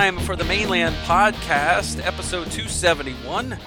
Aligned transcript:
time 0.00 0.18
for 0.20 0.34
the 0.34 0.44
Mane 0.44 0.70
Land 0.70 0.96
Podcast, 1.04 2.02
episode 2.06 2.50
271. 2.50 3.58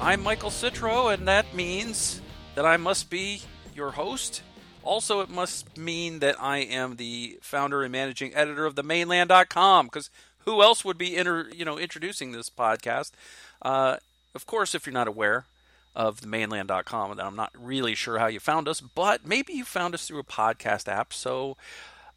I'm 0.00 0.22
Michael 0.22 0.50
Citro, 0.50 1.12
and 1.12 1.26
that 1.26 1.52
means 1.52 2.20
that 2.54 2.64
I 2.64 2.76
must 2.76 3.10
be 3.10 3.42
your 3.74 3.90
host. 3.90 4.42
Also, 4.84 5.20
it 5.20 5.28
must 5.28 5.76
mean 5.76 6.20
that 6.20 6.40
I 6.40 6.58
am 6.58 6.94
the 6.94 7.40
founder 7.42 7.82
and 7.82 7.90
managing 7.90 8.32
editor 8.36 8.66
of 8.66 8.76
the 8.76 8.84
Mane 8.84 9.08
Land.com, 9.08 9.86
because 9.86 10.10
who 10.44 10.62
else 10.62 10.84
would 10.84 10.96
be 10.96 11.16
inter, 11.16 11.48
you 11.52 11.64
know 11.64 11.76
introducing 11.76 12.30
this 12.30 12.48
podcast? 12.48 13.10
Uh, 13.60 13.96
of 14.32 14.46
course, 14.46 14.76
if 14.76 14.86
you're 14.86 14.92
not 14.92 15.08
aware 15.08 15.46
of 15.96 16.20
the 16.20 16.28
Mane 16.28 16.50
Land.com, 16.50 17.10
and 17.10 17.20
I'm 17.20 17.34
not 17.34 17.50
really 17.58 17.96
sure 17.96 18.20
how 18.20 18.28
you 18.28 18.38
found 18.38 18.68
us, 18.68 18.80
but 18.80 19.26
maybe 19.26 19.54
you 19.54 19.64
found 19.64 19.92
us 19.94 20.06
through 20.06 20.20
a 20.20 20.24
podcast 20.24 20.86
app. 20.86 21.12
So. 21.12 21.56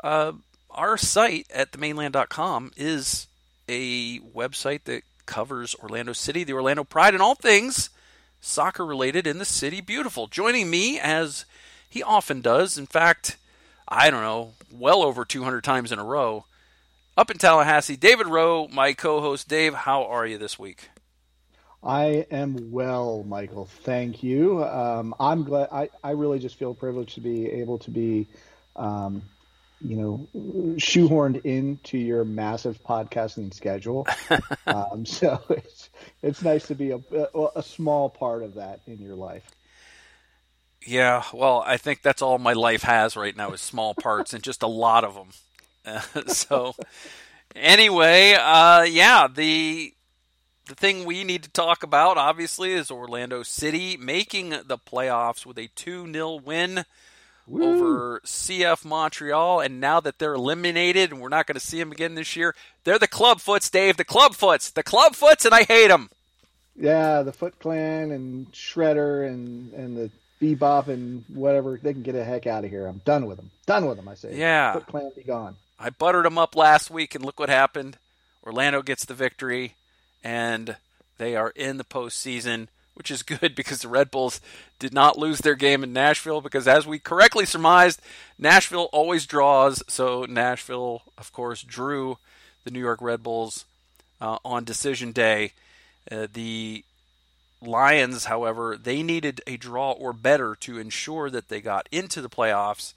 Uh, 0.04 0.34
our 0.70 0.96
site 0.96 1.48
at 1.52 1.72
themaneland.com 1.72 2.72
is 2.78 3.27
a 3.68 4.20
website 4.20 4.84
that 4.86 5.04
covers 5.26 5.76
Orlando 5.76 6.14
City, 6.14 6.44
the 6.44 6.54
Orlando 6.54 6.84
Pride, 6.84 7.14
and 7.14 7.22
all 7.22 7.36
things 7.36 7.90
soccer 8.42 8.86
related 8.86 9.28
in 9.28 9.40
the 9.40 9.46
city. 9.46 9.82
Beautiful. 9.82 10.28
Joining 10.28 10.70
me, 10.70 11.00
as 11.00 11.46
he 11.90 12.02
often 12.02 12.42
does, 12.42 12.78
in 12.78 12.86
fact, 12.86 13.38
I 13.88 14.10
don't 14.10 14.22
know, 14.22 14.54
well 14.72 15.04
over 15.04 15.26
200 15.26 15.64
times 15.64 15.92
in 15.92 16.00
a 16.00 16.04
row, 16.04 16.46
up 17.18 17.32
in 17.32 17.38
Tallahassee, 17.38 17.98
David 17.98 18.28
Rohe, 18.28 18.72
my 18.72 18.94
co 18.94 19.22
host. 19.22 19.48
Dave, 19.48 19.74
how 19.74 20.06
are 20.06 20.26
you 20.26 20.38
this 20.38 20.60
week? 20.60 20.90
I 21.84 22.26
am 22.32 22.72
well, 22.72 23.24
Michael. 23.24 23.66
Thank 23.66 24.24
you. 24.24 24.64
Um, 24.64 25.16
I'm 25.20 25.44
glad. 25.44 25.70
I, 25.72 25.90
I 26.04 26.12
really 26.12 26.40
just 26.40 26.58
feel 26.58 26.74
privileged 26.74 27.16
to 27.16 27.22
be 27.22 27.50
able 27.50 27.80
to 27.80 27.92
be 27.92 28.28
um, 28.76 29.22
you 29.82 29.96
know, 29.96 30.28
shoehorned 30.78 31.46
into 31.46 31.98
your 31.98 32.26
massive 32.26 32.82
podcasting 32.84 33.54
schedule. 33.54 34.08
um, 34.68 35.06
so 35.06 35.42
it's 35.50 35.90
it's 36.24 36.42
nice 36.42 36.68
to 36.68 36.76
be 36.76 36.92
a, 36.92 37.00
a 37.56 37.64
small 37.64 38.10
part 38.10 38.44
of 38.44 38.56
that 38.56 38.82
in 38.88 39.00
your 39.00 39.16
life. 39.16 39.44
Yeah, 40.86 41.24
well, 41.34 41.64
I 41.66 41.78
think 41.78 42.02
that's 42.02 42.22
all 42.22 42.40
my 42.40 42.54
life 42.54 42.84
has 42.84 43.16
right 43.16 43.36
now 43.36 43.52
is 43.52 43.62
small 43.62 43.94
parts 43.94 44.34
and 44.34 44.44
just 44.44 44.64
a 44.64 44.68
lot 44.68 45.04
of 45.04 45.16
them. 45.16 45.30
Uh, 45.86 46.22
so 46.28 46.76
anyway, 47.56 48.38
uh, 48.40 48.84
yeah, 48.84 49.28
the 49.28 49.94
the 50.68 50.76
thing 50.76 51.06
we 51.06 51.24
need 51.24 51.44
to 51.44 51.50
talk 51.50 51.84
about 51.84 52.18
obviously 52.18 52.74
is 52.74 52.92
Orlando 52.92 53.44
City 53.44 53.96
making 53.96 54.50
the 54.50 54.78
playoffs 54.78 55.46
with 55.46 55.58
a 55.58 55.70
2-0 55.70 56.44
win 56.44 56.84
Woo. 57.48 57.64
over 57.64 58.22
CF 58.26 58.84
Montreal, 58.84 59.62
and 59.62 59.80
now 59.80 60.00
that 60.02 60.20
they're 60.20 60.34
eliminated 60.34 61.12
and 61.12 61.22
we're 61.22 61.30
not 61.30 61.48
going 61.48 61.56
to 61.56 61.66
see 61.66 61.80
them 61.80 61.92
again 61.92 62.16
this 62.16 62.36
year, 62.36 62.54
they're 62.84 63.00
the 63.00 63.08
Clubfoots, 63.08 63.72
Dave. 63.72 63.98
The 63.98 64.06
Clubfoots, 64.06 64.74
the 64.74 64.84
Clubfoots, 64.84 65.46
and 65.46 65.56
I 65.56 65.64
hate 65.64 65.88
them. 65.88 66.10
Yeah, 66.76 67.24
the 67.24 67.34
Foot 67.34 67.58
Clan 67.60 68.12
and 68.12 68.52
Shredder 68.52 69.28
and 69.28 69.74
and 69.74 69.98
the 69.98 70.12
Bebop 70.42 70.88
and 70.88 71.24
whatever 71.28 71.80
they 71.82 71.94
can 71.94 72.04
get 72.04 72.16
a 72.16 72.24
heck 72.24 72.46
out 72.46 72.64
of 72.64 72.70
here. 72.70 72.86
I'm 72.86 73.02
done 73.04 73.26
with 73.26 73.38
them. 73.38 73.50
Done 73.66 73.88
with 73.88 73.98
them. 73.98 74.08
I 74.08 74.14
say. 74.14 74.36
Yeah. 74.38 74.74
Foot 74.74 74.88
Clan 74.88 75.12
be 75.16 75.24
gone. 75.24 75.56
I 75.80 75.90
buttered 75.90 76.26
them 76.26 76.38
up 76.38 76.56
last 76.56 76.92
week, 76.92 77.16
and 77.16 77.26
look 77.26 77.40
what 77.40 77.50
happened. 77.50 77.98
Orlando 78.46 78.82
gets 78.82 79.06
the 79.06 79.14
victory, 79.14 79.76
and 80.24 80.76
they 81.18 81.36
are 81.36 81.50
in 81.52 81.78
the 81.78 81.84
postseason 81.84 82.68
which 82.98 83.12
is 83.12 83.22
good 83.22 83.54
because 83.54 83.82
the 83.82 83.88
Red 83.88 84.10
Bulls 84.10 84.42
did 84.80 84.92
not 84.92 85.20
lose 85.20 85.40
their 85.40 85.56
game 85.56 85.84
in 85.84 85.94
Nashville 85.94 86.42
because, 86.42 86.68
as 86.68 86.88
we 86.88 86.98
correctly 86.98 87.46
surmised, 87.46 88.02
Nashville 88.40 88.90
always 88.92 89.28
draws. 89.28 89.84
So 89.88 90.26
Nashville, 90.28 91.04
of 91.16 91.32
course, 91.32 91.62
drew 91.62 92.18
the 92.64 92.72
New 92.72 92.80
York 92.80 93.00
Red 93.00 93.22
Bulls 93.22 93.66
uh, 94.20 94.40
on 94.44 94.64
decision 94.64 95.12
day. 95.12 95.52
Uh, 96.12 96.26
the 96.34 96.84
Lions, 97.62 98.26
however, 98.26 98.76
they 98.82 99.04
needed 99.04 99.42
a 99.46 99.58
draw 99.58 99.92
or 99.92 100.12
better 100.12 100.56
to 100.62 100.80
ensure 100.80 101.30
that 101.30 101.50
they 101.50 101.62
got 101.62 101.88
into 101.92 102.20
the 102.20 102.30
playoffs. 102.30 102.94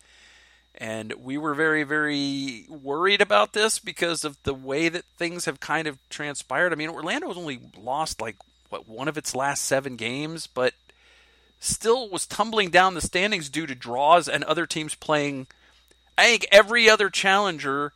And 0.74 1.12
we 1.14 1.36
were 1.36 1.54
very, 1.54 1.82
very 1.82 2.64
worried 2.70 3.20
about 3.20 3.52
this 3.52 3.78
because 3.78 4.24
of 4.24 4.42
the 4.44 4.54
way 4.54 4.88
that 4.88 5.04
things 5.18 5.44
have 5.44 5.60
kind 5.60 5.86
of 5.86 5.98
transpired. 6.08 6.72
I 6.72 6.76
mean, 6.76 6.88
Orlando 6.88 7.28
has 7.28 7.36
only 7.36 7.60
lost 7.76 8.20
like 8.20 8.36
what 8.70 8.88
one 8.88 9.08
of 9.08 9.18
its 9.18 9.34
last 9.34 9.64
seven 9.64 9.96
games, 9.96 10.46
but 10.46 10.74
still 11.58 12.08
was 12.08 12.26
tumbling 12.26 12.70
down 12.70 12.94
the 12.94 13.00
standings 13.00 13.50
due 13.50 13.66
to 13.66 13.74
draws 13.74 14.28
and 14.28 14.42
other 14.44 14.66
teams 14.66 14.94
playing. 14.94 15.46
I 16.16 16.24
think 16.24 16.46
every 16.50 16.88
other 16.88 17.10
challenger 17.10 17.92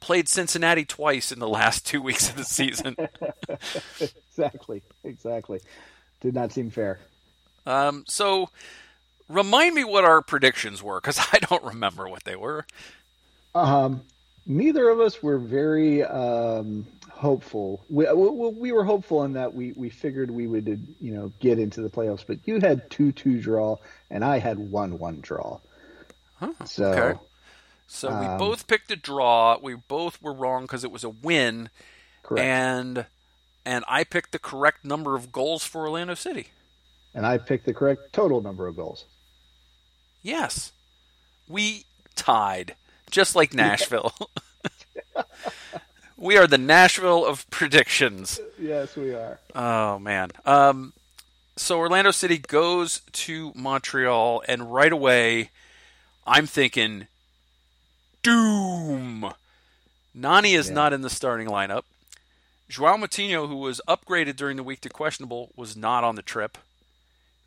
played 0.00 0.28
Cincinnati 0.28 0.84
twice 0.84 1.32
in 1.32 1.38
the 1.38 1.48
last 1.48 1.86
two 1.86 2.02
weeks 2.02 2.28
of 2.28 2.36
the 2.36 2.44
season. 2.44 2.96
exactly, 4.00 4.82
exactly. 5.02 5.60
Did 6.20 6.34
not 6.34 6.52
seem 6.52 6.70
fair. 6.70 6.98
Um, 7.64 8.04
so, 8.06 8.50
remind 9.28 9.74
me 9.74 9.84
what 9.84 10.04
our 10.04 10.22
predictions 10.22 10.82
were 10.82 11.00
because 11.00 11.18
I 11.32 11.38
don't 11.38 11.64
remember 11.64 12.08
what 12.08 12.24
they 12.24 12.36
were. 12.36 12.66
Um, 13.54 14.02
neither 14.46 14.88
of 14.88 15.00
us 15.00 15.22
were 15.22 15.38
very 15.38 16.04
um, 16.04 16.86
hopeful. 17.16 17.84
We, 17.88 18.10
we, 18.12 18.48
we, 18.50 18.72
were 18.72 18.84
hopeful 18.84 19.24
in 19.24 19.32
that 19.32 19.54
we, 19.54 19.72
we 19.72 19.88
figured 19.88 20.30
we 20.30 20.46
would 20.46 20.94
you 21.00 21.14
know 21.14 21.32
get 21.40 21.58
into 21.58 21.80
the 21.80 21.88
playoffs, 21.88 22.24
but 22.26 22.38
you 22.44 22.60
had 22.60 22.90
two 22.90 23.12
two 23.12 23.40
draw 23.40 23.78
and 24.10 24.24
I 24.24 24.38
had 24.38 24.58
one 24.58 24.98
one 24.98 25.20
draw. 25.20 25.58
Huh, 26.38 26.52
so 26.66 26.84
okay. 26.92 27.20
so 27.86 28.10
um, 28.10 28.20
we 28.20 28.38
both 28.38 28.66
picked 28.66 28.90
a 28.90 28.96
draw. 28.96 29.58
We 29.60 29.74
both 29.74 30.20
were 30.22 30.34
wrong 30.34 30.62
because 30.62 30.84
it 30.84 30.92
was 30.92 31.04
a 31.04 31.10
win. 31.10 31.70
Correct. 32.22 32.44
And 32.44 33.06
and 33.64 33.84
I 33.88 34.04
picked 34.04 34.32
the 34.32 34.38
correct 34.38 34.84
number 34.84 35.16
of 35.16 35.32
goals 35.32 35.64
for 35.64 35.82
Orlando 35.82 36.14
City. 36.14 36.48
And 37.14 37.24
I 37.24 37.38
picked 37.38 37.64
the 37.64 37.74
correct 37.74 38.12
total 38.12 38.42
number 38.42 38.66
of 38.66 38.76
goals. 38.76 39.06
Yes. 40.22 40.72
We 41.48 41.84
tied, 42.14 42.74
just 43.10 43.34
like 43.34 43.54
Nashville. 43.54 44.12
We 46.16 46.36
are 46.38 46.46
the 46.46 46.58
Nashville 46.58 47.24
of 47.26 47.48
predictions. 47.50 48.40
Yes, 48.58 48.96
we 48.96 49.14
are. 49.14 49.38
Oh 49.54 49.98
man. 49.98 50.30
Um, 50.44 50.92
so 51.56 51.78
Orlando 51.78 52.10
City 52.10 52.38
goes 52.38 53.00
to 53.12 53.52
Montreal, 53.54 54.42
and 54.48 54.72
right 54.72 54.92
away, 54.92 55.50
I'm 56.26 56.46
thinking, 56.46 57.06
doom. 58.22 59.32
Nani 60.14 60.54
is 60.54 60.68
yeah. 60.68 60.74
not 60.74 60.92
in 60.92 61.02
the 61.02 61.10
starting 61.10 61.48
lineup. 61.48 61.82
Joao 62.68 62.96
Moutinho, 62.96 63.48
who 63.48 63.56
was 63.56 63.80
upgraded 63.86 64.36
during 64.36 64.56
the 64.56 64.62
week 64.62 64.80
to 64.80 64.88
questionable, 64.88 65.50
was 65.54 65.76
not 65.76 66.02
on 66.02 66.16
the 66.16 66.22
trip. 66.22 66.58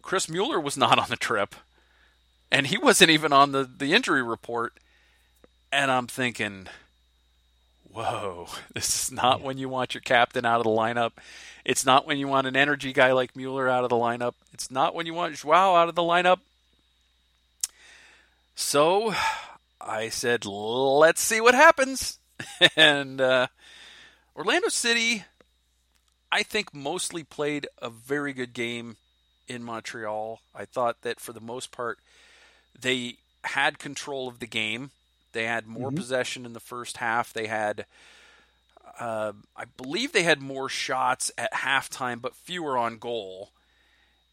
Chris 0.01 0.29
Mueller 0.29 0.59
was 0.59 0.77
not 0.77 0.97
on 0.99 1.09
the 1.09 1.17
trip. 1.17 1.55
And 2.51 2.67
he 2.67 2.77
wasn't 2.77 3.11
even 3.11 3.31
on 3.31 3.51
the, 3.51 3.63
the 3.63 3.93
injury 3.93 4.23
report. 4.23 4.73
And 5.71 5.91
I'm 5.91 6.07
thinking, 6.07 6.67
whoa, 7.91 8.47
this 8.73 9.03
is 9.03 9.11
not 9.11 9.41
when 9.41 9.57
you 9.57 9.69
want 9.69 9.93
your 9.93 10.01
captain 10.01 10.45
out 10.45 10.59
of 10.59 10.63
the 10.63 10.69
lineup. 10.69 11.11
It's 11.65 11.85
not 11.85 12.07
when 12.07 12.17
you 12.17 12.27
want 12.27 12.47
an 12.47 12.55
energy 12.55 12.93
guy 12.93 13.11
like 13.11 13.35
Mueller 13.35 13.69
out 13.69 13.83
of 13.83 13.89
the 13.89 13.95
lineup. 13.95 14.33
It's 14.53 14.71
not 14.71 14.95
when 14.95 15.05
you 15.05 15.13
want 15.13 15.35
Joao 15.35 15.75
out 15.75 15.89
of 15.89 15.95
the 15.95 16.01
lineup. 16.01 16.39
So 18.55 19.13
I 19.79 20.09
said, 20.09 20.45
let's 20.45 21.21
see 21.21 21.41
what 21.41 21.55
happens. 21.55 22.19
and 22.75 23.21
uh, 23.21 23.47
Orlando 24.35 24.69
City, 24.69 25.23
I 26.31 26.43
think, 26.43 26.73
mostly 26.73 27.23
played 27.23 27.67
a 27.81 27.89
very 27.89 28.33
good 28.33 28.53
game 28.53 28.97
in 29.47 29.63
Montreal. 29.63 30.41
I 30.53 30.65
thought 30.65 31.01
that 31.01 31.19
for 31.19 31.33
the 31.33 31.41
most 31.41 31.71
part, 31.71 31.99
they 32.79 33.15
had 33.43 33.79
control 33.79 34.27
of 34.27 34.39
the 34.39 34.47
game. 34.47 34.91
They 35.31 35.45
had 35.45 35.67
more 35.67 35.89
mm-hmm. 35.89 35.97
possession 35.97 36.45
in 36.45 36.53
the 36.53 36.59
first 36.59 36.97
half. 36.97 37.33
They 37.33 37.47
had, 37.47 37.85
uh, 38.99 39.33
I 39.55 39.65
believe, 39.77 40.11
they 40.11 40.23
had 40.23 40.41
more 40.41 40.69
shots 40.69 41.31
at 41.37 41.53
halftime, 41.53 42.21
but 42.21 42.35
fewer 42.35 42.77
on 42.77 42.97
goal. 42.97 43.51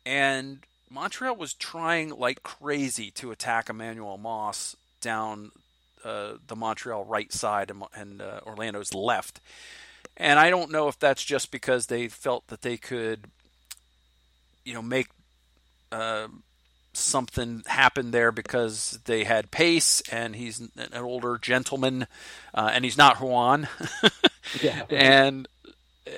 And 0.05 0.61
Montreal 0.91 1.37
was 1.37 1.55
trying 1.55 2.11
like 2.11 2.43
crazy 2.43 3.11
to 3.13 3.31
attack 3.31 3.69
Emmanuel 3.69 4.19
Moss 4.19 4.77
down 5.01 5.51
uh, 6.05 6.35
the 6.47 6.57
Montreal 6.57 7.05
right 7.05 7.33
side 7.33 7.71
and, 7.71 7.83
and 7.95 8.23
uh, 8.23 8.41
Orlando's 8.47 8.95
left. 8.95 9.41
And 10.17 10.39
I 10.39 10.51
don't 10.51 10.71
know 10.71 10.89
if 10.89 10.99
that's 10.99 11.25
just 11.25 11.51
because 11.51 11.87
they 11.87 12.09
felt 12.09 12.47
that 12.47 12.63
they 12.63 12.77
could, 12.77 13.27
you 14.65 14.73
know, 14.73 14.83
make 14.83 15.09
uh, 15.93 16.29
something 16.97 17.63
happened 17.67 18.13
there 18.13 18.33
because 18.33 18.99
they 19.05 19.25
had 19.25 19.51
pace 19.51 20.03
and 20.11 20.37
he's 20.37 20.61
an 20.61 20.95
older 20.95 21.39
gentleman 21.39 22.07
uh, 22.55 22.71
and 22.73 22.85
he's 22.85 22.99
not 22.99 23.21
Juan. 23.21 23.69
yeah. 24.63 24.83
And 24.91 25.49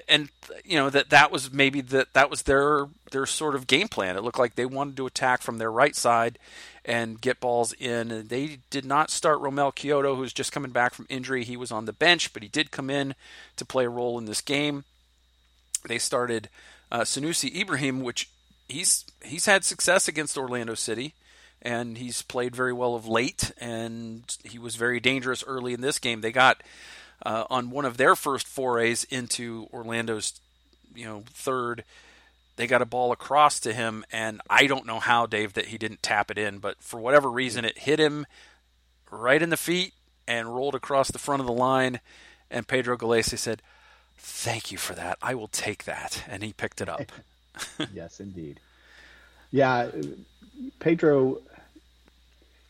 and 0.08 0.28
you 0.64 0.76
know 0.76 0.90
that 0.90 1.10
that 1.10 1.32
was 1.32 1.52
maybe 1.52 1.80
that 1.80 2.12
that 2.12 2.30
was 2.30 2.42
their 2.42 2.88
their 3.10 3.26
sort 3.26 3.54
of 3.54 3.66
game 3.66 3.88
plan. 3.88 4.16
It 4.16 4.22
looked 4.22 4.38
like 4.38 4.54
they 4.54 4.66
wanted 4.66 4.96
to 4.98 5.06
attack 5.06 5.42
from 5.42 5.58
their 5.58 5.72
right 5.72 5.96
side 5.96 6.38
and 6.84 7.20
get 7.20 7.40
balls 7.40 7.72
in. 7.74 8.10
And 8.10 8.28
they 8.28 8.58
did 8.70 8.84
not 8.84 9.10
start 9.10 9.40
Romell 9.40 9.74
Quioto, 9.74 10.16
who's 10.16 10.32
just 10.32 10.52
coming 10.52 10.70
back 10.70 10.94
from 10.94 11.06
injury. 11.08 11.44
He 11.44 11.56
was 11.56 11.70
on 11.70 11.84
the 11.84 11.92
bench, 11.92 12.32
but 12.32 12.42
he 12.42 12.48
did 12.48 12.70
come 12.70 12.90
in 12.90 13.14
to 13.56 13.64
play 13.64 13.84
a 13.84 13.90
role 13.90 14.18
in 14.18 14.24
this 14.24 14.40
game. 14.40 14.84
They 15.86 15.98
started 15.98 16.48
uh, 16.90 17.00
Sunusi 17.00 17.54
Ibrahim, 17.54 18.02
which 18.02 18.30
he's 18.68 19.04
he's 19.24 19.46
had 19.46 19.64
success 19.64 20.08
against 20.08 20.36
Orlando 20.38 20.74
City 20.74 21.14
and 21.62 21.98
he's 21.98 22.22
played 22.22 22.54
very 22.54 22.72
well 22.72 22.94
of 22.94 23.06
late, 23.06 23.50
and 23.58 24.36
he 24.44 24.58
was 24.58 24.76
very 24.76 25.00
dangerous 25.00 25.42
early 25.46 25.74
in 25.74 25.80
this 25.80 25.98
game. 25.98 26.20
They 26.20 26.32
got 26.32 26.62
uh, 27.24 27.44
on 27.50 27.70
one 27.70 27.84
of 27.84 27.96
their 27.96 28.14
first 28.14 28.46
forays 28.46 29.04
into 29.04 29.68
Orlando's, 29.72 30.40
you 30.94 31.04
know, 31.04 31.24
third. 31.26 31.84
They 32.56 32.66
got 32.66 32.82
a 32.82 32.86
ball 32.86 33.12
across 33.12 33.60
to 33.60 33.72
him, 33.72 34.04
and 34.12 34.40
I 34.48 34.66
don't 34.66 34.86
know 34.86 35.00
how, 35.00 35.26
Dave, 35.26 35.54
that 35.54 35.66
he 35.66 35.78
didn't 35.78 36.02
tap 36.02 36.30
it 36.30 36.38
in, 36.38 36.58
but 36.58 36.76
for 36.80 37.00
whatever 37.00 37.30
reason, 37.30 37.64
it 37.64 37.78
hit 37.78 37.98
him 37.98 38.26
right 39.10 39.42
in 39.42 39.50
the 39.50 39.56
feet 39.56 39.94
and 40.26 40.54
rolled 40.54 40.74
across 40.74 41.10
the 41.10 41.18
front 41.18 41.40
of 41.40 41.46
the 41.46 41.52
line. 41.52 42.00
And 42.50 42.68
Pedro 42.68 42.96
Gallese 42.96 43.38
said, 43.38 43.62
Thank 44.16 44.72
you 44.72 44.78
for 44.78 44.94
that. 44.94 45.18
I 45.22 45.34
will 45.34 45.48
take 45.48 45.84
that. 45.84 46.24
And 46.28 46.42
he 46.42 46.52
picked 46.52 46.80
it 46.80 46.88
up. 46.88 47.12
yes, 47.94 48.20
indeed. 48.20 48.60
Yeah, 49.50 49.90
Pedro 50.78 51.40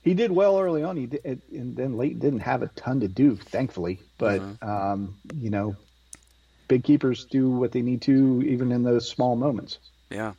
he 0.08 0.14
did 0.14 0.32
well 0.32 0.58
early 0.58 0.82
on. 0.82 0.96
He 0.96 1.06
did, 1.06 1.42
and 1.52 1.76
then 1.76 1.98
late 1.98 2.18
didn't 2.18 2.40
have 2.40 2.62
a 2.62 2.68
ton 2.68 3.00
to 3.00 3.08
do, 3.08 3.36
thankfully. 3.36 4.00
But 4.16 4.40
mm-hmm. 4.40 4.68
um, 4.68 5.16
you 5.34 5.50
know, 5.50 5.76
big 6.66 6.84
keepers 6.84 7.26
do 7.26 7.50
what 7.50 7.72
they 7.72 7.82
need 7.82 8.02
to, 8.02 8.42
even 8.46 8.72
in 8.72 8.84
those 8.84 9.08
small 9.08 9.36
moments. 9.36 9.78
Yeah. 10.10 10.32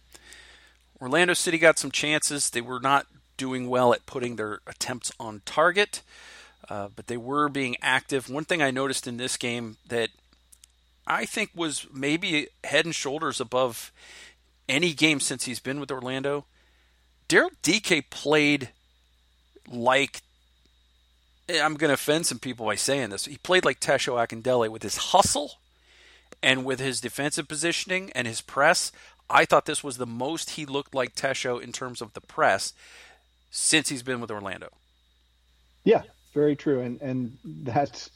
Orlando 1.00 1.34
City 1.34 1.58
got 1.58 1.78
some 1.78 1.92
chances. 1.92 2.50
They 2.50 2.62
were 2.62 2.80
not 2.80 3.06
doing 3.38 3.70
well 3.70 3.94
at 3.94 4.06
putting 4.06 4.38
their 4.38 4.60
attempts 4.66 5.12
on 5.20 5.44
target, 5.46 6.02
uh, 6.68 6.90
but 6.96 7.06
they 7.06 7.18
were 7.18 7.48
being 7.48 7.76
active. 7.82 8.30
One 8.30 8.46
thing 8.46 8.62
I 8.62 8.72
noticed 8.72 9.08
in 9.08 9.18
this 9.18 9.38
game 9.38 9.78
that 9.88 10.10
I 11.06 11.26
think 11.26 11.52
was 11.54 11.86
maybe 11.94 12.48
head 12.64 12.86
and 12.86 12.96
shoulders 12.96 13.40
above 13.40 13.92
any 14.70 14.94
game 14.94 15.20
since 15.20 15.46
he's 15.46 15.60
been 15.60 15.80
with 15.80 15.92
Orlando. 15.92 16.46
Daryl 17.28 17.52
Dike 17.62 18.10
played 18.10 18.70
like 19.68 20.22
eh, 21.50 21.62
I'm 21.62 21.76
going 21.76 21.90
to 21.90 21.96
offend 21.96 22.26
some 22.26 22.40
people 22.40 22.66
by 22.66 22.76
saying 22.76 23.10
this. 23.10 23.26
He 23.26 23.38
played 23.38 23.66
like 23.66 23.80
Tesho 23.80 24.16
Akindele 24.16 24.70
with 24.70 24.84
his 24.84 24.98
hustle 24.98 25.54
and 26.42 26.64
with 26.64 26.80
his 26.80 27.02
defensive 27.02 27.48
positioning 27.48 28.12
and 28.16 28.28
his 28.28 28.42
press. 28.42 28.92
I 29.30 29.46
thought 29.46 29.66
this 29.66 29.84
was 29.84 29.98
the 29.98 30.08
most 30.08 30.52
he 30.52 30.66
looked 30.66 30.96
like 30.96 31.16
Tesho 31.16 31.62
in 31.62 31.72
terms 31.72 32.02
of 32.02 32.14
the 32.14 32.22
press 32.22 32.74
since 33.52 33.90
he's 33.90 34.04
been 34.04 34.22
with 34.22 34.32
Orlando. 34.32 34.70
Yeah, 35.84 36.04
very 36.34 36.56
true, 36.56 36.82
and 36.82 37.02
and 37.02 37.38
that's. 37.44 38.10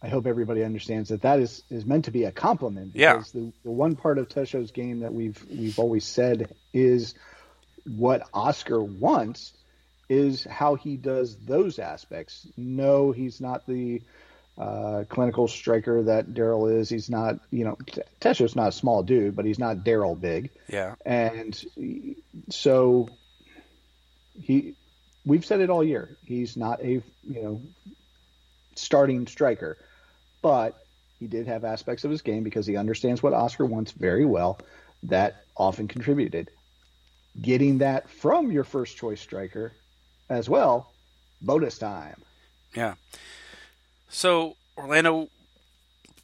I 0.00 0.08
hope 0.08 0.26
everybody 0.26 0.62
understands 0.62 1.08
that 1.08 1.22
that 1.22 1.40
is, 1.40 1.62
is 1.70 1.84
meant 1.84 2.04
to 2.04 2.10
be 2.10 2.24
a 2.24 2.32
compliment. 2.32 2.92
Because 2.92 3.34
yeah. 3.34 3.40
the, 3.40 3.52
the 3.64 3.70
one 3.70 3.96
part 3.96 4.18
of 4.18 4.28
Tesho's 4.28 4.70
game 4.70 5.00
that 5.00 5.12
we've 5.12 5.44
we've 5.50 5.78
always 5.78 6.04
said 6.04 6.54
is 6.72 7.14
what 7.84 8.22
Oscar 8.32 8.82
wants 8.82 9.52
is 10.08 10.44
how 10.44 10.76
he 10.76 10.96
does 10.96 11.36
those 11.44 11.78
aspects. 11.78 12.46
No, 12.56 13.12
he's 13.12 13.40
not 13.40 13.66
the 13.66 14.02
uh, 14.56 15.04
clinical 15.08 15.48
striker 15.48 16.02
that 16.04 16.32
Daryl 16.32 16.80
is. 16.80 16.88
He's 16.88 17.10
not, 17.10 17.40
you 17.50 17.64
know, 17.64 17.76
Tesho's 18.20 18.56
not 18.56 18.68
a 18.68 18.72
small 18.72 19.02
dude, 19.02 19.36
but 19.36 19.44
he's 19.44 19.58
not 19.58 19.78
Daryl 19.78 20.18
big. 20.18 20.50
Yeah. 20.68 20.94
And 21.04 21.60
so 22.48 23.08
he, 24.34 24.74
we've 25.24 25.44
said 25.44 25.60
it 25.60 25.70
all 25.70 25.84
year. 25.84 26.16
He's 26.24 26.56
not 26.56 26.80
a, 26.80 27.02
you 27.22 27.42
know, 27.42 27.60
starting 28.74 29.26
striker, 29.26 29.76
but 30.42 30.78
he 31.18 31.26
did 31.26 31.46
have 31.46 31.64
aspects 31.64 32.04
of 32.04 32.10
his 32.10 32.22
game 32.22 32.44
because 32.44 32.66
he 32.66 32.76
understands 32.76 33.22
what 33.22 33.32
Oscar 33.32 33.66
wants 33.66 33.92
very 33.92 34.24
well 34.24 34.58
that 35.04 35.44
often 35.56 35.88
contributed. 35.88 36.50
Getting 37.40 37.78
that 37.78 38.08
from 38.08 38.50
your 38.50 38.64
first 38.64 38.96
choice 38.96 39.20
striker 39.20 39.72
as 40.28 40.48
well. 40.48 40.92
Bonus 41.40 41.78
time. 41.78 42.22
Yeah. 42.74 42.94
So 44.08 44.56
Orlando, 44.76 45.28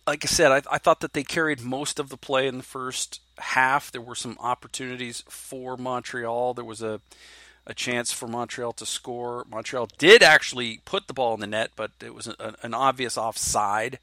like 0.06 0.24
I 0.24 0.28
said, 0.28 0.50
I, 0.50 0.62
I, 0.70 0.78
thought 0.78 1.00
that 1.00 1.12
they 1.12 1.22
carried 1.22 1.60
most 1.60 1.98
of 1.98 2.08
the 2.08 2.16
play 2.16 2.46
in 2.46 2.58
the 2.58 2.64
first 2.64 3.20
half. 3.38 3.92
There 3.92 4.00
were 4.00 4.14
some 4.14 4.36
opportunities 4.40 5.22
for 5.28 5.76
Montreal. 5.76 6.54
There 6.54 6.64
was 6.64 6.82
a 6.82 7.00
a 7.66 7.74
chance 7.74 8.12
for 8.12 8.28
Montreal 8.28 8.72
to 8.74 8.86
score. 8.86 9.44
Montreal 9.48 9.88
did 9.98 10.22
actually 10.22 10.80
put 10.84 11.06
the 11.06 11.14
ball 11.14 11.34
in 11.34 11.40
the 11.40 11.46
net, 11.46 11.70
but 11.76 11.92
it 12.02 12.14
was 12.14 12.26
a, 12.26 12.54
an 12.62 12.74
obvious 12.74 13.16
offside 13.16 13.98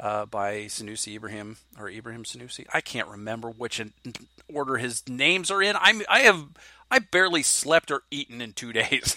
uh, 0.00 0.26
by 0.26 0.62
Sunusi 0.62 1.16
Ibrahim 1.16 1.56
or 1.78 1.88
Ibrahim 1.88 2.24
Sunusi. 2.24 2.66
I 2.72 2.80
can't 2.80 3.08
remember 3.08 3.50
which 3.50 3.80
order 4.52 4.76
his 4.76 5.08
names 5.08 5.50
are 5.50 5.62
in. 5.62 5.76
I'm 5.78 6.02
I 6.08 6.20
have 6.20 6.46
I 6.90 6.98
barely 6.98 7.42
slept 7.42 7.90
or 7.90 8.02
eaten 8.10 8.40
in 8.40 8.52
two 8.52 8.72
days. 8.74 9.16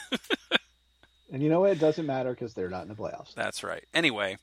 and 1.31 1.41
you 1.41 1.49
know 1.49 1.61
what? 1.61 1.71
It 1.71 1.79
doesn't 1.79 2.05
matter 2.05 2.31
because 2.31 2.53
they're 2.53 2.69
not 2.69 2.83
in 2.83 2.89
the 2.89 2.95
playoffs. 2.95 3.33
That's 3.33 3.63
right. 3.63 3.83
Anyway, 3.93 4.37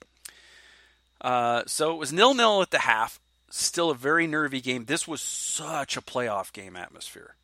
uh, 1.20 1.62
so 1.66 1.92
it 1.92 1.98
was 1.98 2.12
nil 2.12 2.34
nil 2.34 2.62
at 2.62 2.70
the 2.70 2.80
half. 2.80 3.20
Still 3.48 3.90
a 3.90 3.94
very 3.94 4.26
nervy 4.26 4.60
game. 4.60 4.86
This 4.86 5.06
was 5.06 5.22
such 5.22 5.96
a 5.96 6.02
playoff 6.02 6.52
game 6.52 6.76
atmosphere. 6.76 7.36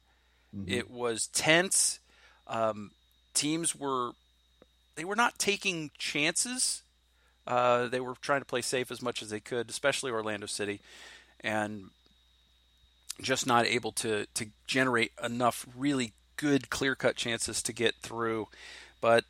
Mm-hmm. 0.57 0.71
It 0.73 0.91
was 0.91 1.29
tense. 1.29 1.99
Um, 2.47 2.91
teams 3.35 3.75
were 3.75 4.13
they 4.97 5.05
were 5.05 5.17
not 5.17 5.39
taking 5.39 5.91
chances. 5.99 6.83
Uh, 7.47 7.89
they 7.89 8.01
were 8.01 8.15
trying 8.21 8.41
to 8.41 8.47
play 8.47 8.63
safe 8.63 8.91
as 8.91 9.03
much 9.03 9.23
as 9.23 9.31
they 9.31 9.41
could, 9.41 9.69
especially 9.71 10.11
Orlando 10.11 10.47
City, 10.47 10.81
and 11.41 11.91
just 13.21 13.47
not 13.47 13.67
able 13.67 13.93
to 13.93 14.27
to 14.35 14.47
generate 14.67 15.13
enough 15.23 15.67
really 15.77 16.13
good 16.37 16.71
clear 16.71 16.95
cut 16.95 17.17
chances 17.17 17.63
to 17.63 17.73
get 17.73 17.95
through. 17.97 18.49
But 19.01 19.25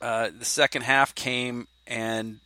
uh, 0.00 0.30
the 0.36 0.44
second 0.44 0.82
half 0.82 1.14
came 1.14 1.68
and 1.86 2.40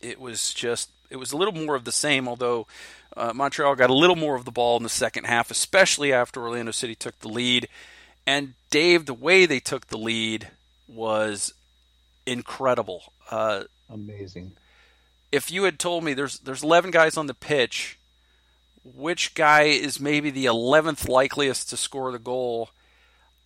it 0.00 0.20
was 0.20 0.52
just 0.52 0.90
it 1.10 1.16
was 1.16 1.32
a 1.32 1.36
little 1.36 1.54
more 1.54 1.74
of 1.74 1.84
the 1.84 1.92
same. 1.92 2.28
Although 2.28 2.66
uh, 3.16 3.32
Montreal 3.34 3.74
got 3.74 3.90
a 3.90 3.94
little 3.94 4.16
more 4.16 4.36
of 4.36 4.44
the 4.44 4.50
ball 4.50 4.76
in 4.76 4.82
the 4.82 4.88
second 4.88 5.24
half, 5.24 5.50
especially 5.50 6.12
after 6.12 6.42
Orlando 6.42 6.72
City 6.72 6.94
took 6.94 7.18
the 7.20 7.28
lead. 7.28 7.68
And 8.26 8.54
Dave, 8.70 9.06
the 9.06 9.14
way 9.14 9.46
they 9.46 9.60
took 9.60 9.86
the 9.86 9.98
lead 9.98 10.48
was 10.88 11.54
incredible. 12.26 13.12
Uh, 13.30 13.64
Amazing. 13.88 14.52
If 15.30 15.50
you 15.50 15.64
had 15.64 15.78
told 15.78 16.04
me 16.04 16.14
there's 16.14 16.38
there's 16.40 16.62
11 16.62 16.90
guys 16.90 17.16
on 17.16 17.26
the 17.26 17.34
pitch 17.34 17.98
which 18.94 19.34
guy 19.34 19.62
is 19.62 19.98
maybe 19.98 20.30
the 20.30 20.44
11th 20.44 21.08
likeliest 21.08 21.70
to 21.70 21.76
score 21.76 22.12
the 22.12 22.18
goal, 22.18 22.70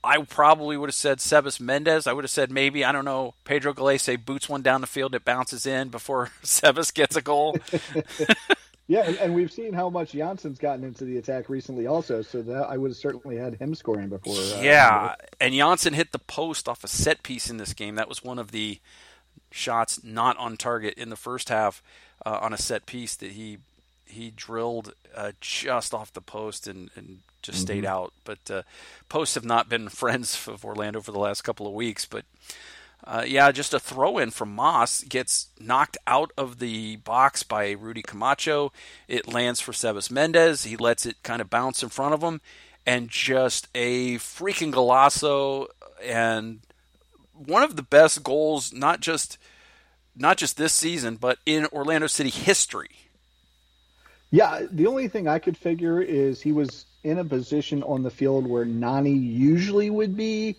I 0.02 0.22
probably 0.22 0.76
would 0.76 0.88
have 0.88 0.94
said 0.94 1.18
Sebas 1.18 1.60
Mendez. 1.60 2.06
I 2.06 2.12
would 2.12 2.24
have 2.24 2.30
said 2.30 2.50
maybe, 2.50 2.84
I 2.84 2.92
don't 2.92 3.04
know, 3.04 3.34
Pedro 3.44 3.74
Gallese 3.74 4.24
boots 4.24 4.48
one 4.48 4.62
down 4.62 4.80
the 4.80 4.86
field, 4.86 5.14
it 5.14 5.24
bounces 5.24 5.66
in 5.66 5.88
before 5.88 6.30
Sebas 6.42 6.92
gets 6.92 7.16
a 7.16 7.22
goal. 7.22 7.56
yeah, 8.86 9.02
and, 9.02 9.16
and, 9.18 9.34
we've 9.34 9.52
seen 9.52 9.74
how 9.74 9.90
much 9.90 10.12
Jansson's 10.12 10.58
gotten 10.58 10.84
into 10.84 11.04
the 11.04 11.18
attack 11.18 11.50
recently 11.50 11.86
also, 11.86 12.22
so 12.22 12.40
that 12.42 12.70
I 12.70 12.78
would 12.78 12.90
have 12.90 12.96
certainly 12.96 13.36
had 13.36 13.56
him 13.56 13.74
scoring 13.74 14.08
before. 14.08 14.34
Uh, 14.34 14.62
yeah, 14.62 15.14
and 15.38 15.52
Jansson 15.52 15.92
hit 15.92 16.12
the 16.12 16.18
post 16.18 16.66
off 16.66 16.82
a 16.82 16.88
set 16.88 17.22
piece 17.22 17.50
in 17.50 17.58
this 17.58 17.74
game. 17.74 17.96
That 17.96 18.08
was 18.08 18.24
one 18.24 18.38
of 18.38 18.52
the 18.52 18.80
shots 19.50 20.02
not 20.02 20.36
on 20.38 20.56
target 20.56 20.94
in 20.94 21.10
the 21.10 21.16
first 21.16 21.50
half 21.50 21.82
uh, 22.24 22.38
on 22.40 22.52
a 22.52 22.58
set 22.58 22.86
piece 22.86 23.16
that 23.16 23.32
he 23.32 23.58
he 24.10 24.30
drilled 24.30 24.94
uh, 25.14 25.32
just 25.40 25.94
off 25.94 26.12
the 26.12 26.20
post 26.20 26.66
and, 26.66 26.90
and 26.96 27.20
just 27.42 27.58
mm-hmm. 27.58 27.64
stayed 27.64 27.84
out. 27.84 28.12
But 28.24 28.50
uh, 28.50 28.62
posts 29.08 29.34
have 29.34 29.44
not 29.44 29.68
been 29.68 29.88
friends 29.90 30.46
of 30.48 30.64
Orlando 30.64 31.00
for 31.00 31.12
the 31.12 31.18
last 31.18 31.42
couple 31.42 31.66
of 31.66 31.72
weeks. 31.72 32.06
But 32.06 32.24
uh, 33.04 33.24
yeah, 33.26 33.50
just 33.50 33.74
a 33.74 33.80
throw 33.80 34.18
in 34.18 34.30
from 34.30 34.54
Moss 34.54 35.02
gets 35.04 35.48
knocked 35.58 35.96
out 36.06 36.32
of 36.36 36.58
the 36.58 36.96
box 36.96 37.42
by 37.42 37.70
Rudy 37.70 38.02
Camacho. 38.02 38.72
It 39.08 39.32
lands 39.32 39.60
for 39.60 39.72
Sebas 39.72 40.10
Mendez. 40.10 40.64
He 40.64 40.76
lets 40.76 41.06
it 41.06 41.22
kind 41.22 41.40
of 41.40 41.48
bounce 41.48 41.82
in 41.82 41.88
front 41.88 42.14
of 42.14 42.22
him, 42.22 42.40
and 42.86 43.08
just 43.08 43.68
a 43.74 44.16
freaking 44.16 44.72
golazo 44.72 45.66
and 46.02 46.60
one 47.32 47.62
of 47.62 47.76
the 47.76 47.82
best 47.82 48.22
goals, 48.22 48.72
not 48.72 49.00
just 49.00 49.38
not 50.16 50.36
just 50.36 50.56
this 50.56 50.72
season, 50.72 51.16
but 51.16 51.38
in 51.46 51.66
Orlando 51.72 52.06
City 52.06 52.30
history. 52.30 52.90
Yeah, 54.30 54.62
the 54.70 54.86
only 54.86 55.08
thing 55.08 55.26
I 55.28 55.38
could 55.38 55.56
figure 55.56 56.00
is 56.00 56.40
he 56.40 56.52
was 56.52 56.86
in 57.02 57.18
a 57.18 57.24
position 57.24 57.82
on 57.82 58.02
the 58.02 58.10
field 58.10 58.46
where 58.46 58.64
Nani 58.64 59.12
usually 59.12 59.90
would 59.90 60.16
be, 60.16 60.58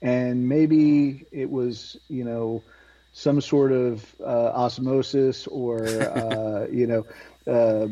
and 0.00 0.48
maybe 0.48 1.26
it 1.32 1.50
was, 1.50 1.96
you 2.08 2.24
know, 2.24 2.64
some 3.12 3.40
sort 3.40 3.72
of 3.72 4.14
uh, 4.20 4.50
osmosis 4.54 5.46
or 5.48 6.08
uh, 6.08 6.66
you 6.72 6.86
know 6.86 7.06
uh, 7.46 7.88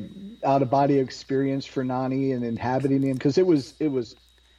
out 0.46 0.62
of 0.62 0.70
body 0.70 0.98
experience 0.98 1.66
for 1.66 1.82
Nani 1.82 2.32
and 2.32 2.44
inhabiting 2.44 3.02
him 3.02 3.14
because 3.14 3.38
it 3.38 3.46
was 3.46 3.74
it 3.80 3.88
was 3.88 4.14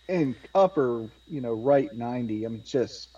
in 0.10 0.36
upper 0.56 1.10
you 1.28 1.42
know 1.42 1.54
right 1.54 1.94
90 1.94 2.46
i 2.46 2.50
mean 2.50 2.64
just 2.64 3.10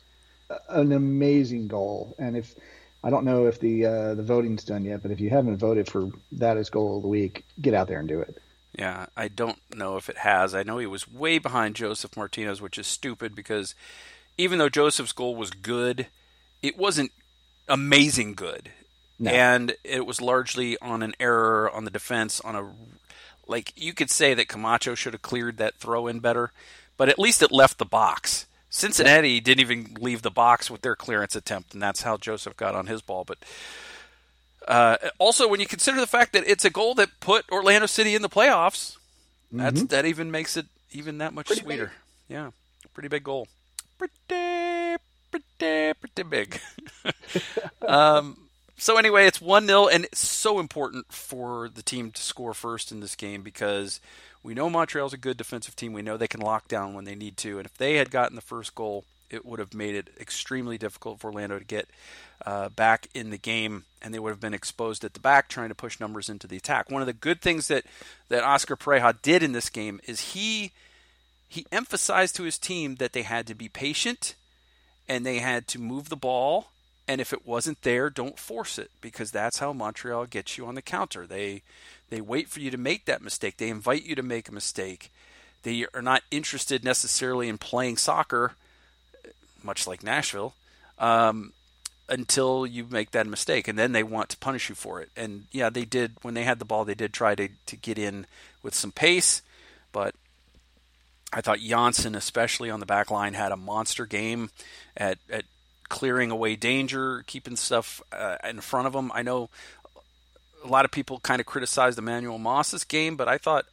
an 0.70 0.92
amazing 0.92 1.68
goal. 1.68 2.16
And 2.20 2.36
if 2.36 2.56
i 3.04 3.10
don't 3.10 3.26
know 3.26 3.48
if 3.48 3.60
the 3.60 3.86
uh, 3.86 4.14
the 4.16 4.24
voting's 4.24 4.64
done 4.64 4.86
yet 4.86 5.02
but 5.02 5.12
if 5.12 5.20
you 5.20 5.30
haven't 5.30 5.58
voted 5.58 5.88
for 5.88 6.10
that 6.32 6.58
as 6.58 6.70
goal 6.70 6.98
of 6.98 7.02
the 7.02 7.08
week 7.08 7.46
get 7.62 7.74
out 7.74 7.88
there 7.88 8.00
and 8.00 8.08
do 8.08 8.20
it 8.20 8.42
yeah 8.78 9.06
i 9.18 9.28
don't 9.28 9.60
know 9.76 9.98
if 9.98 10.10
it 10.10 10.18
has 10.18 10.54
i 10.54 10.64
know 10.64 10.78
he 10.78 10.86
was 10.86 11.12
way 11.12 11.38
behind 11.38 11.76
Josef 11.76 12.16
Martinez 12.16 12.62
which 12.62 12.78
is 12.78 12.88
stupid 12.88 13.36
because 13.36 13.76
even 14.38 14.60
though 14.60 14.70
Josef's 14.70 15.12
goal 15.12 15.36
was 15.36 15.52
good 15.52 16.08
it 16.62 16.78
wasn't 16.78 17.12
amazing 17.68 18.34
good 18.34 18.72
no. 19.20 19.32
and 19.32 19.76
it 19.84 20.06
was 20.06 20.22
largely 20.22 20.78
on 20.80 21.04
an 21.04 21.14
error 21.20 21.70
on 21.70 21.84
the 21.84 21.92
defense 21.92 22.40
on 22.42 22.56
a 22.56 22.72
like 23.50 23.74
you 23.76 23.94
could 23.94 24.12
say 24.12 24.34
that 24.34 24.48
Camacho 24.48 24.96
should 24.96 25.14
have 25.14 25.24
cleared 25.24 25.58
that 25.58 25.76
throw 25.76 26.08
in 26.08 26.20
better, 26.20 26.52
but 26.96 27.10
at 27.10 27.20
least 27.20 27.42
it 27.42 27.52
left 27.52 27.80
the 27.80 27.86
box. 27.86 28.46
Cincinnati 28.70 29.40
didn't 29.40 29.62
even 29.62 29.98
leave 30.00 30.22
the 30.22 30.32
box 30.32 30.70
with 30.70 30.82
their 30.82 30.96
clearance 30.96 31.36
attempt, 31.36 31.74
and 31.74 31.82
that's 31.82 32.04
how 32.04 32.18
Josef 32.18 32.56
got 32.56 32.76
on 32.76 32.88
his 32.88 33.02
ball. 33.02 33.24
But 33.24 33.40
uh, 34.68 34.98
also, 35.18 35.48
when 35.48 35.60
you 35.60 35.66
consider 35.66 36.00
the 36.00 36.08
fact 36.08 36.34
that 36.34 36.44
it's 36.46 36.66
a 36.66 36.70
goal 36.70 36.94
that 36.96 37.20
put 37.20 37.50
Orlando 37.52 37.88
City 37.88 38.14
in 38.14 38.22
the 38.22 38.30
playoffs, 38.30 38.98
mm-hmm. 39.54 39.86
that 39.88 40.06
even 40.06 40.30
makes 40.30 40.56
it 40.56 40.68
even 40.92 41.18
that 41.18 41.34
much 41.34 41.48
pretty 41.48 41.64
sweeter. 41.64 41.92
Big. 42.28 42.36
Yeah, 42.36 42.52
pretty 42.94 43.10
big 43.10 43.24
goal. 43.24 43.48
Pretty, 43.98 44.98
pretty, 45.32 45.94
pretty 45.94 46.24
big. 46.30 46.62
um, 47.88 48.49
so 48.80 48.98
anyway, 48.98 49.28
it's 49.28 49.42
one 49.42 49.68
0 49.68 49.88
and 49.88 50.06
it's 50.06 50.26
so 50.26 50.60
important 50.60 51.12
for 51.12 51.70
the 51.70 51.84
team 51.84 52.12
to 52.12 52.22
score 52.22 52.54
first 52.54 52.92
in 52.92 53.02
this 53.02 53.16
game 53.16 53.44
because 53.44 54.00
we 54.42 54.54
know 54.54 54.70
Montreal's 54.70 55.14
a 55.14 55.18
good 55.18 55.38
defensive 55.38 55.76
team. 55.76 55.94
We 55.94 56.02
know 56.02 56.18
they 56.18 56.28
can 56.28 56.40
lock 56.40 56.68
down 56.68 56.94
when 56.94 57.06
they 57.06 57.16
need 57.16 57.38
to, 57.38 57.58
and 57.58 57.66
if 57.66 57.78
they 57.78 57.96
had 57.96 58.10
gotten 58.10 58.36
the 58.36 58.42
first 58.42 58.74
goal, 58.76 59.04
it 59.30 59.46
would 59.46 59.60
have 59.60 59.74
made 59.74 59.96
it 59.96 60.10
extremely 60.20 60.78
difficult 60.78 61.20
for 61.20 61.28
Orlando 61.28 61.60
to 61.60 61.66
get 61.66 61.88
uh, 62.46 62.70
back 62.70 63.08
in 63.14 63.30
the 63.30 63.38
game, 63.38 63.84
and 64.02 64.14
they 64.14 64.20
would 64.20 64.32
have 64.32 64.40
been 64.40 64.54
exposed 64.54 65.04
at 65.04 65.14
the 65.14 65.20
back 65.20 65.50
trying 65.50 65.70
to 65.70 65.76
push 65.76 66.00
numbers 66.00 66.30
into 66.30 66.48
the 66.48 66.58
attack. 66.58 66.90
One 66.90 67.02
of 67.02 67.06
the 67.06 67.14
good 67.14 67.42
things 67.42 67.68
that 67.68 67.84
that 68.30 68.44
Oscar 68.44 68.76
Pareja 68.76 69.22
did 69.22 69.44
in 69.44 69.52
this 69.52 69.70
game 69.70 70.00
is 70.08 70.34
he 70.34 70.72
he 71.48 71.66
emphasized 71.72 72.36
to 72.36 72.44
his 72.44 72.58
team 72.58 72.96
that 72.96 73.14
they 73.14 73.24
had 73.24 73.46
to 73.48 73.56
be 73.56 73.68
patient 73.68 74.36
and 75.08 75.26
they 75.26 75.40
had 75.40 75.68
to 75.68 75.80
move 75.80 76.10
the 76.10 76.16
ball 76.16 76.68
and 77.10 77.20
if 77.20 77.34
it 77.34 77.44
wasn't 77.44 77.82
there, 77.82 78.12
don't 78.12 78.38
force 78.38 78.78
it 78.78 78.92
because 79.02 79.32
that's 79.32 79.58
how 79.58 79.74
Montreal 79.74 80.28
gets 80.28 80.60
you 80.60 80.68
on 80.68 80.76
the 80.76 80.82
counter. 80.82 81.26
They 81.26 81.64
they 82.12 82.22
wait 82.22 82.50
for 82.50 82.60
you 82.60 82.70
to 82.70 82.78
make 82.78 83.06
that 83.06 83.24
mistake. 83.24 83.58
They 83.58 83.70
invite 83.70 84.06
you 84.06 84.14
to 84.14 84.22
make 84.22 84.48
a 84.48 84.54
mistake. 84.54 85.12
They 85.64 85.88
are 85.96 86.04
not 86.04 86.22
interested 86.30 86.84
necessarily 86.84 87.50
in 87.50 87.58
playing 87.58 87.98
soccer, 87.98 88.54
much 89.64 89.88
like 89.88 90.04
Nashville, 90.04 90.54
um, 91.00 91.54
until 92.08 92.68
you 92.68 92.86
make 92.88 93.10
that 93.12 93.26
mistake, 93.26 93.68
and 93.68 93.78
then 93.78 93.92
they 93.92 94.04
want 94.04 94.30
to 94.30 94.38
punish 94.38 94.70
you 94.70 94.76
for 94.76 95.02
it. 95.02 95.10
And 95.18 95.46
yeah, 95.52 95.72
they 95.72 95.86
did 95.86 96.12
when 96.22 96.36
they 96.36 96.44
had 96.44 96.60
the 96.60 96.66
ball. 96.66 96.86
They 96.86 96.94
did 96.94 97.12
try 97.12 97.34
to 97.34 97.50
to 97.66 97.76
get 97.76 97.98
in 97.98 98.28
with 98.62 98.76
some 98.76 98.92
pace, 98.92 99.42
but 99.92 100.14
I 101.34 101.42
thought 101.42 101.58
Jansson, 101.58 102.16
especially 102.16 102.70
on 102.70 102.80
the 102.80 102.86
back 102.86 103.10
line, 103.10 103.34
had 103.34 103.52
a 103.52 103.58
monster 103.58 104.06
game 104.06 104.52
at, 104.96 105.18
at 105.32 105.46
clearing 105.90 106.32
away 106.32 106.56
danger, 106.56 107.24
keeping 107.28 107.56
stuff 107.56 108.02
uh, 108.12 108.38
in 108.48 108.62
front 108.62 108.88
of 108.88 108.94
them. 108.94 109.12
I 109.14 109.24
know 109.24 109.50
a 110.64 110.68
lot 110.68 110.86
of 110.86 110.92
people 110.92 111.20
kind 111.20 111.40
of 111.40 111.46
criticized 111.46 111.98
Emmanuel 111.98 112.38
Moss's 112.38 112.84
game, 112.84 113.16
but 113.16 113.28
I 113.28 113.38
thought 113.38 113.66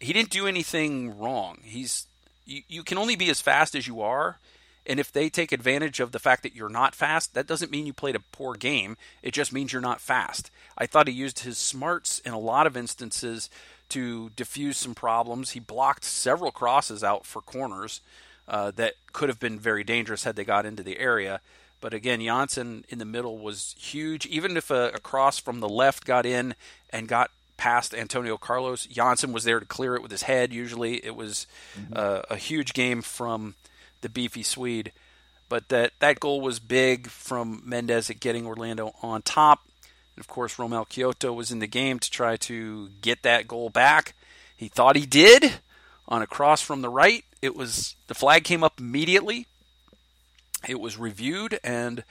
he 0.00 0.12
didn't 0.12 0.30
do 0.30 0.46
anything 0.46 1.18
wrong. 1.18 1.58
He's 1.62 2.06
you, 2.44 2.62
you 2.68 2.82
can 2.82 2.98
only 2.98 3.16
be 3.16 3.30
as 3.30 3.40
fast 3.40 3.74
as 3.74 3.86
you 3.86 4.00
are. 4.00 4.38
And 4.86 5.00
if 5.00 5.10
they 5.10 5.30
take 5.30 5.50
advantage 5.50 5.98
of 5.98 6.12
the 6.12 6.18
fact 6.18 6.42
that 6.42 6.54
you're 6.54 6.68
not 6.68 6.94
fast, 6.94 7.32
that 7.32 7.46
doesn't 7.46 7.70
mean 7.70 7.86
you 7.86 7.94
played 7.94 8.16
a 8.16 8.20
poor 8.32 8.54
game. 8.54 8.98
It 9.22 9.32
just 9.32 9.50
means 9.50 9.72
you're 9.72 9.80
not 9.80 10.00
fast. 10.00 10.50
I 10.76 10.84
thought 10.84 11.08
he 11.08 11.14
used 11.14 11.38
his 11.38 11.56
smarts 11.56 12.18
in 12.18 12.34
a 12.34 12.38
lot 12.38 12.66
of 12.66 12.76
instances 12.76 13.48
to 13.90 14.30
diffuse 14.36 14.76
some 14.76 14.94
problems. 14.94 15.50
He 15.52 15.60
blocked 15.60 16.04
several 16.04 16.50
crosses 16.50 17.02
out 17.02 17.24
for 17.24 17.40
corners 17.40 18.02
uh, 18.48 18.70
that 18.72 18.94
could 19.12 19.28
have 19.28 19.40
been 19.40 19.58
very 19.58 19.84
dangerous 19.84 20.24
had 20.24 20.36
they 20.36 20.44
got 20.44 20.66
into 20.66 20.82
the 20.82 20.98
area. 20.98 21.40
But 21.80 21.92
again, 21.92 22.20
Jansson 22.20 22.84
in 22.88 22.98
the 22.98 23.04
middle 23.04 23.38
was 23.38 23.74
huge. 23.78 24.26
Even 24.26 24.56
if 24.56 24.70
a, 24.70 24.92
a 24.94 25.00
cross 25.00 25.38
from 25.38 25.60
the 25.60 25.68
left 25.68 26.04
got 26.04 26.24
in 26.24 26.54
and 26.90 27.08
got 27.08 27.30
past 27.56 27.94
Antonio 27.94 28.36
Carlos, 28.36 28.86
Jansson 28.86 29.32
was 29.32 29.44
there 29.44 29.60
to 29.60 29.66
clear 29.66 29.94
it 29.94 30.02
with 30.02 30.10
his 30.10 30.22
head. 30.22 30.52
Usually, 30.52 31.04
it 31.04 31.14
was 31.14 31.46
mm-hmm. 31.78 31.92
uh, 31.94 32.22
a 32.30 32.36
huge 32.36 32.72
game 32.72 33.02
from 33.02 33.54
the 34.00 34.08
beefy 34.08 34.42
Swede. 34.42 34.92
But 35.48 35.68
that 35.68 35.92
that 35.98 36.20
goal 36.20 36.40
was 36.40 36.58
big 36.58 37.08
from 37.08 37.62
Mendez 37.64 38.08
at 38.08 38.18
getting 38.18 38.46
Orlando 38.46 38.94
on 39.02 39.22
top. 39.22 39.60
And 40.16 40.22
of 40.22 40.26
course, 40.28 40.56
Romell 40.56 40.88
Quioto 40.88 41.34
was 41.34 41.50
in 41.50 41.58
the 41.58 41.66
game 41.66 41.98
to 41.98 42.10
try 42.10 42.36
to 42.38 42.88
get 43.02 43.22
that 43.22 43.46
goal 43.46 43.68
back. 43.68 44.14
He 44.56 44.68
thought 44.68 44.96
he 44.96 45.06
did 45.06 45.52
on 46.08 46.22
a 46.22 46.26
cross 46.26 46.62
from 46.62 46.80
the 46.80 46.88
right. 46.88 47.24
It 47.44 47.54
was 47.54 47.94
the 48.06 48.14
flag 48.14 48.42
came 48.44 48.64
up 48.64 48.80
immediately. 48.80 49.46
It 50.66 50.80
was 50.80 50.96
reviewed 50.96 51.60
and 51.62 52.02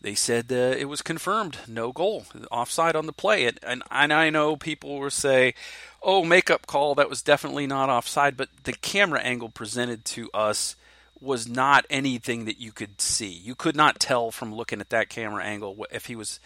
they 0.00 0.16
said 0.16 0.50
uh, 0.50 0.74
it 0.76 0.86
was 0.86 1.00
confirmed, 1.00 1.58
no 1.68 1.92
goal, 1.92 2.24
offside 2.50 2.96
on 2.96 3.06
the 3.06 3.12
play. 3.12 3.44
And, 3.44 3.60
and, 3.62 3.82
and 3.88 4.12
I 4.12 4.30
know 4.30 4.56
people 4.56 4.98
will 4.98 5.10
say, 5.10 5.54
"Oh, 6.02 6.24
makeup 6.24 6.66
call, 6.66 6.96
that 6.96 7.08
was 7.08 7.22
definitely 7.22 7.68
not 7.68 7.88
offside." 7.88 8.36
But 8.36 8.48
the 8.64 8.72
camera 8.72 9.20
angle 9.20 9.48
presented 9.50 10.04
to 10.06 10.28
us 10.34 10.74
was 11.20 11.46
not 11.46 11.86
anything 11.88 12.46
that 12.46 12.58
you 12.58 12.72
could 12.72 13.00
see. 13.00 13.28
You 13.28 13.54
could 13.54 13.76
not 13.76 14.00
tell 14.00 14.32
from 14.32 14.52
looking 14.52 14.80
at 14.80 14.90
that 14.90 15.08
camera 15.08 15.44
angle 15.44 15.86
if 15.92 16.06
he 16.06 16.16
was, 16.16 16.40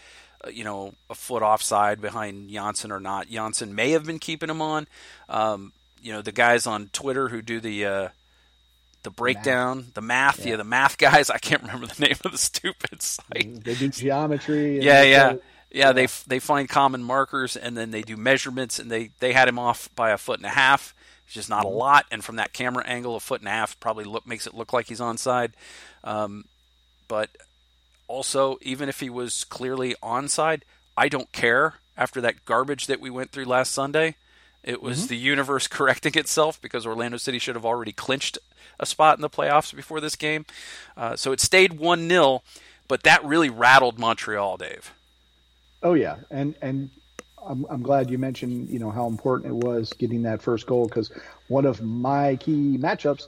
uh, 0.45 0.49
you 0.49 0.63
know, 0.63 0.93
a 1.09 1.15
foot 1.15 1.41
offside 1.41 1.99
behind 1.99 2.51
Jansson 2.51 2.91
or 2.91 2.99
not. 2.99 3.27
Jansson 3.27 3.71
may 3.71 3.89
have 3.91 4.05
been 4.05 4.19
keeping 4.19 4.51
him 4.51 4.61
on. 4.61 4.87
Um, 5.29 5.71
you 6.05 6.13
know 6.13 6.21
the 6.21 6.31
guys 6.31 6.67
on 6.67 6.89
Twitter 6.93 7.29
who 7.29 7.41
do 7.41 7.59
the 7.59 7.85
uh, 7.85 8.09
the 9.05 9.11
breakdown, 9.11 9.77
math. 9.77 9.93
the 9.93 10.01
math, 10.01 10.39
yeah. 10.39 10.51
yeah. 10.51 10.57
the 10.57 10.63
math 10.65 10.97
guys. 10.97 11.29
I 11.29 11.37
can't 11.37 11.61
remember 11.61 11.87
the 11.87 12.01
name 12.07 12.17
of 12.25 12.33
the 12.33 12.37
stupid 12.37 13.01
site. 13.01 13.63
They 13.63 13.75
do 13.75 13.87
geometry. 13.87 14.81
yeah, 14.81 15.03
yeah, 15.03 15.31
yeah, 15.31 15.35
yeah. 15.71 15.91
They 15.93 16.07
they 16.27 16.39
find 16.39 16.67
common 16.67 17.03
markers 17.03 17.55
and 17.55 17.77
then 17.77 17.91
they 17.91 18.01
do 18.01 18.17
measurements, 18.17 18.79
and 18.79 18.91
they 18.91 19.11
they 19.19 19.31
had 19.31 19.47
him 19.47 19.57
off 19.57 19.89
by 19.95 20.09
a 20.09 20.17
foot 20.17 20.39
and 20.39 20.45
a 20.45 20.49
half. 20.49 20.93
It's 21.25 21.33
just 21.33 21.49
not 21.49 21.63
a 21.63 21.67
mm-hmm. 21.67 21.77
lot, 21.77 22.05
and 22.11 22.23
from 22.23 22.35
that 22.35 22.51
camera 22.51 22.85
angle, 22.85 23.15
a 23.15 23.19
foot 23.21 23.39
and 23.39 23.47
a 23.47 23.51
half 23.51 23.79
probably 23.79 24.03
look 24.03 24.27
makes 24.27 24.45
it 24.45 24.53
look 24.53 24.73
like 24.73 24.87
he's 24.87 24.99
onside. 24.99 25.51
Um, 26.03 26.45
but 27.07 27.29
also, 28.07 28.57
even 28.61 28.89
if 28.89 28.99
he 28.99 29.09
was 29.09 29.43
clearly 29.45 29.95
onside, 30.03 30.63
I 30.97 31.07
don't 31.07 31.31
care. 31.31 31.75
After 31.97 32.19
that 32.21 32.43
garbage 32.43 32.87
that 32.87 32.99
we 32.99 33.09
went 33.09 33.31
through 33.31 33.45
last 33.45 33.71
Sunday, 33.71 34.15
it 34.65 34.81
was 34.81 34.99
mm-hmm. 34.99 35.07
the 35.07 35.17
universe 35.17 35.67
correcting 35.69 36.15
itself 36.15 36.61
because 36.61 36.85
Orlando 36.85 37.17
City 37.17 37.39
should 37.39 37.55
have 37.55 37.65
already 37.65 37.93
clinched 37.93 38.37
a 38.79 38.85
spot 38.85 39.17
in 39.17 39.21
the 39.21 39.29
playoffs 39.29 39.75
before 39.75 39.99
this 39.99 40.15
game. 40.15 40.45
Uh, 40.95 41.15
so 41.15 41.31
it 41.31 41.39
stayed 41.39 41.73
1 41.73 42.09
0, 42.09 42.43
but 42.87 43.03
that 43.03 43.23
really 43.23 43.49
rattled 43.49 43.99
Montreal, 43.99 44.57
Dave. 44.57 44.93
Oh, 45.83 45.93
yeah. 45.93 46.17
And, 46.29 46.55
and, 46.61 46.89
I'm, 47.47 47.65
I'm 47.69 47.81
glad 47.81 48.09
you 48.09 48.17
mentioned, 48.17 48.69
you 48.69 48.79
know, 48.79 48.89
how 48.89 49.07
important 49.07 49.51
it 49.51 49.65
was 49.65 49.93
getting 49.93 50.23
that 50.23 50.41
first 50.41 50.65
goal 50.65 50.87
because 50.87 51.11
one 51.47 51.65
of 51.65 51.81
my 51.81 52.35
key 52.37 52.77
matchups 52.77 53.27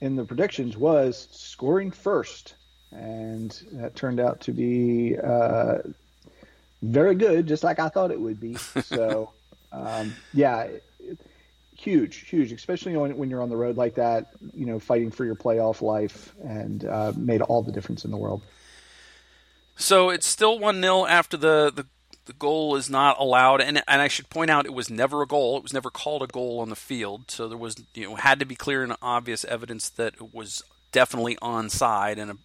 in 0.00 0.16
the 0.16 0.24
predictions 0.24 0.76
was 0.76 1.28
scoring 1.30 1.90
first, 1.90 2.54
and 2.90 3.62
that 3.72 3.94
turned 3.94 4.20
out 4.20 4.40
to 4.40 4.52
be 4.52 5.16
uh, 5.18 5.78
very 6.82 7.14
good, 7.14 7.46
just 7.46 7.62
like 7.62 7.78
I 7.78 7.88
thought 7.88 8.10
it 8.10 8.20
would 8.20 8.40
be. 8.40 8.54
So 8.54 9.32
um, 9.72 10.14
yeah, 10.32 10.68
huge, 11.82 12.28
huge, 12.28 12.52
especially 12.52 12.96
when, 12.96 13.16
when 13.16 13.28
you're 13.28 13.42
on 13.42 13.48
the 13.48 13.56
road 13.56 13.76
like 13.76 13.96
that, 13.96 14.28
you 14.54 14.66
know, 14.66 14.78
fighting 14.78 15.10
for 15.10 15.24
your 15.24 15.34
playoff 15.34 15.82
life 15.82 16.32
and 16.42 16.84
uh, 16.84 17.12
made 17.16 17.42
all 17.42 17.62
the 17.62 17.72
difference 17.72 18.04
in 18.04 18.12
the 18.12 18.16
world. 18.16 18.40
So 19.76 20.10
it's 20.10 20.26
still 20.26 20.60
1 20.60 20.80
0 20.80 21.06
after 21.06 21.36
the, 21.36 21.72
the, 21.74 21.86
the 22.26 22.34
goal 22.34 22.76
is 22.76 22.88
not 22.88 23.18
allowed. 23.18 23.60
And, 23.60 23.82
and 23.88 24.00
I 24.00 24.06
should 24.06 24.30
point 24.30 24.48
out 24.48 24.64
it 24.64 24.72
was 24.72 24.90
never 24.90 25.22
a 25.22 25.26
goal. 25.26 25.56
It 25.56 25.64
was 25.64 25.72
never 25.72 25.90
called 25.90 26.22
a 26.22 26.28
goal 26.28 26.60
on 26.60 26.68
the 26.68 26.76
field. 26.76 27.30
So 27.32 27.48
there 27.48 27.58
was, 27.58 27.74
you 27.94 28.08
know, 28.08 28.14
had 28.14 28.38
to 28.38 28.46
be 28.46 28.54
clear 28.54 28.84
and 28.84 28.94
obvious 29.02 29.44
evidence 29.44 29.88
that 29.90 30.14
it 30.14 30.32
was 30.32 30.62
definitely 30.92 31.36
onside. 31.42 32.18
And 32.18 32.30
a, 32.30 32.36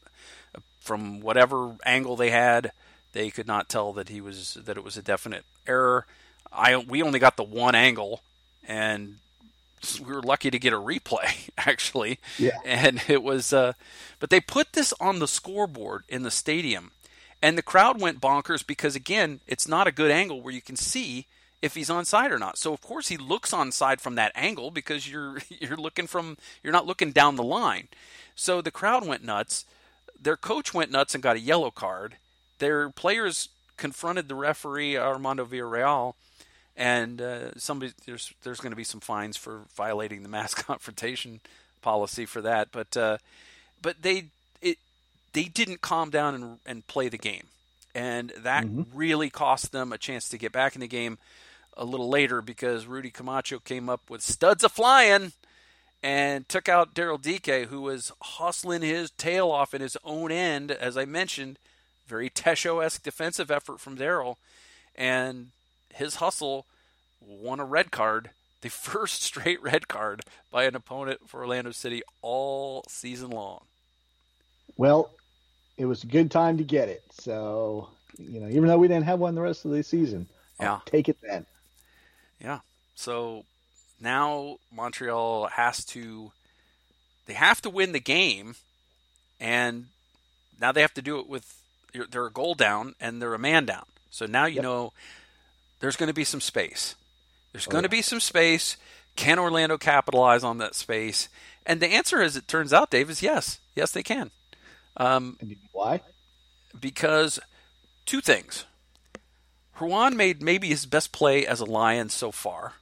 a, 0.55 0.61
from 0.81 1.19
whatever 1.19 1.75
angle 1.85 2.15
they 2.15 2.31
had, 2.31 2.71
they 3.13 3.29
could 3.29 3.47
not 3.47 3.69
tell 3.69 3.93
that 3.93 4.09
he 4.09 4.19
was 4.19 4.55
that 4.65 4.77
it 4.77 4.83
was 4.83 4.97
a 4.97 5.03
definite 5.03 5.45
error. 5.67 6.07
I 6.51 6.77
we 6.77 7.03
only 7.03 7.19
got 7.19 7.35
the 7.35 7.43
one 7.43 7.75
angle, 7.75 8.21
and 8.67 9.17
we 9.99 10.13
were 10.13 10.21
lucky 10.21 10.49
to 10.51 10.59
get 10.59 10.73
a 10.73 10.77
replay 10.77 11.49
actually. 11.57 12.19
Yeah. 12.37 12.57
And 12.65 13.01
it 13.07 13.23
was, 13.23 13.53
uh, 13.53 13.73
but 14.19 14.29
they 14.29 14.39
put 14.39 14.73
this 14.73 14.93
on 14.99 15.19
the 15.19 15.27
scoreboard 15.27 16.03
in 16.09 16.23
the 16.23 16.31
stadium, 16.31 16.91
And 17.41 17.57
the 17.57 17.63
crowd 17.63 18.01
went 18.01 18.21
bonkers 18.21 18.65
because 18.65 18.95
again, 18.95 19.39
it's 19.47 19.67
not 19.67 19.87
a 19.87 19.91
good 19.91 20.11
angle 20.11 20.41
where 20.41 20.53
you 20.53 20.61
can 20.61 20.75
see 20.75 21.27
if 21.61 21.75
he's 21.75 21.89
onside 21.89 22.31
or 22.31 22.39
not. 22.39 22.57
So 22.57 22.73
of 22.73 22.81
course 22.81 23.07
he 23.07 23.17
looks 23.17 23.51
onside 23.51 23.99
from 23.99 24.15
that 24.15 24.31
angle 24.35 24.71
because 24.71 25.09
you're 25.09 25.39
you're 25.49 25.77
looking 25.77 26.07
from 26.07 26.37
you're 26.63 26.73
not 26.73 26.87
looking 26.87 27.11
down 27.11 27.35
the 27.35 27.43
line. 27.43 27.87
So 28.35 28.61
the 28.61 28.71
crowd 28.71 29.05
went 29.05 29.23
nuts. 29.23 29.65
Their 30.19 30.37
coach 30.37 30.73
went 30.73 30.91
nuts 30.91 31.13
and 31.13 31.23
got 31.23 31.35
a 31.35 31.39
yellow 31.39 31.71
card. 31.71 32.17
Their 32.59 32.89
players 32.89 33.49
confronted 33.77 34.27
the 34.27 34.35
referee 34.35 34.97
Armando 34.97 35.45
Villarreal, 35.45 36.15
and 36.77 37.19
uh, 37.19 37.51
somebody 37.57 37.91
there's 38.05 38.31
there's 38.43 38.59
going 38.59 38.71
to 38.71 38.77
be 38.77 38.83
some 38.83 39.01
fines 39.01 39.35
for 39.35 39.61
violating 39.75 40.23
the 40.23 40.29
mass 40.29 40.53
confrontation 40.53 41.41
policy 41.81 42.25
for 42.25 42.41
that. 42.41 42.69
But 42.71 42.95
uh, 42.95 43.17
but 43.81 44.03
they 44.03 44.25
it 44.61 44.77
they 45.33 45.45
didn't 45.45 45.81
calm 45.81 46.11
down 46.11 46.35
and 46.35 46.59
and 46.65 46.87
play 46.87 47.09
the 47.09 47.17
game, 47.17 47.47
and 47.95 48.31
that 48.37 48.65
mm-hmm. 48.65 48.83
really 48.93 49.29
cost 49.29 49.71
them 49.71 49.91
a 49.91 49.97
chance 49.97 50.29
to 50.29 50.37
get 50.37 50.51
back 50.51 50.75
in 50.75 50.81
the 50.81 50.87
game 50.87 51.17
a 51.75 51.83
little 51.83 52.09
later 52.09 52.41
because 52.41 52.85
Rudy 52.85 53.09
Camacho 53.09 53.59
came 53.59 53.89
up 53.89 54.09
with 54.09 54.21
studs 54.21 54.63
a 54.63 54.69
flying 54.69 55.31
and 56.03 56.47
took 56.47 56.69
out 56.69 56.93
Daryl 56.93 57.21
Dike, 57.21 57.67
who 57.67 57.81
was 57.81 58.11
hustling 58.21 58.81
his 58.81 59.11
tail 59.11 59.49
off 59.49 59.73
in 59.73 59.81
his 59.81 59.97
own 60.03 60.31
end, 60.31 60.71
as 60.71 60.97
I 60.97 61.05
mentioned. 61.05 61.57
Very 62.07 62.29
Tesho 62.29 62.83
esque 62.83 63.03
defensive 63.03 63.51
effort 63.51 63.79
from 63.79 63.97
Daryl. 63.97 64.37
And 64.95 65.49
his 65.97 66.15
hustle 66.15 66.65
won 67.19 67.59
a 67.59 67.65
red 67.65 67.91
card, 67.91 68.29
the 68.61 68.69
first 68.69 69.21
straight 69.21 69.61
red 69.61 69.87
card 69.87 70.21
by 70.51 70.63
an 70.63 70.75
opponent 70.75 71.27
for 71.27 71.41
Orlando 71.41 71.71
City 71.71 72.01
all 72.21 72.83
season 72.87 73.29
long. 73.29 73.61
Well, 74.77 75.11
it 75.77 75.85
was 75.85 76.03
a 76.03 76.07
good 76.07 76.31
time 76.31 76.57
to 76.57 76.63
get 76.63 76.89
it. 76.89 77.03
So, 77.11 77.89
you 78.17 78.39
know, 78.39 78.47
even 78.47 78.65
though 78.65 78.77
we 78.77 78.87
didn't 78.87 79.05
have 79.05 79.19
one 79.19 79.35
the 79.35 79.41
rest 79.41 79.65
of 79.65 79.71
the 79.71 79.83
season, 79.83 80.27
I'll 80.59 80.65
yeah. 80.65 80.79
take 80.85 81.09
it 81.09 81.17
then. 81.21 81.45
Yeah. 82.41 82.59
So 82.95 83.45
now 84.01 84.57
Montreal 84.75 85.47
has 85.47 85.85
to 85.85 86.31
they 87.25 87.33
have 87.33 87.61
to 87.61 87.69
win 87.69 87.91
the 87.91 87.99
game 87.99 88.55
and 89.39 89.87
now 90.59 90.71
they 90.71 90.81
have 90.81 90.93
to 90.95 91.01
do 91.01 91.19
it 91.19 91.27
with 91.27 91.61
they're 92.09 92.27
a 92.27 92.31
goal 92.31 92.55
down 92.55 92.95
and 92.99 93.21
they're 93.21 93.33
a 93.33 93.39
man 93.39 93.65
down. 93.65 93.85
So 94.09 94.25
now 94.25 94.45
you 94.45 94.55
yep. 94.55 94.63
know 94.63 94.93
there's 95.79 95.95
going 95.95 96.07
to 96.07 96.13
be 96.13 96.23
some 96.23 96.41
space. 96.41 96.95
There's 97.51 97.67
oh, 97.67 97.71
going 97.71 97.83
to 97.83 97.89
be 97.89 98.01
some 98.01 98.19
space. 98.19 98.77
Can 99.15 99.39
Orlando 99.39 99.77
capitalize 99.77 100.43
on 100.43 100.57
that 100.59 100.75
space? 100.75 101.29
And 101.65 101.79
the 101.79 101.87
answer, 101.87 102.21
as 102.21 102.35
it 102.35 102.47
turns 102.47 102.71
out, 102.71 102.91
Dave, 102.91 103.09
is 103.09 103.21
yes. 103.21 103.59
Yes, 103.75 103.91
they 103.91 104.03
can. 104.03 104.31
Um, 104.95 105.37
why? 105.71 106.01
Because 106.79 107.39
two 108.05 108.21
things. 108.21 108.65
Ruan 109.79 110.17
made 110.17 110.41
maybe 110.41 110.67
his 110.69 110.85
best 110.85 111.11
play 111.11 111.45
as 111.45 111.59
a 111.59 111.65
Lion 111.65 112.09
so 112.09 112.31
far. 112.31 112.73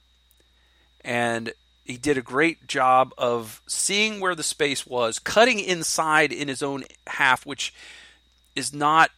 And 1.02 1.52
he 1.84 1.96
did 1.96 2.18
a 2.18 2.22
great 2.22 2.66
job 2.66 3.12
of 3.16 3.62
seeing 3.66 4.18
where 4.18 4.34
the 4.34 4.42
space 4.42 4.86
was, 4.86 5.18
cutting 5.18 5.60
inside 5.60 6.32
in 6.32 6.48
his 6.48 6.62
own 6.62 6.84
half, 7.06 7.44
which 7.46 7.72
is 8.54 8.72
not 8.72 9.10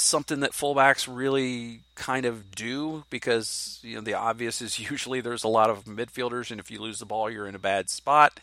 something 0.00 0.40
that 0.40 0.52
fullbacks 0.52 1.08
really 1.10 1.80
kind 1.94 2.26
of 2.26 2.50
do 2.54 3.04
because 3.10 3.78
you 3.82 3.96
know 3.96 4.00
the 4.00 4.14
obvious 4.14 4.62
is 4.62 4.78
usually 4.90 5.20
there's 5.20 5.44
a 5.44 5.48
lot 5.48 5.70
of 5.70 5.84
midfielders, 5.84 6.50
and 6.50 6.60
if 6.60 6.70
you 6.70 6.80
lose 6.80 6.98
the 6.98 7.06
ball, 7.06 7.30
you're 7.30 7.46
in 7.46 7.54
a 7.54 7.60
bad 7.60 7.90
spot. 7.90 8.40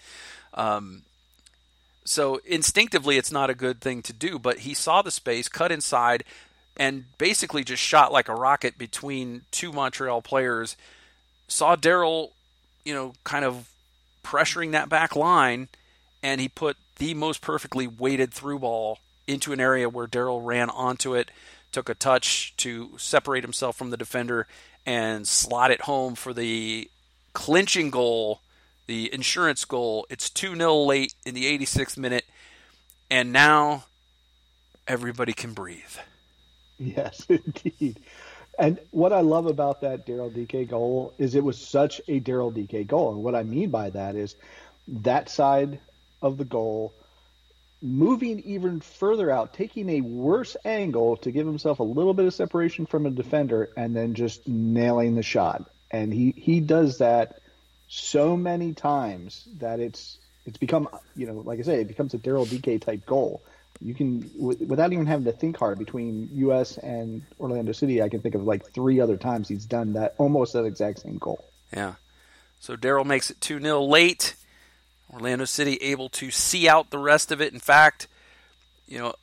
Um, 0.53 1.03
so 2.05 2.39
instinctively, 2.45 3.17
it's 3.17 3.31
not 3.31 3.50
a 3.50 3.55
good 3.55 3.81
thing 3.81 4.01
to 4.03 4.13
do. 4.13 4.39
But 4.39 4.59
he 4.59 4.74
saw 4.74 5.01
the 5.01 5.12
space, 5.12 5.50
cut 5.50 5.71
inside, 5.71 6.24
and 6.77 7.05
basically 7.17 7.63
just 7.63 7.81
shot 7.81 8.12
like 8.12 8.29
a 8.29 8.35
rocket 8.35 8.77
between 8.77 9.41
two 9.51 9.74
Montreal 9.74 10.21
players. 10.21 10.77
Saw 11.47 11.75
Daryl, 11.75 12.29
you 12.83 12.93
know, 12.93 13.13
kind 13.24 13.44
of 13.44 13.70
pressuring 14.24 14.72
that 14.72 14.89
back 14.89 15.15
line, 15.15 15.68
and 16.24 16.39
he 16.39 16.48
put 16.48 16.77
the 16.98 17.13
most 17.13 17.41
perfectly 17.41 17.87
weighted 17.87 18.33
through 18.33 18.59
ball 18.59 19.00
into 19.27 19.53
an 19.53 19.59
area 19.59 19.90
where 19.90 20.07
Daryl 20.07 20.44
ran 20.44 20.70
onto 20.70 21.14
it, 21.14 21.31
took 21.72 21.90
a 21.90 21.96
touch 21.96 22.55
to 22.57 22.92
separate 22.98 23.44
himself 23.44 23.75
from 23.75 23.90
the 23.90 23.98
defender, 23.98 24.48
and 24.85 25.27
slot 25.27 25.72
it 25.72 25.81
home 25.81 26.16
for 26.16 26.33
the 26.33 26.90
clinching 27.33 27.90
goal, 27.90 28.42
the 28.88 29.14
insurance 29.14 29.66
goal. 29.66 30.05
It's 30.09 30.29
2 30.29 30.55
0 30.55 30.75
late 30.83 31.14
in 31.25 31.33
the 31.33 31.46
86th 31.57 31.98
minute, 31.98 32.25
and 33.09 33.33
now 33.33 33.85
everybody 34.88 35.33
can 35.33 35.53
breathe. 35.53 35.98
Yes, 36.77 37.25
indeed. 37.29 38.00
And 38.57 38.79
what 38.92 39.11
I 39.11 39.20
love 39.20 39.48
about 39.48 39.81
that 39.81 40.07
Daryl 40.07 40.33
Dike 40.33 40.70
goal 40.70 41.14
is 41.18 41.35
it 41.35 41.44
was 41.44 41.57
such 41.57 42.00
a 42.07 42.20
Daryl 42.20 42.53
Dike 42.53 42.88
goal. 42.88 43.11
And 43.11 43.24
what 43.24 43.35
I 43.35 43.44
mean 43.44 43.70
by 43.70 43.90
that 43.90 44.16
is 44.16 44.35
that 44.88 45.29
side 45.29 45.79
of 46.22 46.38
the 46.38 46.46
goal 46.46 46.94
moving 47.85 48.39
even 48.41 48.79
further 48.81 49.29
out, 49.29 49.53
taking 49.53 49.89
a 49.89 50.01
worse 50.01 50.57
angle 50.65 51.17
to 51.17 51.31
give 51.31 51.45
himself 51.45 51.79
a 51.79 51.83
little 51.83 52.13
bit 52.13 52.25
of 52.25 52.33
separation 52.33 52.85
from 52.85 53.05
a 53.05 53.11
defender, 53.11 53.69
and 53.77 53.95
then 53.95 54.13
just 54.13 54.48
nailing 54.48 55.15
the 55.15 55.24
shot. 55.24 55.69
And 55.91 56.13
he 56.13 56.33
he 56.35 56.59
does 56.59 56.98
that 56.98 57.39
so 57.87 58.35
many 58.35 58.74
times 58.74 59.48
that 59.59 59.79
it's 59.79 60.17
it's 60.45 60.57
become 60.57 60.89
you 61.15 61.27
know 61.27 61.35
like 61.45 61.59
I 61.59 61.61
say 61.61 61.81
it 61.81 61.87
becomes 61.87 62.13
a 62.13 62.17
Daryl 62.17 62.50
Dike 62.50 62.81
type 62.81 63.05
goal. 63.05 63.43
You 63.81 63.93
can 63.93 64.21
w- 64.37 64.65
without 64.65 64.93
even 64.93 65.05
having 65.05 65.25
to 65.25 65.33
think 65.33 65.57
hard 65.57 65.77
between 65.77 66.29
U.S. 66.33 66.77
and 66.77 67.24
Orlando 67.39 67.74
City. 67.74 68.01
I 68.01 68.09
can 68.09 68.21
think 68.21 68.35
of 68.35 68.43
like 68.43 68.71
three 68.71 69.00
other 69.00 69.17
times 69.17 69.48
he's 69.48 69.65
done 69.65 69.93
that 69.93 70.15
almost 70.17 70.53
that 70.53 70.65
exact 70.65 71.00
same 71.00 71.17
goal. 71.17 71.43
Yeah. 71.74 71.95
So 72.59 72.75
Daryl 72.75 73.05
makes 73.05 73.29
it 73.29 73.41
two 73.41 73.59
0 73.59 73.83
late. 73.83 74.35
Orlando 75.16 75.46
City 75.46 75.78
able 75.78 76.10
to 76.10 76.30
see 76.30 76.68
out 76.68 76.90
the 76.90 76.98
rest 76.98 77.32
of 77.32 77.42
it. 77.42 77.54
In 77.54 77.60
fact, 77.60 78.08
you 78.88 79.00
know, 79.00 79.14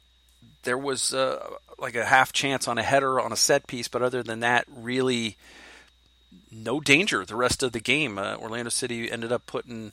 there 0.63 0.79
was 0.79 1.13
uh, 1.13 1.47
like 1.79 1.95
a 1.95 2.07
half 2.07 2.33
chance 2.33 2.67
on 2.67 2.79
a 2.79 2.83
header 2.83 3.21
on 3.21 3.33
a 3.33 3.37
set 3.37 3.67
piece, 3.67 3.89
but 3.89 4.03
other 4.03 4.23
than 4.23 4.41
that, 4.41 4.65
really 4.75 5.37
no 6.51 6.81
danger 6.81 7.25
the 7.25 7.37
rest 7.37 7.63
of 7.63 7.73
the 7.73 7.81
game. 7.81 8.19
Uh, 8.19 8.37
Orlando 8.37 8.71
City 8.71 9.11
ended 9.11 9.33
up 9.33 9.45
putting 9.47 9.93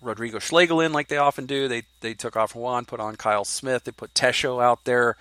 Rodrigo 0.00 0.40
Schlegel 0.40 0.80
in 0.80 0.92
like 0.92 1.08
they 1.08 1.16
often 1.16 1.46
do. 1.46 1.68
They 1.68 1.84
they 2.00 2.14
took 2.14 2.36
off 2.36 2.54
Juan, 2.54 2.84
put 2.84 3.00
on 3.00 3.14
Kyle 3.16 3.44
Smith. 3.44 3.84
They 3.84 3.92
put 3.92 4.14
Tesho 4.14 4.62
out 4.62 4.84
there 4.84 5.16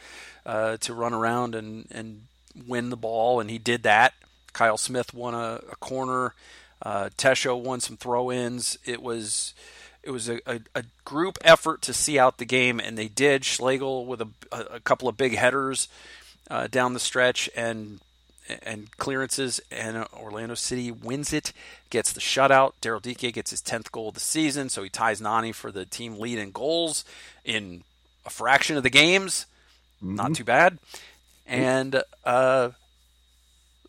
uh, 0.46 0.78
to 0.78 0.94
run 0.94 1.14
around 1.14 1.54
and, 1.54 1.86
and 1.92 2.24
win 2.68 2.90
the 2.90 2.98
ball, 2.98 3.40
and 3.40 3.50
he 3.50 3.60
did 3.60 3.84
that. 3.84 4.14
Kyle 4.54 4.78
Smith 4.78 5.14
won 5.14 5.36
a, 5.36 5.62
a 5.72 5.76
corner. 5.76 6.34
Uh, 6.82 7.10
Tesho 7.18 7.62
won 7.62 7.82
some 7.82 7.98
throw-ins. 7.98 8.80
It 8.86 9.02
was 9.02 9.54
it 10.04 10.12
was 10.12 10.30
a, 10.30 10.40
a, 10.46 10.62
a, 10.76 10.84
group 11.04 11.38
effort 11.42 11.82
to 11.84 11.94
see 11.94 12.18
out 12.18 12.38
the 12.38 12.46
game, 12.46 12.80
and 12.80 12.98
they 12.98 13.08
did. 13.08 13.44
Schlegel 13.44 14.06
with 14.06 14.22
a, 14.22 14.28
a 14.52 14.80
couple 14.80 15.08
of 15.08 15.18
big 15.18 15.36
headers 15.36 15.88
uh, 16.50 16.68
down 16.68 16.94
the 16.94 17.00
stretch 17.00 17.50
and 17.56 18.00
and 18.64 18.90
clearances, 18.98 19.62
and 19.72 20.06
Orlando 20.14 20.56
City 20.56 20.92
wins 20.92 21.34
it, 21.34 21.54
gets 21.90 22.12
the 22.12 22.20
shutout. 22.20 22.74
Daryl 22.82 23.02
Dike 23.02 23.34
gets 23.34 23.52
his 23.52 23.62
10th 23.62 23.92
goal 23.92 24.10
of 24.10 24.16
the 24.16 24.20
season, 24.20 24.70
so 24.70 24.82
he 24.82 24.90
ties 24.90 25.22
Nani 25.22 25.52
for 25.52 25.72
the 25.72 25.86
team 25.86 26.18
lead 26.18 26.40
in 26.40 26.52
goals 26.52 27.06
in 27.46 27.84
a 28.26 28.30
fraction 28.30 28.76
of 28.76 28.84
the 28.84 28.90
games. 28.90 29.46
Mm-hmm. 30.04 30.16
Not 30.16 30.34
too 30.36 30.44
bad. 30.44 30.80
And 31.46 32.02
uh, 32.26 32.72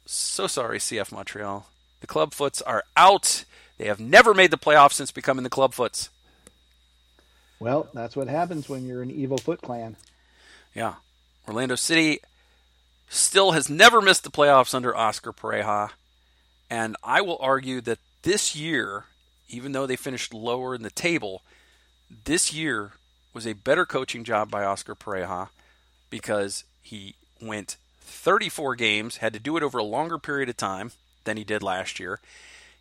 so 0.07 0.47
sorry, 0.47 0.79
CF 0.79 1.13
Montreal. 1.13 1.67
The 2.01 2.07
club 2.07 2.33
foots 2.35 2.63
are 2.63 2.85
out. 2.97 3.45
They 3.81 3.87
have 3.87 3.99
never 3.99 4.35
made 4.35 4.51
the 4.51 4.59
playoffs 4.59 4.93
since 4.93 5.11
becoming 5.11 5.43
the 5.43 5.49
Clubfoots. 5.49 6.11
Well, 7.59 7.89
that's 7.95 8.15
what 8.15 8.29
happens 8.29 8.69
when 8.69 8.85
you're 8.85 9.01
an 9.01 9.11
evil 9.11 9.39
Foot 9.39 9.63
clan. 9.63 9.97
Yeah. 10.75 10.97
Orlando 11.49 11.77
City 11.77 12.21
still 13.09 13.53
has 13.53 13.71
never 13.71 14.03
missed 14.03 14.23
the 14.23 14.31
playoffs 14.31 14.75
under 14.75 14.95
Oscar 14.95 15.33
Pareja. 15.33 15.93
And 16.69 16.95
I 17.03 17.23
will 17.23 17.39
argue 17.41 17.81
that 17.81 18.01
this 18.21 18.55
year, 18.55 19.05
even 19.49 19.73
though 19.73 19.87
they 19.87 19.97
finished 19.97 20.35
lower 20.35 20.75
in 20.75 20.83
the 20.83 20.91
table, 20.91 21.41
this 22.27 22.53
year 22.53 22.93
was 23.33 23.47
a 23.47 23.55
better 23.55 23.87
coaching 23.87 24.25
job 24.25 24.51
by 24.51 24.63
Oscar 24.63 24.95
Pareja 24.95 25.49
because 26.11 26.65
he 26.83 27.15
went 27.41 27.79
34 28.03 28.75
games, 28.75 29.17
had 29.17 29.33
to 29.33 29.41
do 29.41 29.57
it 29.57 29.63
over 29.63 29.79
a 29.79 29.83
longer 29.83 30.19
period 30.19 30.51
of 30.51 30.59
time 30.59 30.93
than 31.25 31.39
he 31.39 31.45
did 31.45 31.63
last 31.63 31.99
year. 31.99 32.21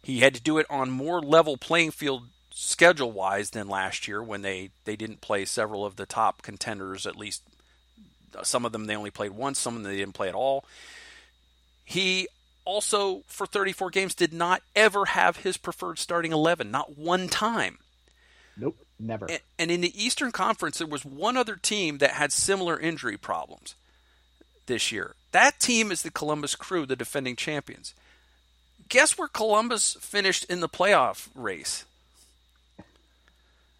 He 0.01 0.19
had 0.19 0.33
to 0.35 0.41
do 0.41 0.57
it 0.57 0.65
on 0.69 0.89
more 0.89 1.21
level 1.21 1.57
playing 1.57 1.91
field 1.91 2.23
schedule 2.51 3.11
wise 3.11 3.51
than 3.51 3.67
last 3.67 4.07
year 4.07 4.21
when 4.21 4.41
they, 4.41 4.69
they 4.85 4.95
didn't 4.95 5.21
play 5.21 5.45
several 5.45 5.85
of 5.85 5.95
the 5.95 6.05
top 6.05 6.41
contenders, 6.41 7.05
at 7.05 7.15
least 7.15 7.43
uh, 8.37 8.43
some 8.43 8.65
of 8.65 8.71
them 8.71 8.85
they 8.85 8.95
only 8.95 9.11
played 9.11 9.31
once, 9.31 9.59
some 9.59 9.75
of 9.75 9.83
them 9.83 9.91
they 9.91 9.97
didn't 9.97 10.13
play 10.13 10.29
at 10.29 10.35
all. 10.35 10.65
He 11.85 12.27
also, 12.65 13.23
for 13.27 13.47
34 13.47 13.89
games, 13.89 14.13
did 14.13 14.33
not 14.33 14.61
ever 14.75 15.05
have 15.05 15.37
his 15.37 15.57
preferred 15.57 15.97
starting 15.99 16.31
11, 16.31 16.69
not 16.69 16.97
one 16.97 17.27
time. 17.27 17.79
Nope, 18.57 18.77
never. 18.99 19.25
And, 19.25 19.39
and 19.57 19.71
in 19.71 19.81
the 19.81 20.03
Eastern 20.03 20.31
Conference, 20.31 20.77
there 20.77 20.87
was 20.87 21.03
one 21.05 21.37
other 21.37 21.55
team 21.55 21.97
that 21.99 22.11
had 22.11 22.31
similar 22.31 22.79
injury 22.79 23.17
problems. 23.17 23.75
this 24.67 24.91
year. 24.91 25.15
That 25.31 25.59
team 25.59 25.91
is 25.91 26.03
the 26.03 26.11
Columbus 26.11 26.55
Crew, 26.55 26.85
the 26.85 26.95
defending 26.95 27.35
champions. 27.35 27.93
Guess 28.89 29.17
where 29.17 29.27
Columbus 29.27 29.97
finished 29.99 30.45
in 30.45 30.59
the 30.59 30.69
playoff 30.69 31.29
race? 31.35 31.85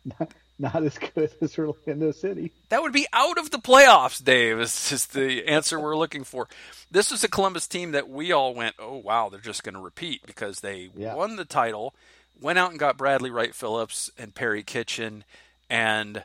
Not, 0.06 0.34
not 0.60 0.84
as 0.84 0.98
good 0.98 1.32
as 1.41 1.58
Orlando 1.58 2.12
City. 2.12 2.52
That 2.69 2.82
would 2.82 2.93
be 2.93 3.08
out 3.12 3.38
of 3.38 3.50
the 3.50 3.58
playoffs, 3.58 4.24
Dave, 4.24 4.60
is 4.60 4.89
just 4.89 5.13
the 5.13 5.48
answer 5.48 5.80
we're 5.80 5.98
looking 5.98 6.24
for. 6.24 6.48
This 6.91 7.12
was 7.12 7.24
a 7.24 7.28
Columbus 7.28 7.67
team 7.67 7.91
that 7.91 8.10
we 8.10 8.32
all 8.32 8.54
went, 8.54 8.76
oh, 8.80 8.98
wow, 8.98 9.30
they're 9.30 9.39
just 9.39 9.63
going 9.63 9.76
to 9.76 9.82
repeat 9.82 10.22
because 10.26 10.60
they 10.60 10.89
yeah. 10.95 11.15
won 11.15 11.36
the 11.36 11.45
title, 11.45 11.93
went 12.39 12.60
out 12.60 12.72
and 12.72 12.80
got 12.80 12.98
Bradley 12.98 13.32
Wright 13.32 13.54
Phillips 13.54 14.12
and 14.17 14.36
Perry 14.36 14.63
Kitchen 14.63 15.24
and 15.69 16.24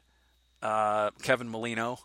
uh, 0.63 1.11
Kevin 1.23 1.49
Molino. 1.49 1.99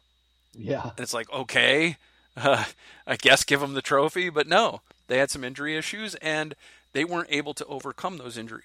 Yeah. 0.53 0.83
And 0.83 0.99
it's 0.99 1.13
like, 1.13 1.31
okay, 1.31 1.97
uh, 2.37 2.63
I 3.07 3.15
guess 3.17 3.43
give 3.43 3.59
them 3.59 3.73
the 3.73 3.81
trophy. 3.81 4.29
But 4.29 4.47
no, 4.47 4.81
they 5.09 5.17
had 5.17 5.29
some 5.29 5.43
injury 5.43 5.75
issues 5.75 6.15
and 6.15 6.55
they 6.93 7.03
weren't 7.03 7.27
able 7.29 7.53
to 7.55 7.65
overcome 7.65 8.17
those 8.17 8.37
injury 8.37 8.63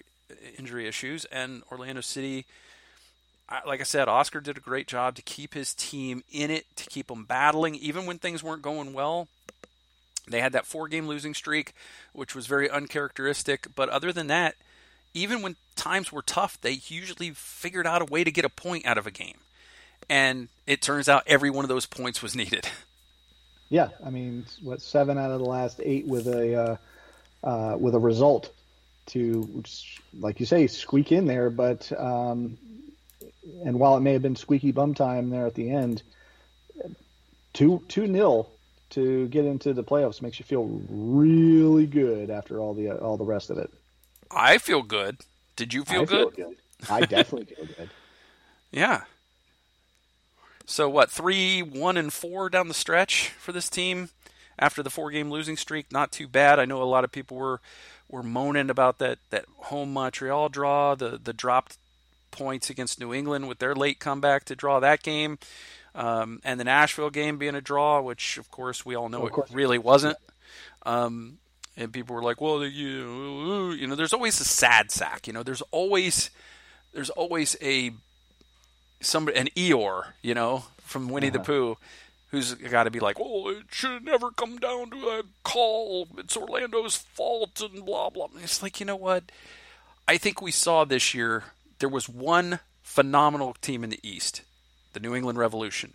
injury 0.57 0.87
issues. 0.87 1.25
And 1.25 1.63
Orlando 1.69 2.01
City 2.01 2.45
like 3.65 3.79
I 3.79 3.83
said, 3.83 4.07
Oscar 4.07 4.39
did 4.39 4.57
a 4.57 4.61
great 4.61 4.87
job 4.87 5.15
to 5.15 5.21
keep 5.21 5.53
his 5.53 5.73
team 5.73 6.23
in 6.31 6.49
it, 6.49 6.65
to 6.77 6.85
keep 6.89 7.07
them 7.07 7.25
battling, 7.25 7.75
even 7.75 8.05
when 8.05 8.17
things 8.17 8.43
weren't 8.43 8.61
going 8.61 8.93
well. 8.93 9.27
They 10.27 10.41
had 10.41 10.53
that 10.53 10.65
four 10.65 10.87
game 10.87 11.07
losing 11.07 11.35
streak, 11.35 11.73
which 12.13 12.33
was 12.33 12.47
very 12.47 12.69
uncharacteristic. 12.69 13.67
But 13.75 13.89
other 13.89 14.11
than 14.11 14.27
that, 14.27 14.55
even 15.13 15.41
when 15.41 15.55
times 15.75 16.11
were 16.11 16.23
tough, 16.23 16.59
they 16.59 16.79
usually 16.87 17.31
figured 17.31 17.85
out 17.85 18.01
a 18.01 18.05
way 18.05 18.23
to 18.23 18.31
get 18.31 18.45
a 18.45 18.49
point 18.49 18.85
out 18.85 18.97
of 18.97 19.05
a 19.05 19.11
game. 19.11 19.37
And 20.09 20.49
it 20.65 20.81
turns 20.81 21.07
out 21.07 21.23
every 21.27 21.51
one 21.51 21.63
of 21.63 21.69
those 21.69 21.85
points 21.85 22.21
was 22.23 22.35
needed. 22.35 22.67
Yeah, 23.69 23.89
I 24.05 24.09
mean, 24.09 24.45
what 24.61 24.81
seven 24.81 25.17
out 25.17 25.31
of 25.31 25.39
the 25.39 25.45
last 25.45 25.81
eight 25.83 26.05
with 26.07 26.27
a 26.27 26.77
uh, 27.43 27.47
uh, 27.47 27.77
with 27.77 27.95
a 27.95 27.99
result 27.99 28.51
to, 29.07 29.63
like 30.19 30.39
you 30.39 30.45
say, 30.45 30.67
squeak 30.67 31.11
in 31.11 31.25
there. 31.25 31.49
But 31.49 31.91
um, 31.97 32.57
and 33.63 33.79
while 33.79 33.97
it 33.97 34.01
may 34.01 34.13
have 34.13 34.21
been 34.21 34.35
squeaky 34.35 34.71
bum 34.71 34.93
time 34.93 35.29
there 35.29 35.45
at 35.45 35.55
the 35.55 35.71
end, 35.71 36.03
two 37.53 37.81
two 37.87 38.07
nil 38.07 38.51
to 38.91 39.27
get 39.29 39.45
into 39.45 39.73
the 39.73 39.83
playoffs 39.83 40.21
makes 40.21 40.39
you 40.39 40.45
feel 40.45 40.65
really 40.89 41.85
good 41.85 42.29
after 42.29 42.59
all 42.59 42.73
the 42.73 42.91
all 42.91 43.17
the 43.17 43.25
rest 43.25 43.49
of 43.49 43.57
it. 43.57 43.71
I 44.31 44.57
feel 44.57 44.81
good. 44.83 45.17
Did 45.55 45.73
you 45.73 45.85
feel, 45.85 46.05
good? 46.05 46.35
feel 46.35 46.47
good? 46.49 46.57
I 46.89 47.01
definitely 47.01 47.53
feel 47.55 47.65
good. 47.65 47.89
Yeah. 48.71 49.03
So 50.65 50.89
what? 50.89 51.11
Three, 51.11 51.61
one, 51.61 51.97
and 51.97 52.11
four 52.11 52.49
down 52.49 52.67
the 52.67 52.73
stretch 52.73 53.29
for 53.29 53.51
this 53.51 53.69
team 53.69 54.09
after 54.57 54.81
the 54.81 54.89
four-game 54.89 55.29
losing 55.29 55.57
streak. 55.57 55.91
Not 55.91 56.11
too 56.11 56.27
bad. 56.27 56.59
I 56.59 56.65
know 56.65 56.81
a 56.81 56.85
lot 56.85 57.03
of 57.03 57.11
people 57.11 57.37
were 57.37 57.61
were 58.09 58.23
moaning 58.23 58.69
about 58.69 58.99
that 58.99 59.19
that 59.29 59.45
home 59.57 59.93
Montreal 59.93 60.49
draw, 60.49 60.95
the 60.95 61.19
the 61.21 61.33
dropped 61.33 61.77
points 62.31 62.69
against 62.69 62.99
New 62.99 63.13
England 63.13 63.47
with 63.47 63.59
their 63.59 63.75
late 63.75 63.99
comeback 63.99 64.45
to 64.45 64.55
draw 64.55 64.79
that 64.79 65.03
game, 65.03 65.37
um, 65.93 66.39
and 66.43 66.59
the 66.59 66.63
Nashville 66.63 67.09
game 67.09 67.37
being 67.37 67.55
a 67.55 67.61
draw, 67.61 68.01
which 68.01 68.37
of 68.37 68.51
course 68.51 68.85
we 68.85 68.95
all 68.95 69.09
know 69.09 69.27
it 69.27 69.33
really 69.51 69.77
wasn't. 69.77 70.17
Um, 70.85 71.37
and 71.77 71.91
people 71.91 72.15
were 72.15 72.23
like, 72.23 72.39
"Well, 72.41 72.63
you, 72.63 73.71
you 73.71 73.87
know, 73.87 73.95
there's 73.95 74.13
always 74.13 74.39
a 74.39 74.45
sad 74.45 74.91
sack. 74.91 75.27
You 75.27 75.33
know, 75.33 75.43
there's 75.43 75.63
always 75.71 76.29
there's 76.93 77.09
always 77.09 77.55
a 77.61 77.91
somebody 79.05 79.37
an 79.37 79.47
Eeyore, 79.55 80.07
you 80.21 80.33
know, 80.33 80.65
from 80.79 81.09
Winnie 81.09 81.27
uh-huh. 81.27 81.37
the 81.37 81.43
Pooh." 81.43 81.77
who's 82.31 82.53
got 82.53 82.83
to 82.83 82.91
be 82.91 82.99
like, 82.99 83.17
"Oh, 83.19 83.49
it 83.49 83.67
should 83.71 84.03
never 84.03 84.29
come 84.29 84.57
down 84.57 84.89
to 84.89 84.97
a 85.07 85.23
call. 85.43 86.07
It's 86.17 86.35
Orlando's 86.35 86.97
fault," 86.97 87.61
and 87.61 87.85
blah 87.85 88.09
blah. 88.09 88.27
And 88.33 88.43
It's 88.43 88.61
like 88.61 88.79
you 88.79 88.85
know 88.85 88.95
what? 88.95 89.31
I 90.07 90.17
think 90.17 90.41
we 90.41 90.51
saw 90.51 90.83
this 90.83 91.13
year 91.13 91.45
there 91.79 91.89
was 91.89 92.09
one 92.09 92.59
phenomenal 92.81 93.55
team 93.61 93.83
in 93.83 93.89
the 93.89 93.99
East, 94.03 94.41
the 94.93 94.99
New 94.99 95.15
England 95.15 95.37
Revolution. 95.37 95.93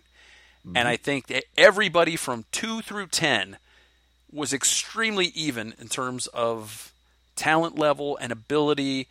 Mm-hmm. 0.65 0.77
And 0.77 0.87
I 0.87 0.97
think 0.97 1.27
that 1.27 1.45
everybody 1.57 2.15
from 2.15 2.45
2 2.51 2.81
through 2.81 3.07
10 3.07 3.57
was 4.31 4.53
extremely 4.53 5.27
even 5.27 5.73
in 5.79 5.87
terms 5.87 6.27
of 6.27 6.91
talent 7.35 7.79
level 7.79 8.17
and 8.17 8.31
ability. 8.31 9.07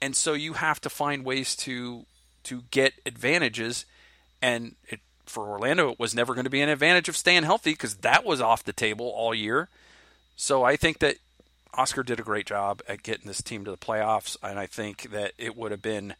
And 0.00 0.16
so 0.16 0.32
you 0.32 0.54
have 0.54 0.80
to 0.80 0.90
find 0.90 1.24
ways 1.24 1.54
to 1.56 2.06
to 2.44 2.62
get 2.70 2.94
advantages 3.06 3.84
and 4.40 4.74
it, 4.88 5.00
for 5.26 5.48
Orlando 5.48 5.90
it 5.90 5.98
was 5.98 6.14
never 6.14 6.34
going 6.34 6.44
to 6.44 6.50
be 6.50 6.60
an 6.60 6.68
advantage 6.68 7.08
of 7.08 7.16
staying 7.16 7.44
healthy 7.44 7.72
because 7.72 7.96
that 7.96 8.24
was 8.24 8.40
off 8.40 8.64
the 8.64 8.72
table 8.72 9.06
all 9.06 9.34
year. 9.34 9.68
So 10.36 10.64
I 10.64 10.76
think 10.76 10.98
that 11.00 11.16
Oscar 11.74 12.02
did 12.02 12.20
a 12.20 12.24
great 12.24 12.46
job 12.46 12.82
at 12.88 13.02
getting 13.02 13.26
this 13.26 13.42
team 13.42 13.64
to 13.64 13.70
the 13.70 13.76
playoffs, 13.78 14.36
and 14.42 14.58
I 14.58 14.66
think 14.66 15.10
that 15.10 15.32
it 15.38 15.56
would 15.56 15.70
have 15.70 15.80
been 15.80 16.14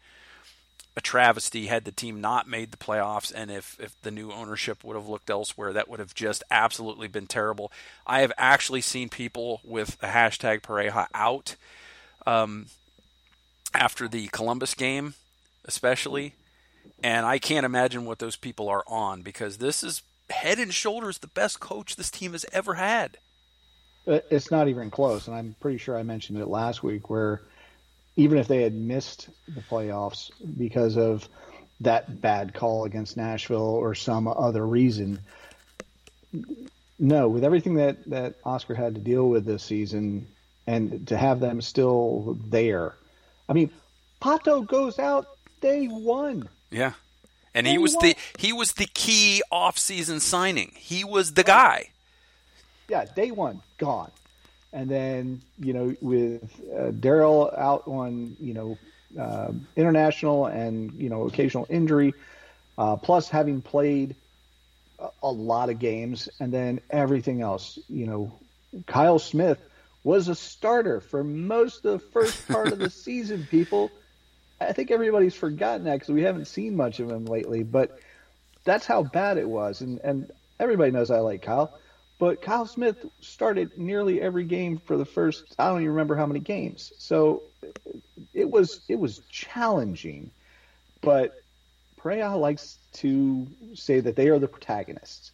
a 0.96 1.00
travesty 1.00 1.66
had 1.66 1.84
the 1.84 1.92
team 1.92 2.20
not 2.20 2.48
made 2.48 2.70
the 2.70 2.76
playoffs 2.76 3.32
and 3.34 3.50
if, 3.50 3.78
if 3.80 4.00
the 4.02 4.10
new 4.10 4.30
ownership 4.30 4.84
would 4.84 4.96
have 4.96 5.08
looked 5.08 5.30
elsewhere 5.30 5.72
that 5.72 5.88
would 5.88 6.00
have 6.00 6.14
just 6.14 6.44
absolutely 6.50 7.08
been 7.08 7.26
terrible 7.26 7.72
i 8.06 8.20
have 8.20 8.32
actually 8.36 8.80
seen 8.80 9.08
people 9.08 9.60
with 9.64 9.98
the 10.00 10.08
hashtag 10.08 10.60
pareja 10.60 11.06
out 11.14 11.56
um, 12.26 12.66
after 13.74 14.06
the 14.06 14.28
columbus 14.28 14.74
game 14.74 15.14
especially 15.64 16.34
and 17.02 17.26
i 17.26 17.38
can't 17.38 17.66
imagine 17.66 18.04
what 18.04 18.18
those 18.18 18.36
people 18.36 18.68
are 18.68 18.84
on 18.86 19.22
because 19.22 19.58
this 19.58 19.82
is 19.82 20.02
head 20.30 20.58
and 20.58 20.72
shoulders 20.72 21.18
the 21.18 21.26
best 21.26 21.60
coach 21.60 21.96
this 21.96 22.10
team 22.10 22.32
has 22.32 22.46
ever 22.52 22.74
had 22.74 23.18
uh, 24.06 24.18
it's 24.30 24.50
not 24.50 24.68
even 24.68 24.90
close, 24.90 25.28
and 25.28 25.36
I'm 25.36 25.54
pretty 25.60 25.78
sure 25.78 25.96
I 25.96 26.02
mentioned 26.02 26.38
it 26.38 26.48
last 26.48 26.82
week. 26.82 27.08
Where 27.08 27.42
even 28.16 28.38
if 28.38 28.48
they 28.48 28.62
had 28.62 28.74
missed 28.74 29.28
the 29.48 29.60
playoffs 29.60 30.30
because 30.58 30.96
of 30.96 31.28
that 31.80 32.20
bad 32.20 32.54
call 32.54 32.84
against 32.84 33.16
Nashville 33.16 33.60
or 33.60 33.94
some 33.94 34.26
other 34.26 34.66
reason, 34.66 35.20
no, 36.98 37.28
with 37.28 37.44
everything 37.44 37.74
that 37.74 38.04
that 38.10 38.34
Oscar 38.44 38.74
had 38.74 38.96
to 38.96 39.00
deal 39.00 39.28
with 39.28 39.44
this 39.44 39.62
season, 39.62 40.26
and 40.66 41.06
to 41.08 41.16
have 41.16 41.38
them 41.38 41.60
still 41.60 42.36
there, 42.48 42.94
I 43.48 43.52
mean, 43.52 43.70
Pato 44.20 44.66
goes 44.66 44.98
out 44.98 45.26
day 45.62 45.86
one. 45.86 46.48
Yeah. 46.70 46.92
And 47.54 47.64
day 47.64 47.72
he 47.72 47.78
was 47.78 47.94
one. 47.94 48.08
the 48.08 48.16
he 48.38 48.52
was 48.52 48.72
the 48.72 48.88
key 48.92 49.42
off-season 49.50 50.20
signing. 50.20 50.72
He 50.76 51.04
was 51.04 51.32
the 51.32 51.44
guy 51.44 51.88
yeah, 52.92 53.06
day 53.06 53.30
one 53.30 53.62
gone, 53.78 54.10
and 54.74 54.86
then 54.88 55.40
you 55.58 55.72
know 55.72 55.94
with 56.02 56.42
uh, 56.76 56.90
Daryl 56.90 57.56
out 57.58 57.82
on 57.86 58.36
you 58.38 58.52
know 58.52 58.78
uh, 59.18 59.52
international 59.76 60.46
and 60.46 60.92
you 60.92 61.08
know 61.08 61.26
occasional 61.26 61.66
injury, 61.70 62.12
uh, 62.76 62.96
plus 62.96 63.30
having 63.30 63.62
played 63.62 64.14
a, 64.98 65.08
a 65.22 65.30
lot 65.30 65.70
of 65.70 65.78
games, 65.78 66.28
and 66.38 66.52
then 66.52 66.80
everything 66.90 67.40
else. 67.40 67.78
You 67.88 68.06
know, 68.06 68.32
Kyle 68.86 69.18
Smith 69.18 69.58
was 70.04 70.28
a 70.28 70.34
starter 70.34 71.00
for 71.00 71.24
most 71.24 71.86
of 71.86 71.92
the 71.92 72.06
first 72.10 72.46
part 72.46 72.72
of 72.72 72.78
the 72.78 72.90
season. 73.06 73.46
People, 73.50 73.90
I 74.68 74.72
think 74.72 74.90
everybody's 74.90 75.34
forgotten 75.34 75.84
that 75.84 75.94
because 75.94 76.08
we 76.08 76.22
haven't 76.22 76.46
seen 76.46 76.76
much 76.76 77.00
of 77.00 77.10
him 77.10 77.24
lately, 77.26 77.62
but. 77.62 77.98
That's 78.64 78.86
how 78.86 79.02
bad 79.02 79.38
it 79.38 79.48
was, 79.48 79.80
and 79.80 79.98
and 80.04 80.30
everybody 80.60 80.92
knows 80.92 81.10
I 81.10 81.18
like 81.18 81.42
Kyle. 81.42 81.76
But 82.18 82.42
Kyle 82.42 82.66
Smith 82.66 83.04
started 83.20 83.76
nearly 83.76 84.20
every 84.20 84.44
game 84.44 84.78
for 84.78 84.96
the 84.96 85.04
first 85.04 85.56
I 85.58 85.66
don't 85.66 85.78
even 85.78 85.88
remember 85.88 86.14
how 86.14 86.26
many 86.26 86.38
games. 86.38 86.92
So 86.98 87.42
it 88.32 88.48
was 88.48 88.80
it 88.88 89.00
was 89.00 89.20
challenging. 89.30 90.30
But 91.00 91.34
Pareja 92.00 92.38
likes 92.38 92.78
to 92.94 93.48
say 93.74 93.98
that 93.98 94.14
they 94.14 94.28
are 94.28 94.38
the 94.38 94.46
protagonists. 94.46 95.32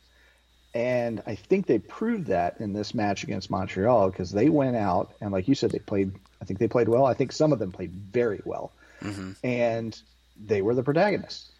And 0.75 1.23
I 1.27 1.35
think 1.35 1.67
they 1.67 1.79
proved 1.79 2.29
that 2.29 2.61
in 2.61 2.73
this 2.73 2.95
match 2.95 3.25
against 3.25 3.51
Montreal 3.51 4.11
because 4.11 4.31
they 4.31 4.49
went 4.49 4.77
out 4.77 5.13
and, 5.21 5.33
like 5.33 5.49
you 5.49 5.55
said, 5.55 5.71
they 5.71 5.79
played. 5.79 6.13
I 6.41 6.45
think 6.45 6.61
they 6.61 6.69
played 6.69 6.89
well. 6.89 7.05
I 7.05 7.15
think 7.15 7.33
some 7.33 7.53
of 7.53 7.59
them 7.59 7.73
played 7.73 7.91
very 7.91 8.41
well, 8.45 8.71
mm-hmm. 9.03 9.33
and 9.43 10.01
they 10.37 10.63
were 10.63 10.75
the 10.75 10.83
protagonists. 10.83 11.51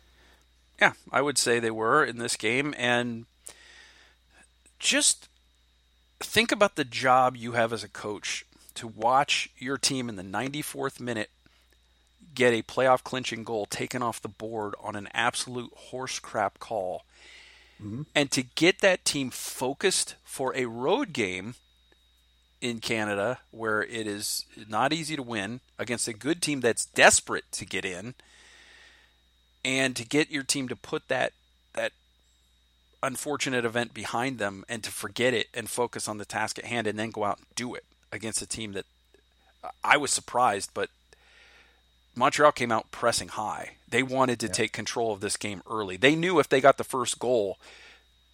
Yeah, 0.81 0.93
I 1.11 1.23
would 1.23 1.39
say 1.39 1.59
they 1.59 1.71
were 1.71 2.05
in 2.05 2.19
this 2.19 2.37
game, 2.37 2.75
and 2.79 3.27
just 4.79 5.29
think 6.21 6.53
about 6.53 6.77
the 6.77 6.85
job 6.85 7.37
you 7.37 7.53
have 7.53 7.73
as 7.73 7.83
a 7.83 7.89
coach 7.89 8.45
to 8.75 8.87
watch 8.87 9.51
your 9.59 9.77
team 9.77 10.09
in 10.09 10.17
the 10.17 10.23
94th 10.23 11.01
minute 11.01 11.31
get 12.35 12.55
a 12.55 12.63
playoff 12.63 13.03
clinching 13.03 13.43
goal 13.43 13.67
taken 13.67 14.03
off 14.03 14.23
the 14.23 14.29
board 14.29 14.75
on 14.81 14.95
an 14.95 15.09
absolute 15.13 15.73
horse 15.75 16.21
crap 16.21 16.61
call. 16.61 17.05
Mm-hmm. 17.83 18.03
And 18.15 18.31
to 18.31 18.43
get 18.43 18.81
that 18.81 19.05
team 19.05 19.31
focused 19.31 20.15
for 20.25 20.55
a 20.55 20.67
road 20.67 21.13
game 21.13 21.57
in 22.61 22.81
Canada 22.81 23.39
where 23.51 23.83
it 23.83 24.07
is 24.07 24.45
not 24.69 24.93
easy 24.93 25.17
to 25.17 25.23
win 25.23 25.61
against 25.79 26.09
a 26.09 26.13
good 26.13 26.43
team 26.43 26.61
that's 26.61 26.87
desperate 26.87 27.45
to 27.53 27.65
get 27.65 27.85
in 27.85 28.15
and 29.65 29.95
to 29.97 30.05
get 30.05 30.31
your 30.31 30.43
team 30.43 30.69
to 30.69 30.77
put 30.77 31.09
that 31.09 31.33
that 31.75 31.93
unfortunate 33.03 33.65
event 33.65 33.95
behind 33.95 34.39
them 34.39 34.65
and 34.69 34.83
to 34.83 34.91
forget 34.91 35.33
it 35.33 35.47
and 35.55 35.71
focus 35.71 36.09
on 36.09 36.19
the 36.19 36.25
task 36.25 36.59
at 36.59 36.65
hand 36.65 36.87
and 36.87 36.99
then 36.99 37.11
go 37.11 37.25
out 37.25 37.39
and 37.39 37.47
do 37.55 37.75
it 37.75 37.85
against 38.13 38.43
a 38.43 38.47
team 38.47 38.73
that 38.73 38.87
I 39.85 39.97
was 39.97 40.11
surprised, 40.11 40.71
but 40.75 40.91
Montreal 42.15 42.53
came 42.53 42.73
out 42.73 42.91
pressing 42.91 43.29
high. 43.29 43.77
They 43.89 44.03
wanted 44.03 44.41
to 44.41 44.47
yeah. 44.47 44.53
take 44.53 44.73
control 44.73 45.13
of 45.13 45.21
this 45.21 45.37
game 45.37 45.63
early. 45.71 45.97
They 45.97 46.17
knew 46.17 46.39
if 46.39 46.49
they 46.49 46.61
got 46.61 46.79
the 46.79 46.85
first 46.85 47.19
goal, 47.19 47.59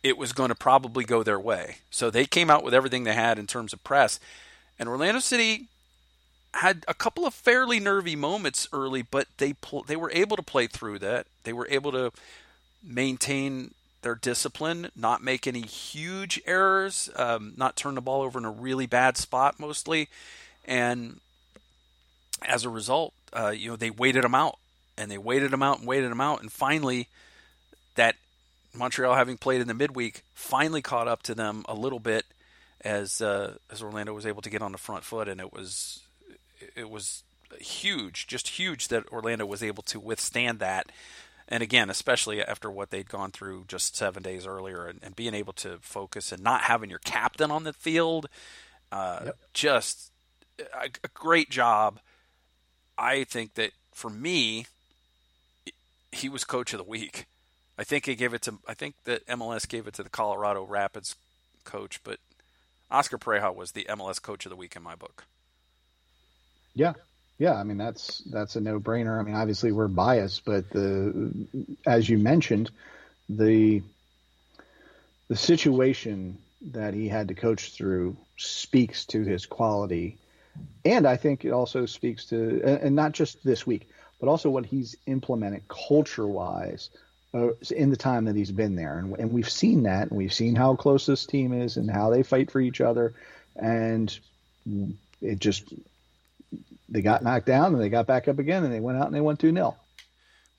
it 0.04 0.18
was 0.18 0.34
going 0.34 0.50
to 0.50 0.54
probably 0.54 1.02
go 1.02 1.22
their 1.22 1.40
way. 1.40 1.78
So 1.90 2.10
they 2.10 2.26
came 2.26 2.50
out 2.50 2.62
with 2.62 2.74
everything 2.74 3.02
they 3.02 3.14
had 3.14 3.38
in 3.38 3.46
terms 3.46 3.72
of 3.72 3.82
press. 3.82 4.20
And 4.78 4.86
Orlando 4.86 5.18
City 5.18 5.68
had 6.52 6.84
a 6.86 6.94
couple 6.94 7.26
of 7.26 7.32
fairly 7.32 7.80
nervy 7.80 8.14
moments 8.14 8.68
early, 8.70 9.00
but 9.00 9.26
they 9.38 9.54
pl- 9.54 9.82
they 9.84 9.96
were 9.96 10.12
able 10.12 10.36
to 10.36 10.42
play 10.42 10.66
through 10.66 10.98
that. 11.00 11.26
They 11.44 11.54
were 11.54 11.66
able 11.70 11.90
to 11.92 12.12
maintain 12.82 13.72
their 14.02 14.14
discipline, 14.14 14.90
not 14.94 15.22
make 15.22 15.46
any 15.46 15.62
huge 15.62 16.40
errors, 16.44 17.08
um, 17.16 17.54
not 17.56 17.74
turn 17.74 17.94
the 17.94 18.02
ball 18.02 18.20
over 18.20 18.38
in 18.38 18.44
a 18.44 18.50
really 18.50 18.86
bad 18.86 19.16
spot 19.16 19.58
mostly, 19.58 20.10
and 20.66 21.18
as 22.42 22.64
a 22.64 22.68
result, 22.68 23.14
uh, 23.32 23.54
you 23.56 23.70
know 23.70 23.76
they 23.76 23.90
waited 23.90 24.22
them 24.22 24.34
out 24.34 24.58
and 24.98 25.10
they 25.10 25.18
waited 25.18 25.50
them 25.50 25.62
out 25.62 25.78
and 25.78 25.88
waited 25.88 26.10
them 26.10 26.20
out, 26.20 26.42
and 26.42 26.52
finally, 26.52 27.08
that 27.94 28.16
Montreal 28.74 29.14
having 29.14 29.36
played 29.36 29.60
in 29.60 29.68
the 29.68 29.74
midweek 29.74 30.22
finally 30.34 30.82
caught 30.82 31.08
up 31.08 31.22
to 31.24 31.34
them 31.34 31.64
a 31.68 31.74
little 31.74 32.00
bit 32.00 32.24
as 32.80 33.20
uh, 33.20 33.54
as 33.70 33.82
Orlando 33.82 34.12
was 34.12 34.26
able 34.26 34.42
to 34.42 34.50
get 34.50 34.62
on 34.62 34.72
the 34.72 34.78
front 34.78 35.04
foot, 35.04 35.28
and 35.28 35.40
it 35.40 35.52
was 35.52 36.00
it 36.76 36.90
was 36.90 37.22
huge, 37.60 38.26
just 38.26 38.48
huge 38.48 38.88
that 38.88 39.10
Orlando 39.12 39.46
was 39.46 39.62
able 39.62 39.82
to 39.84 40.00
withstand 40.00 40.58
that. 40.58 40.90
And 41.48 41.62
again, 41.62 41.90
especially 41.90 42.42
after 42.42 42.70
what 42.70 42.90
they'd 42.90 43.08
gone 43.08 43.30
through 43.30 43.64
just 43.68 43.96
seven 43.96 44.22
days 44.22 44.46
earlier, 44.46 44.86
and, 44.86 45.00
and 45.02 45.14
being 45.14 45.34
able 45.34 45.52
to 45.54 45.78
focus 45.80 46.32
and 46.32 46.42
not 46.42 46.62
having 46.62 46.90
your 46.90 47.00
captain 47.00 47.50
on 47.50 47.64
the 47.64 47.72
field, 47.72 48.28
uh, 48.90 49.20
yep. 49.26 49.38
just 49.52 50.10
a, 50.58 50.88
a 51.04 51.08
great 51.12 51.50
job. 51.50 52.00
I 52.96 53.24
think 53.24 53.54
that 53.54 53.72
for 53.92 54.08
me, 54.08 54.66
he 56.12 56.28
was 56.28 56.44
coach 56.44 56.72
of 56.72 56.78
the 56.78 56.84
week. 56.84 57.26
I 57.78 57.84
think 57.84 58.06
he 58.06 58.14
gave 58.14 58.34
it 58.34 58.42
to. 58.42 58.58
I 58.68 58.74
think 58.74 58.94
that 59.04 59.26
MLS 59.26 59.68
gave 59.68 59.86
it 59.86 59.94
to 59.94 60.02
the 60.02 60.10
Colorado 60.10 60.64
Rapids 60.64 61.16
coach, 61.64 62.00
but 62.04 62.18
Oscar 62.90 63.18
Pareja 63.18 63.54
was 63.54 63.72
the 63.72 63.86
MLS 63.90 64.22
coach 64.22 64.46
of 64.46 64.50
the 64.50 64.56
week 64.56 64.76
in 64.76 64.82
my 64.82 64.94
book. 64.94 65.24
Yeah, 66.74 66.92
yeah. 67.38 67.54
I 67.54 67.64
mean 67.64 67.78
that's 67.78 68.18
that's 68.30 68.56
a 68.56 68.60
no 68.60 68.78
brainer. 68.78 69.18
I 69.18 69.22
mean, 69.22 69.34
obviously 69.34 69.72
we're 69.72 69.88
biased, 69.88 70.44
but 70.44 70.70
the 70.70 71.32
as 71.86 72.08
you 72.08 72.18
mentioned, 72.18 72.70
the 73.28 73.82
the 75.28 75.36
situation 75.36 76.38
that 76.72 76.94
he 76.94 77.08
had 77.08 77.28
to 77.28 77.34
coach 77.34 77.72
through 77.72 78.16
speaks 78.36 79.04
to 79.06 79.22
his 79.22 79.46
quality, 79.46 80.16
and 80.84 81.06
I 81.06 81.16
think 81.16 81.44
it 81.44 81.50
also 81.50 81.86
speaks 81.86 82.26
to 82.26 82.62
and 82.64 82.94
not 82.94 83.12
just 83.12 83.42
this 83.44 83.66
week, 83.66 83.88
but 84.20 84.28
also 84.28 84.48
what 84.48 84.66
he's 84.66 84.96
implemented 85.06 85.66
culture 85.68 86.26
wise 86.26 86.90
uh, 87.34 87.48
in 87.70 87.90
the 87.90 87.96
time 87.96 88.26
that 88.26 88.36
he's 88.36 88.52
been 88.52 88.76
there. 88.76 88.98
And, 88.98 89.18
and 89.18 89.32
we've 89.32 89.50
seen 89.50 89.82
that. 89.82 90.08
And 90.08 90.12
we've 90.12 90.32
seen 90.32 90.54
how 90.54 90.76
close 90.76 91.04
this 91.04 91.26
team 91.26 91.52
is 91.52 91.76
and 91.76 91.90
how 91.90 92.10
they 92.10 92.22
fight 92.22 92.50
for 92.50 92.60
each 92.60 92.80
other. 92.80 93.12
And 93.56 94.16
it 95.20 95.40
just, 95.40 95.64
they 96.88 97.02
got 97.02 97.22
knocked 97.22 97.46
down 97.46 97.74
and 97.74 97.82
they 97.82 97.88
got 97.88 98.06
back 98.06 98.28
up 98.28 98.38
again 98.38 98.64
and 98.64 98.72
they 98.72 98.80
went 98.80 98.98
out 98.98 99.06
and 99.06 99.14
they 99.14 99.20
won 99.20 99.36
2 99.36 99.52
0. 99.52 99.76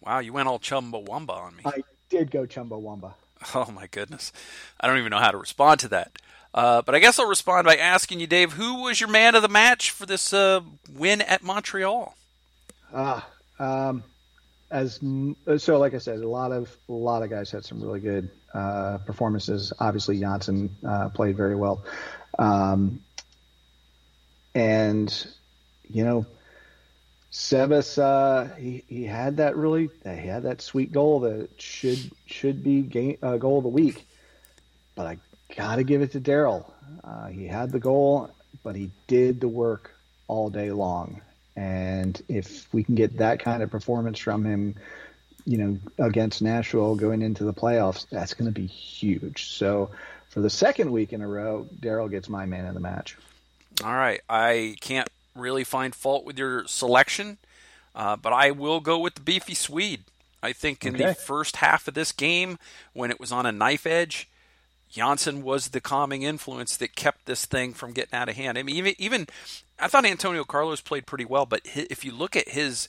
Wow, 0.02 0.20
you 0.20 0.34
went 0.34 0.48
all 0.48 0.60
Chumbawamba 0.60 1.30
on 1.30 1.56
me. 1.56 1.64
I 1.66 1.82
did 2.10 2.30
go 2.30 2.46
Chumbawamba. 2.46 3.14
Oh, 3.54 3.70
my 3.70 3.86
goodness. 3.86 4.32
I 4.80 4.88
don't 4.88 4.98
even 4.98 5.12
know 5.12 5.20
how 5.20 5.30
to 5.30 5.38
respond 5.38 5.80
to 5.82 5.88
that. 5.90 6.18
Uh, 6.56 6.82
but 6.82 6.96
I 6.96 7.00
guess 7.00 7.20
I'll 7.20 7.28
respond 7.28 7.66
by 7.66 7.76
asking 7.76 8.20
you, 8.20 8.28
Dave, 8.28 8.54
who 8.54 8.82
was 8.82 9.00
your 9.00 9.10
man 9.10 9.36
of 9.36 9.44
the 9.44 9.50
match 9.50 9.92
for 9.92 10.08
this 10.08 10.34
uh, 10.34 10.62
win 10.92 11.22
at 11.22 11.44
Montreal? 11.44 12.16
Ah, 12.94 13.28
um, 13.60 14.04
as 14.76 15.00
so, 15.58 15.80
like 15.80 15.94
I 15.94 16.00
said, 16.00 16.20
a 16.20 16.28
lot 16.28 16.52
of 16.52 16.76
a 16.90 16.92
lot 16.92 17.24
of 17.24 17.30
guys 17.30 17.50
had 17.50 17.64
some 17.64 17.82
really 17.82 18.02
good 18.02 18.30
uh, 18.54 18.98
performances. 19.00 19.72
Obviously, 19.80 20.20
Jansson 20.20 20.70
uh, 20.86 21.10
played 21.10 21.38
very 21.38 21.56
well, 21.56 21.86
um, 22.38 23.00
and 24.54 25.28
you 25.88 26.04
know, 26.04 26.26
Sebas 27.32 27.98
uh, 27.98 28.54
he 28.56 28.84
he 28.88 29.04
had 29.06 29.38
that 29.38 29.56
really 29.56 29.90
he 30.04 30.28
had 30.28 30.44
that 30.44 30.62
sweet 30.62 30.92
goal 30.92 31.22
that 31.22 31.50
should 31.58 32.12
should 32.26 32.62
be 32.62 32.82
game, 32.82 33.18
uh, 33.24 33.38
goal 33.38 33.60
of 33.60 33.64
the 33.64 33.70
week, 33.70 34.06
but 34.96 35.06
I 35.08 35.18
got 35.56 35.78
to 35.78 35.86
give 35.86 36.02
it 36.02 36.12
to 36.12 36.20
Daryl. 36.20 36.70
Uh, 37.02 37.28
he 37.28 37.48
had 37.48 37.72
the 37.72 37.80
goal, 37.80 38.30
but 38.62 38.76
he 38.76 38.92
did 39.08 39.40
the 39.40 39.48
work 39.48 39.96
all 40.28 40.50
day 40.50 40.72
long, 40.72 41.22
and 41.56 42.22
if 42.28 42.72
we 42.74 42.84
can 42.84 42.96
get 42.96 43.18
that 43.18 43.40
kind 43.40 43.64
of 43.64 43.72
performance 43.72 44.20
from 44.20 44.44
him, 44.44 44.76
you 45.46 45.58
know, 45.58 45.78
against 46.00 46.42
Nashville 46.42 46.96
going 46.96 47.22
into 47.22 47.44
the 47.44 47.54
playoffs, 47.54 48.08
that's 48.10 48.34
going 48.34 48.52
to 48.52 48.60
be 48.60 48.66
huge. 48.66 49.52
So 49.52 49.92
for 50.30 50.42
the 50.42 50.50
second 50.50 50.92
week 50.92 51.14
in 51.14 51.22
a 51.22 51.28
row, 51.28 51.68
Daryl 51.80 52.10
gets 52.10 52.28
my 52.28 52.46
man 52.46 52.66
of 52.66 52.74
the 52.74 52.80
match. 52.80 53.18
All 53.84 53.94
right. 53.94 54.22
I 54.30 54.76
can't 54.82 55.08
really 55.36 55.64
find 55.64 55.94
fault 55.94 56.26
with 56.26 56.38
your 56.38 56.66
selection, 56.68 57.38
uh, 57.94 58.16
but 58.16 58.34
I 58.34 58.52
will 58.52 58.80
go 58.80 59.00
with 59.00 59.16
the 59.16 59.22
beefy 59.22 59.54
Swede. 59.54 60.04
I 60.42 60.54
think 60.54 60.86
in 60.86 60.96
okay. 60.96 61.08
the 61.08 61.14
first 61.16 61.58
half 61.58 61.88
of 61.88 61.94
this 61.94 62.12
game, 62.12 62.60
when 62.94 63.10
it 63.10 63.20
was 63.20 63.32
on 63.32 63.46
a 63.46 63.52
knife 63.52 63.86
edge, 63.86 64.28
Jansson 64.94 65.42
was 65.42 65.70
the 65.70 65.82
calming 65.82 66.22
influence 66.22 66.78
that 66.78 66.96
kept 66.96 67.26
this 67.26 67.46
thing 67.46 67.74
from 67.74 67.94
getting 67.94 68.14
out 68.14 68.30
of 68.30 68.36
hand. 68.36 68.58
I 68.58 68.64
mean, 68.64 68.76
even 68.76 68.94
even 68.98 69.28
I 69.80 69.88
thought 69.88 70.06
Antonio 70.06 70.44
Carlos 70.44 70.82
played 70.82 71.06
pretty 71.06 71.26
well, 71.26 71.46
but 71.46 71.62
if 71.66 72.06
you 72.06 72.12
look 72.12 72.36
at 72.36 72.50
his 72.50 72.88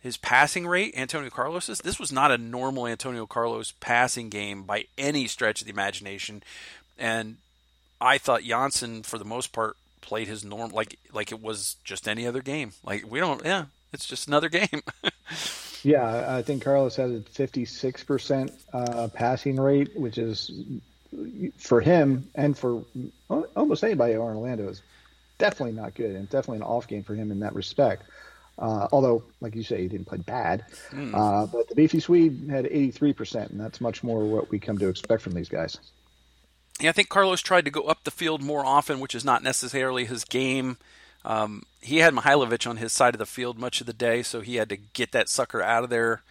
his 0.00 0.16
passing 0.16 0.66
rate, 0.66 0.94
Antonio 0.96 1.30
Carlos's, 1.30 1.78
this 1.78 2.00
was 2.00 2.10
not 2.10 2.32
a 2.32 2.38
normal 2.38 2.88
Antonio 2.88 3.24
Carlos 3.24 3.72
passing 3.78 4.28
game 4.28 4.64
by 4.64 4.86
any 4.98 5.28
stretch 5.28 5.60
of 5.60 5.66
the 5.68 5.72
imagination. 5.72 6.42
And 6.98 7.36
I 8.00 8.18
thought 8.18 8.42
Jansson, 8.42 9.06
for 9.06 9.16
the 9.16 9.24
most 9.24 9.52
part, 9.52 9.76
played 10.00 10.26
his 10.26 10.44
norm 10.44 10.72
like 10.72 10.98
like 11.12 11.30
it 11.30 11.40
was 11.40 11.76
just 11.84 12.08
any 12.08 12.26
other 12.26 12.42
game. 12.42 12.72
Like 12.84 13.08
we 13.08 13.20
don't, 13.20 13.44
yeah, 13.44 13.66
it's 13.92 14.06
just 14.06 14.26
another 14.26 14.48
game. 14.48 14.82
yeah, 15.84 16.36
I 16.36 16.42
think 16.42 16.64
Carlos 16.64 16.96
has 16.96 17.12
a 17.12 17.20
fifty 17.20 17.64
six 17.64 18.02
percent 18.02 18.52
uh, 18.72 19.08
passing 19.14 19.56
rate, 19.56 19.96
which 19.96 20.18
is 20.18 20.50
for 21.58 21.80
him 21.80 22.28
and 22.34 22.58
for 22.58 22.84
almost 23.54 23.84
anybody 23.84 24.14
in 24.14 24.18
Orlando 24.18 24.68
is 24.68 24.82
definitely 25.38 25.72
not 25.72 25.94
good 25.94 26.14
and 26.14 26.28
definitely 26.28 26.58
an 26.58 26.62
off 26.62 26.86
game 26.86 27.02
for 27.02 27.14
him 27.14 27.30
in 27.30 27.40
that 27.40 27.54
respect. 27.54 28.04
Uh, 28.58 28.86
although, 28.92 29.22
like 29.40 29.54
you 29.54 29.62
say, 29.62 29.82
he 29.82 29.88
didn't 29.88 30.06
play 30.06 30.18
bad. 30.18 30.64
Mm. 30.90 31.14
Uh, 31.14 31.46
but 31.46 31.68
the 31.68 31.74
beefy 31.74 32.00
Swede 32.00 32.48
had 32.50 32.66
83%, 32.66 33.50
and 33.50 33.58
that's 33.58 33.80
much 33.80 34.04
more 34.04 34.24
what 34.24 34.50
we 34.50 34.58
come 34.58 34.78
to 34.78 34.88
expect 34.88 35.22
from 35.22 35.32
these 35.32 35.48
guys. 35.48 35.78
Yeah, 36.80 36.90
I 36.90 36.92
think 36.92 37.08
Carlos 37.08 37.40
tried 37.40 37.64
to 37.64 37.70
go 37.70 37.82
up 37.82 38.04
the 38.04 38.10
field 38.10 38.42
more 38.42 38.64
often, 38.64 39.00
which 39.00 39.14
is 39.14 39.24
not 39.24 39.42
necessarily 39.42 40.04
his 40.04 40.24
game. 40.24 40.76
Um, 41.24 41.62
he 41.80 41.98
had 41.98 42.14
Mihailovic 42.14 42.68
on 42.68 42.76
his 42.76 42.92
side 42.92 43.14
of 43.14 43.18
the 43.18 43.26
field 43.26 43.58
much 43.58 43.80
of 43.80 43.86
the 43.86 43.92
day, 43.92 44.22
so 44.22 44.40
he 44.40 44.56
had 44.56 44.68
to 44.68 44.76
get 44.76 45.12
that 45.12 45.28
sucker 45.28 45.62
out 45.62 45.84
of 45.84 45.90
there 45.90 46.22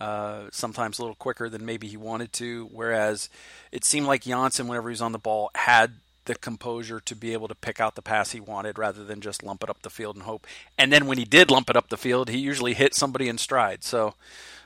uh, 0.00 0.44
sometimes 0.52 0.98
a 0.98 1.02
little 1.02 1.16
quicker 1.16 1.48
than 1.48 1.64
maybe 1.64 1.86
he 1.86 1.96
wanted 1.96 2.32
to. 2.34 2.68
Whereas 2.72 3.28
it 3.72 3.84
seemed 3.84 4.06
like 4.06 4.24
Jansson, 4.24 4.66
whenever 4.66 4.88
he 4.88 4.92
was 4.92 5.02
on 5.02 5.12
the 5.12 5.18
ball, 5.18 5.50
had 5.54 5.94
the 6.26 6.34
composure 6.34 7.00
to 7.00 7.16
be 7.16 7.32
able 7.32 7.48
to 7.48 7.54
pick 7.54 7.80
out 7.80 7.94
the 7.94 8.02
pass 8.02 8.32
he 8.32 8.40
wanted 8.40 8.78
rather 8.78 9.04
than 9.04 9.20
just 9.20 9.42
lump 9.42 9.62
it 9.62 9.70
up 9.70 9.82
the 9.82 9.90
field 9.90 10.16
and 10.16 10.24
hope. 10.24 10.46
And 10.78 10.92
then 10.92 11.06
when 11.06 11.18
he 11.18 11.24
did 11.24 11.50
lump 11.50 11.70
it 11.70 11.76
up 11.76 11.88
the 11.88 11.96
field, 11.96 12.28
he 12.28 12.38
usually 12.38 12.74
hit 12.74 12.94
somebody 12.94 13.28
in 13.28 13.38
stride. 13.38 13.82
So 13.82 14.14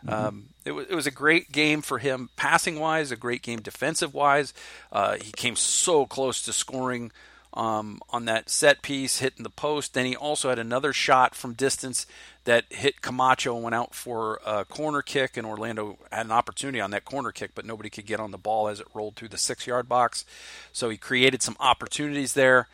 mm-hmm. 0.05 0.13
um, 0.13 0.45
it, 0.65 0.73
was, 0.73 0.87
it 0.89 0.95
was 0.95 1.07
a 1.07 1.13
great 1.13 1.53
game 1.53 1.83
for 1.83 1.99
him 1.99 2.31
passing 2.37 2.79
wise, 2.79 3.13
a 3.13 3.17
great 3.17 3.43
game 3.43 3.61
defensive 3.61 4.13
wise. 4.13 4.53
Uh, 4.91 5.17
he 5.17 5.33
came 5.33 5.57
so 5.57 6.07
close 6.07 6.43
to 6.43 6.53
scoring 6.53 7.13
um, 7.55 8.01
on 8.11 8.27
that 8.27 8.49
set 8.49 8.83
piece, 8.83 9.19
hitting 9.19 9.43
the 9.43 9.51
post. 9.51 9.95
Then 9.95 10.07
he 10.07 10.17
also 10.17 10.49
had 10.49 10.59
another 10.59 10.93
shot 10.93 11.35
from 11.35 11.55
distance 11.55 12.07
that 12.45 12.65
hit 12.71 13.03
Camacho 13.03 13.55
and 13.55 13.65
went 13.65 13.75
out 13.75 13.95
for 13.95 14.41
a 14.47 14.65
corner 14.65 15.03
kick, 15.03 15.37
and 15.37 15.47
Orlando 15.47 15.99
had 16.11 16.27
an 16.27 16.33
opportunity 16.33 16.81
on 16.81 16.91
that 16.93 17.05
corner 17.05 17.33
kick, 17.33 17.53
but 17.55 17.67
nobody 17.67 17.91
could 17.91 18.07
get 18.07 18.21
on 18.21 18.31
the 18.31 18.39
ball 18.39 18.69
as 18.69 18.81
it 18.81 18.87
rolled 18.95 19.17
through 19.17 19.29
the 19.29 19.39
six 19.39 19.67
yard 19.67 19.89
box. 19.89 20.25
So 20.73 20.89
he 20.89 20.97
created 20.97 21.43
some 21.43 21.57
opportunities 21.61 22.35
there. 22.35 22.69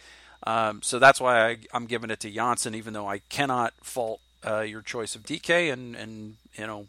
Um, 0.47 0.83
so 0.83 0.99
that's 0.99 1.21
why 1.21 1.49
I, 1.49 1.59
am 1.73 1.87
giving 1.87 2.11
it 2.11 2.21
to 2.21 2.31
Jansson, 2.31 2.75
even 2.75 2.93
though 2.93 3.09
I 3.09 3.19
cannot 3.19 3.73
fault 3.83 4.21
uh, 4.47 4.61
your 4.61 4.83
choice 4.83 5.17
of 5.17 5.25
Dike, 5.25 5.51
and, 5.51 5.97
and 5.97 6.37
you 6.57 6.67
know, 6.67 6.87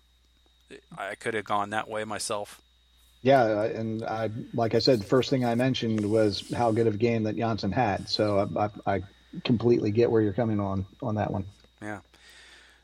I 0.98 1.16
could 1.16 1.34
have 1.34 1.46
gone 1.46 1.72
that 1.72 1.90
way 1.90 2.04
myself. 2.04 2.62
Yeah, 3.22 3.64
and 3.64 4.04
I, 4.04 4.30
like 4.54 4.76
I 4.76 4.80
said, 4.80 5.00
the 5.00 5.06
first 5.06 5.30
thing 5.30 5.44
I 5.44 5.56
mentioned 5.56 6.10
was 6.10 6.44
how 6.56 6.72
good 6.72 6.88
of 6.88 6.96
a 6.96 6.98
game 6.98 7.24
that 7.24 7.36
Jansson 7.36 7.74
had. 7.74 8.08
So 8.10 8.50
I, 8.56 8.66
I, 8.66 8.96
I 8.96 9.04
completely 9.44 9.92
get 9.92 10.12
where 10.12 10.22
you're 10.22 10.34
coming 10.34 10.60
on 10.60 10.86
on 11.02 11.16
that 11.16 11.32
one. 11.32 11.46
Yeah. 11.82 12.00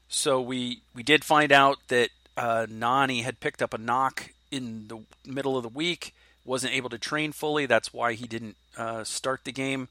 So 0.10 0.42
we 0.42 0.82
we 0.94 1.04
did 1.04 1.24
find 1.24 1.52
out 1.52 1.78
that 1.88 2.10
uh, 2.36 2.68
Nani 2.70 3.22
had 3.22 3.40
picked 3.40 3.62
up 3.62 3.74
a 3.74 3.78
knock 3.78 4.32
in 4.52 4.88
the 4.88 5.00
middle 5.26 5.58
of 5.58 5.64
the 5.64 5.70
week. 5.70 6.14
wasn't 6.46 6.74
able 6.74 6.90
to 6.90 6.98
train 6.98 7.32
fully. 7.32 7.66
That's 7.66 7.94
why 7.94 8.14
he 8.14 8.28
didn't 8.28 8.58
uh, 8.78 9.04
start 9.04 9.42
the 9.44 9.52
game. 9.52 9.88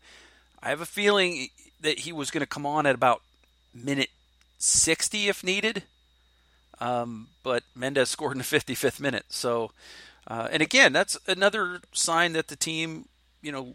I 0.62 0.68
have 0.68 0.81
a 0.81 0.87
feeling 0.87 1.48
that 1.81 2.00
he 2.00 2.12
was 2.12 2.31
going 2.31 2.42
to 2.42 2.46
come 2.46 2.66
on 2.66 2.87
at 2.87 2.94
about 2.94 3.22
minute 3.74 4.11
60 4.59 5.28
if 5.28 5.42
needed. 5.42 5.83
Um, 6.81 7.28
but 7.42 7.62
Mendez 7.74 8.11
scored 8.11 8.33
in 8.33 8.38
the 8.38 8.44
55th 8.44 9.00
minute. 9.00 9.26
So, 9.28 9.70
uh, 10.26 10.48
and 10.50 10.62
again, 10.62 10.92
that's 10.92 11.18
another 11.26 11.80
sign 11.92 12.32
that 12.35 12.48
the 12.48 12.56
team, 12.56 13.08
you 13.40 13.52
know, 13.52 13.74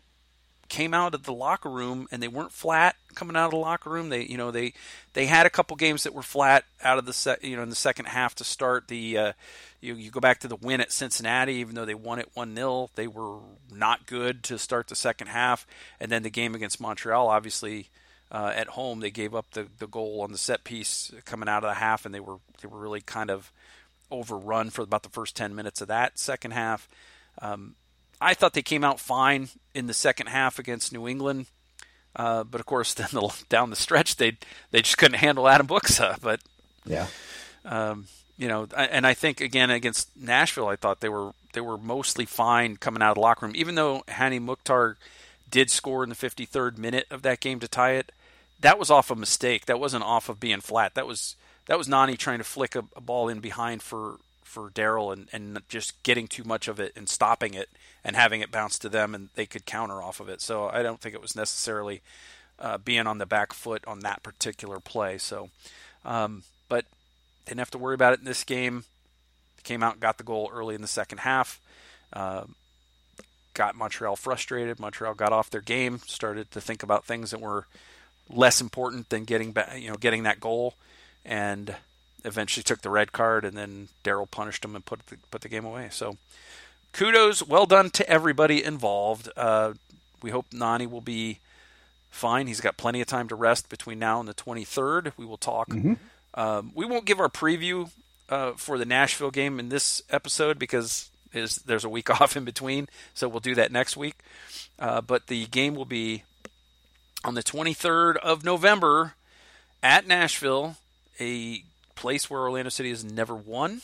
came 0.69 0.93
out 0.93 1.13
of 1.13 1.23
the 1.23 1.33
locker 1.33 1.69
room 1.69 2.07
and 2.12 2.21
they 2.21 2.27
weren't 2.27 2.51
flat 2.51 2.95
coming 3.15 3.36
out 3.36 3.45
of 3.45 3.51
the 3.51 3.57
locker 3.57 3.89
room. 3.89 4.10
They, 4.10 4.23
you 4.23 4.38
know, 4.38 4.51
they 4.51 4.73
they 5.13 5.25
had 5.25 5.45
a 5.45 5.49
couple 5.49 5.75
games 5.77 6.03
that 6.03 6.13
were 6.13 6.23
flat 6.23 6.65
out 6.83 6.97
of 6.97 7.05
the 7.05 7.13
set, 7.13 7.43
you 7.43 7.55
know, 7.55 7.63
in 7.63 7.69
the 7.69 7.75
second 7.75 8.05
half 8.05 8.36
to 8.36 8.43
start. 8.43 8.88
The 8.88 9.17
uh, 9.17 9.33
you 9.81 9.95
you 9.95 10.12
go 10.12 10.19
back 10.19 10.39
to 10.41 10.47
the 10.47 10.55
win 10.55 10.81
at 10.81 10.91
Cincinnati, 10.91 11.55
even 11.55 11.75
though 11.75 11.86
they 11.86 11.95
won 11.95 12.19
it 12.19 12.29
one 12.33 12.55
0 12.55 12.89
they 12.95 13.07
were 13.07 13.39
not 13.71 14.05
good 14.05 14.43
to 14.43 14.57
start 14.57 14.88
the 14.88 14.95
second 14.95 15.27
half. 15.27 15.65
And 15.99 16.12
then 16.12 16.23
the 16.23 16.29
game 16.29 16.55
against 16.55 16.81
Montreal, 16.81 17.27
obviously. 17.27 17.89
Uh, 18.29 18.51
at 18.53 18.67
home, 18.67 18.99
they 18.99 19.10
gave 19.10 19.33
up 19.33 19.51
the, 19.51 19.67
the 19.79 19.88
goal 19.88 20.19
on 20.19 20.33
the 20.33 20.38
set 20.38 20.65
piece 20.65 21.13
coming 21.23 21.47
out 21.47 21.63
of 21.63 21.69
the 21.69 21.75
half, 21.75 22.05
and 22.05 22.13
they 22.13 22.19
were 22.19 22.39
they 22.62 22.67
were 22.67 22.77
really 22.77 22.99
kind 22.99 23.31
of 23.31 23.53
overrun 24.12 24.70
for 24.70 24.82
about 24.82 25.04
the 25.04 25.10
first 25.10 25.36
ten 25.36 25.56
minutes 25.56 25.82
of 25.82 25.88
that 25.88 26.20
second 26.20 26.52
half. 26.52 26.88
Um, 27.41 27.76
I 28.20 28.34
thought 28.34 28.54
they 28.54 28.63
came 28.63 28.84
out 28.84 29.00
fine 29.00 29.50
in 29.74 29.88
the 29.88 29.93
second 29.93 30.28
half 30.28 30.60
against 30.60 30.91
New 30.91 31.08
England. 31.08 31.48
Uh, 32.15 32.43
but 32.43 32.60
of 32.60 32.65
course, 32.65 32.93
then 32.96 33.08
the, 33.12 33.43
down 33.50 33.70
the 33.70 33.76
stretch, 33.76 34.17
they 34.17 34.38
they 34.72 34.82
just 34.82 34.98
couldn't 34.98 35.20
handle 35.20 35.48
Adam 35.48 35.67
Buksa. 35.67 36.20
But 36.22 36.41
yeah, 36.86 37.08
um, 37.63 38.08
you 38.38 38.48
know, 38.48 38.67
and 38.76 39.06
I 39.06 39.13
think 39.13 39.41
again 39.41 39.70
against 39.70 40.15
Nashville, 40.17 40.67
I 40.67 40.76
thought 40.76 41.00
they 41.00 41.10
were 41.10 41.32
they 41.54 41.62
were 41.62 41.78
mostly 41.78 42.26
fine 42.26 42.78
coming 42.78 43.02
out 43.02 43.12
of 43.12 43.15
the 43.15 43.22
locker 43.22 43.46
room. 43.46 43.56
Even 43.56 43.76
though 43.76 44.04
Hany 44.08 44.39
Mukhtar 44.39 44.98
did 45.50 45.72
score 45.72 46.04
in 46.04 46.10
the 46.10 46.15
53rd 46.15 46.78
minute 46.78 47.08
of 47.10 47.22
that 47.22 47.39
game 47.39 47.60
to 47.60 47.67
tie 47.67 47.93
it, 47.93 48.12
that 48.60 48.78
was 48.78 48.91
off 48.91 49.12
a 49.12 49.15
mistake. 49.15 49.65
That 49.65 49.80
wasn't 49.80 50.04
off 50.04 50.30
of 50.30 50.39
being 50.39 50.62
flat. 50.62 50.96
That 50.96 51.08
was 51.08 51.36
that 51.67 51.77
was 51.77 51.88
Nani 51.88 52.17
trying 52.17 52.39
to 52.39 52.43
flick 52.43 52.75
a, 52.75 52.84
a 52.95 53.01
ball 53.01 53.30
in 53.30 53.39
behind 53.39 53.82
for 53.82 54.17
for 54.43 54.69
Daryl 54.69 55.12
and, 55.13 55.27
and 55.34 55.62
just 55.67 56.01
getting 56.03 56.27
too 56.27 56.43
much 56.43 56.67
of 56.67 56.80
it 56.80 56.93
and 56.95 57.08
stopping 57.08 57.53
it 57.53 57.69
and 58.03 58.15
having 58.15 58.41
it 58.41 58.49
bounce 58.49 58.80
to 58.80 58.89
them 58.89 59.13
and 59.13 59.30
they 59.36 59.45
could 59.45 59.65
counter 59.65 60.01
off 60.01 60.19
of 60.19 60.30
it. 60.30 60.41
So 60.41 60.69
I 60.69 60.82
don't 60.82 61.01
think 61.01 61.13
it 61.13 61.21
was 61.21 61.36
necessarily 61.36 62.01
uh, 62.60 62.77
being 62.77 63.06
on 63.06 63.17
the 63.17 63.25
back 63.25 63.53
foot 63.53 63.84
on 63.86 63.99
that 63.99 64.23
particular 64.23 64.80
play. 64.80 65.17
So, 65.17 65.49
um, 66.06 66.43
but 66.69 66.86
didn't 67.45 67.60
have 67.60 67.71
to 67.71 67.77
worry 67.77 67.93
about 67.95 68.13
it 68.13 68.19
in 68.19 68.25
this 68.25 68.43
game. 68.43 68.86
Came 69.63 69.84
out, 69.84 69.93
and 69.93 70.01
got 70.01 70.17
the 70.17 70.23
goal 70.23 70.49
early 70.53 70.75
in 70.75 70.82
the 70.82 70.88
second 70.88 71.19
half. 71.19 71.60
Uh, 72.13 72.45
got 73.53 73.75
Montreal 73.75 74.15
frustrated. 74.15 74.80
Montreal 74.80 75.13
got 75.13 75.34
off 75.34 75.49
their 75.49 75.62
game, 75.62 75.99
started 76.06 76.49
to 76.51 76.62
think 76.62 76.84
about 76.84 77.06
things 77.06 77.32
that 77.32 77.41
were 77.41 77.65
less 78.30 78.62
important 78.62 79.10
than 79.10 79.25
getting 79.25 79.51
back, 79.51 79.77
you 79.80 79.89
know, 79.89 79.97
getting 79.97 80.23
that 80.23 80.39
goal, 80.39 80.75
and 81.27 81.75
eventually 82.23 82.63
took 82.63 82.81
the 82.81 82.89
red 82.89 83.11
card, 83.11 83.45
and 83.45 83.55
then 83.55 83.89
Daryl 84.03 84.29
punished 84.29 84.65
him 84.65 84.75
and 84.75 84.85
put 84.85 85.05
the, 85.07 85.17
put 85.29 85.41
the 85.41 85.49
game 85.49 85.65
away. 85.65 85.89
So 85.91 86.17
kudos, 86.93 87.45
well 87.45 87.65
done 87.65 87.89
to 87.91 88.09
everybody 88.09 88.63
involved. 88.63 89.29
Uh, 89.37 89.73
we 90.23 90.31
hope 90.31 90.47
Nani 90.51 90.87
will 90.87 91.01
be 91.01 91.39
fine. 92.09 92.47
He's 92.47 92.61
got 92.61 92.77
plenty 92.77 93.01
of 93.01 93.07
time 93.07 93.27
to 93.27 93.35
rest 93.35 93.69
between 93.69 93.99
now 93.99 94.19
and 94.19 94.27
the 94.27 94.33
23rd. 94.33 95.11
We 95.17 95.25
will 95.25 95.37
talk. 95.37 95.69
Mm-hmm. 95.69 95.93
Um, 96.33 96.71
we 96.73 96.85
won't 96.85 97.05
give 97.05 97.19
our 97.19 97.29
preview 97.29 97.91
uh, 98.29 98.53
for 98.53 98.77
the 98.77 98.85
Nashville 98.85 99.31
game 99.31 99.59
in 99.59 99.69
this 99.69 100.01
episode 100.09 100.57
because 100.57 101.09
is, 101.33 101.57
there's 101.57 101.83
a 101.83 101.89
week 101.89 102.09
off 102.21 102.35
in 102.35 102.45
between, 102.45 102.87
so 103.13 103.27
we'll 103.27 103.39
do 103.39 103.55
that 103.55 103.71
next 103.71 103.97
week. 103.97 104.15
Uh, 104.79 105.01
but 105.01 105.27
the 105.27 105.45
game 105.47 105.75
will 105.75 105.85
be 105.85 106.23
on 107.23 107.35
the 107.35 107.43
23rd 107.43 108.17
of 108.17 108.43
November 108.43 109.13
at 109.81 110.07
Nashville, 110.07 110.77
a 111.19 111.63
place 111.95 112.30
where 112.30 112.41
Orlando 112.41 112.69
City 112.69 112.89
has 112.89 113.03
never 113.03 113.36
won, 113.36 113.82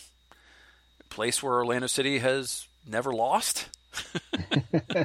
a 1.00 1.14
place 1.14 1.42
where 1.42 1.54
Orlando 1.54 1.88
City 1.88 2.20
has 2.20 2.68
never 2.88 3.12
lost. 3.12 3.68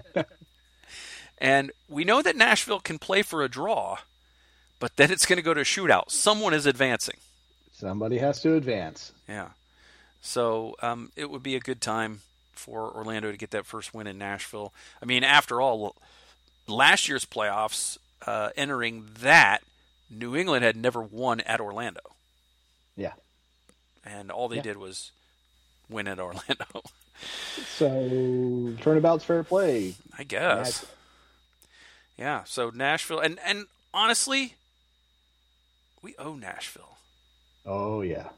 and 1.38 1.72
we 1.88 2.04
know 2.04 2.22
that 2.22 2.36
Nashville 2.36 2.80
can 2.80 2.98
play 2.98 3.22
for 3.22 3.42
a 3.42 3.48
draw, 3.48 3.98
but 4.78 4.96
then 4.96 5.10
it's 5.10 5.26
going 5.26 5.38
to 5.38 5.42
go 5.42 5.54
to 5.54 5.60
a 5.60 5.64
shootout. 5.64 6.10
Someone 6.10 6.54
is 6.54 6.66
advancing. 6.66 7.16
Somebody 7.72 8.18
has 8.18 8.40
to 8.42 8.54
advance. 8.54 9.12
Yeah. 9.28 9.48
So 10.20 10.74
um, 10.82 11.12
it 11.16 11.30
would 11.30 11.42
be 11.42 11.54
a 11.54 11.60
good 11.60 11.80
time 11.80 12.20
for 12.52 12.90
Orlando 12.90 13.30
to 13.30 13.38
get 13.38 13.52
that 13.52 13.66
first 13.66 13.94
win 13.94 14.06
in 14.06 14.18
Nashville. 14.18 14.72
I 15.00 15.06
mean, 15.06 15.22
after 15.22 15.60
all, 15.60 15.94
last 16.66 17.08
year's 17.08 17.24
playoffs, 17.24 17.98
uh, 18.26 18.50
entering 18.56 19.06
that, 19.20 19.62
New 20.10 20.34
England 20.34 20.64
had 20.64 20.76
never 20.76 21.00
won 21.00 21.40
at 21.42 21.60
Orlando. 21.60 22.00
Yeah. 22.98 23.12
And 24.04 24.30
all 24.30 24.48
they 24.48 24.56
yeah. 24.56 24.62
did 24.62 24.76
was 24.76 25.12
win 25.88 26.08
at 26.08 26.18
Orlando. 26.18 26.66
so 27.76 28.74
turnabout's 28.80 29.24
fair 29.24 29.44
play. 29.44 29.94
I 30.18 30.24
guess. 30.24 30.84
Yeah. 32.18 32.42
So 32.44 32.70
Nashville, 32.74 33.20
and 33.20 33.38
and 33.46 33.66
honestly, 33.94 34.54
we 36.02 36.14
owe 36.18 36.34
Nashville. 36.34 36.98
Oh 37.64 38.02
yeah. 38.02 38.28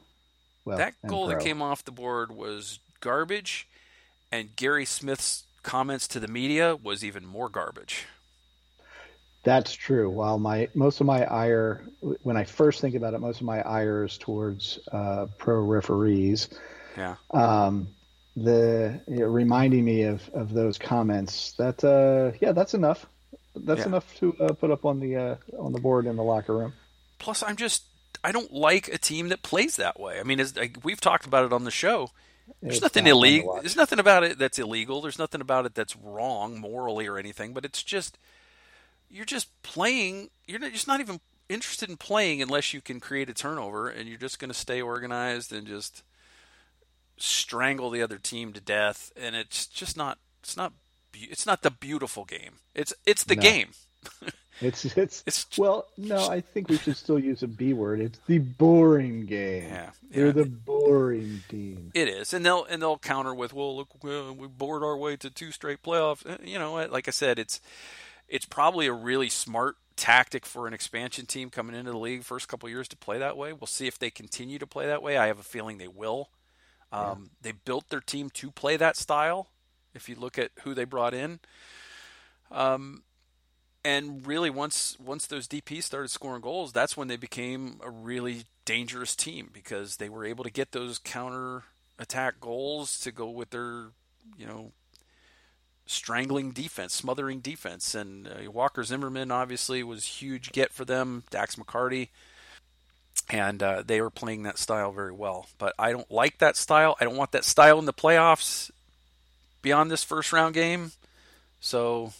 Well, 0.64 0.76
that 0.76 0.94
goal 1.06 1.26
that 1.28 1.40
came 1.40 1.62
off 1.62 1.84
the 1.84 1.90
board 1.90 2.30
was 2.30 2.80
garbage, 3.00 3.66
and 4.30 4.54
Gary 4.54 4.84
Smith's 4.84 5.44
comments 5.62 6.06
to 6.08 6.20
the 6.20 6.28
media 6.28 6.76
was 6.76 7.02
even 7.02 7.24
more 7.24 7.48
garbage. 7.48 8.06
That's 9.42 9.72
true. 9.72 10.10
While 10.10 10.38
my 10.38 10.68
most 10.74 11.00
of 11.00 11.06
my 11.06 11.24
ire, 11.24 11.82
when 12.22 12.36
I 12.36 12.44
first 12.44 12.80
think 12.80 12.94
about 12.94 13.14
it, 13.14 13.20
most 13.20 13.40
of 13.40 13.46
my 13.46 13.62
ire 13.62 14.04
is 14.04 14.18
towards 14.18 14.78
uh, 14.92 15.26
pro 15.38 15.60
referees. 15.60 16.48
Yeah. 16.96 17.16
Um, 17.30 17.88
the 18.36 19.00
you 19.08 19.20
know, 19.20 19.26
reminding 19.26 19.84
me 19.84 20.02
of, 20.02 20.28
of 20.34 20.52
those 20.52 20.78
comments. 20.78 21.52
That 21.52 21.82
uh, 21.82 22.36
yeah, 22.40 22.52
that's 22.52 22.74
enough. 22.74 23.06
That's 23.56 23.80
yeah. 23.80 23.86
enough 23.86 24.14
to 24.16 24.36
uh, 24.40 24.52
put 24.52 24.70
up 24.70 24.84
on 24.84 25.00
the 25.00 25.16
uh, 25.16 25.36
on 25.58 25.72
the 25.72 25.80
board 25.80 26.06
in 26.06 26.16
the 26.16 26.22
locker 26.22 26.56
room. 26.56 26.74
Plus, 27.18 27.42
I'm 27.42 27.56
just 27.56 27.84
I 28.22 28.32
don't 28.32 28.52
like 28.52 28.88
a 28.88 28.98
team 28.98 29.28
that 29.28 29.42
plays 29.42 29.76
that 29.76 29.98
way. 29.98 30.20
I 30.20 30.22
mean, 30.22 30.40
as, 30.40 30.56
like, 30.56 30.78
we've 30.82 31.00
talked 31.00 31.26
about 31.26 31.44
it 31.46 31.52
on 31.52 31.64
the 31.64 31.70
show. 31.70 32.10
There's 32.60 32.74
it's 32.74 32.82
nothing 32.82 33.06
illegal. 33.06 33.58
There's 33.60 33.76
nothing 33.76 33.98
about 33.98 34.24
it 34.24 34.38
that's 34.38 34.58
illegal. 34.58 35.00
There's 35.00 35.18
nothing 35.18 35.40
about 35.40 35.66
it 35.66 35.74
that's 35.74 35.96
wrong 35.96 36.60
morally 36.60 37.06
or 37.06 37.16
anything. 37.16 37.52
But 37.54 37.64
it's 37.64 37.82
just 37.82 38.18
you're 39.10 39.24
just 39.24 39.48
playing. 39.62 40.30
You're 40.46 40.60
just 40.70 40.88
not 40.88 41.00
even 41.00 41.20
interested 41.48 41.90
in 41.90 41.96
playing 41.96 42.40
unless 42.40 42.72
you 42.72 42.80
can 42.80 43.00
create 43.00 43.28
a 43.28 43.34
turnover, 43.34 43.88
and 43.88 44.08
you're 44.08 44.18
just 44.18 44.38
going 44.38 44.50
to 44.50 44.58
stay 44.58 44.80
organized 44.80 45.52
and 45.52 45.66
just 45.66 46.02
strangle 47.16 47.90
the 47.90 48.02
other 48.02 48.18
team 48.18 48.52
to 48.52 48.60
death, 48.60 49.12
and 49.16 49.34
it's 49.34 49.66
just 49.66 49.96
not. 49.96 50.18
It's 50.42 50.56
not. 50.56 50.72
It's 51.14 51.44
not 51.44 51.62
the 51.62 51.70
beautiful 51.70 52.24
game. 52.24 52.60
It's 52.74 52.94
it's 53.04 53.24
the 53.24 53.36
no. 53.36 53.42
game. 53.42 53.70
it's 54.60 54.84
it's 54.96 55.22
it's 55.26 55.46
well. 55.58 55.86
No, 55.98 56.28
I 56.28 56.40
think 56.40 56.68
we 56.68 56.78
should 56.78 56.96
still 56.96 57.18
use 57.18 57.42
a 57.42 57.48
B 57.48 57.72
word. 57.72 58.00
It's 58.00 58.18
the 58.26 58.38
boring 58.38 59.26
game. 59.26 59.64
Yeah, 59.64 59.90
they're 60.10 60.26
yeah. 60.26 60.32
the 60.32 60.46
boring 60.46 61.42
team. 61.48 61.90
It 61.94 62.08
is, 62.08 62.32
and 62.32 62.46
they'll 62.46 62.64
and 62.64 62.80
they'll 62.80 62.98
counter 62.98 63.34
with, 63.34 63.52
"Well, 63.52 63.76
look, 63.76 64.02
we 64.02 64.46
bored 64.46 64.82
our 64.82 64.96
way 64.96 65.16
to 65.16 65.30
two 65.30 65.50
straight 65.50 65.82
playoffs." 65.82 66.28
Eh, 66.28 66.36
you 66.44 66.58
know, 66.58 66.74
like 66.86 67.08
I 67.08 67.10
said, 67.10 67.38
it's 67.38 67.60
it's 68.30 68.46
probably 68.46 68.86
a 68.86 68.92
really 68.92 69.28
smart 69.28 69.76
tactic 69.96 70.46
for 70.46 70.66
an 70.66 70.72
expansion 70.72 71.26
team 71.26 71.50
coming 71.50 71.76
into 71.76 71.90
the 71.90 71.98
league 71.98 72.24
first 72.24 72.48
couple 72.48 72.68
years 72.68 72.88
to 72.88 72.96
play 72.96 73.18
that 73.18 73.36
way. 73.36 73.52
We'll 73.52 73.66
see 73.66 73.86
if 73.86 73.98
they 73.98 74.08
continue 74.08 74.58
to 74.58 74.66
play 74.66 74.86
that 74.86 75.02
way. 75.02 75.18
I 75.18 75.26
have 75.26 75.38
a 75.38 75.42
feeling 75.42 75.76
they 75.76 75.88
will. 75.88 76.30
Um, 76.92 77.02
yeah. 77.02 77.14
They 77.42 77.52
built 77.52 77.90
their 77.90 78.00
team 78.00 78.30
to 78.30 78.50
play 78.50 78.76
that 78.78 78.96
style. 78.96 79.48
If 79.92 80.08
you 80.08 80.14
look 80.14 80.38
at 80.38 80.52
who 80.62 80.72
they 80.72 80.84
brought 80.84 81.12
in, 81.12 81.40
um, 82.50 83.02
and 83.84 84.26
really 84.26 84.50
once 84.50 84.96
once 85.00 85.26
those 85.26 85.48
DPs 85.48 85.84
started 85.84 86.08
scoring 86.08 86.42
goals, 86.42 86.72
that's 86.72 86.96
when 86.96 87.08
they 87.08 87.16
became 87.16 87.80
a 87.82 87.90
really 87.90 88.44
dangerous 88.64 89.16
team 89.16 89.50
because 89.52 89.96
they 89.96 90.08
were 90.08 90.24
able 90.24 90.44
to 90.44 90.50
get 90.50 90.70
those 90.70 90.98
counter 90.98 91.64
attack 91.98 92.40
goals 92.40 93.00
to 93.00 93.10
go 93.10 93.28
with 93.28 93.50
their 93.50 93.88
you 94.38 94.46
know 94.46 94.72
strangling 95.90 96.52
defense, 96.52 96.94
smothering 96.94 97.40
defense. 97.40 97.94
And 97.94 98.28
uh, 98.28 98.50
Walker 98.50 98.84
Zimmerman 98.84 99.30
obviously 99.30 99.82
was 99.82 100.04
huge 100.04 100.52
get 100.52 100.72
for 100.72 100.84
them. 100.84 101.24
Dax 101.30 101.56
McCarty. 101.56 102.08
And 103.28 103.62
uh, 103.62 103.82
they 103.84 104.00
were 104.00 104.10
playing 104.10 104.44
that 104.44 104.58
style 104.58 104.92
very 104.92 105.12
well. 105.12 105.46
But 105.58 105.74
I 105.78 105.92
don't 105.92 106.10
like 106.10 106.38
that 106.38 106.56
style. 106.56 106.96
I 107.00 107.04
don't 107.04 107.16
want 107.16 107.32
that 107.32 107.44
style 107.44 107.78
in 107.78 107.84
the 107.84 107.92
playoffs 107.92 108.70
beyond 109.62 109.90
this 109.90 110.02
first 110.02 110.32
round 110.32 110.54
game. 110.54 110.92
So 111.60 112.12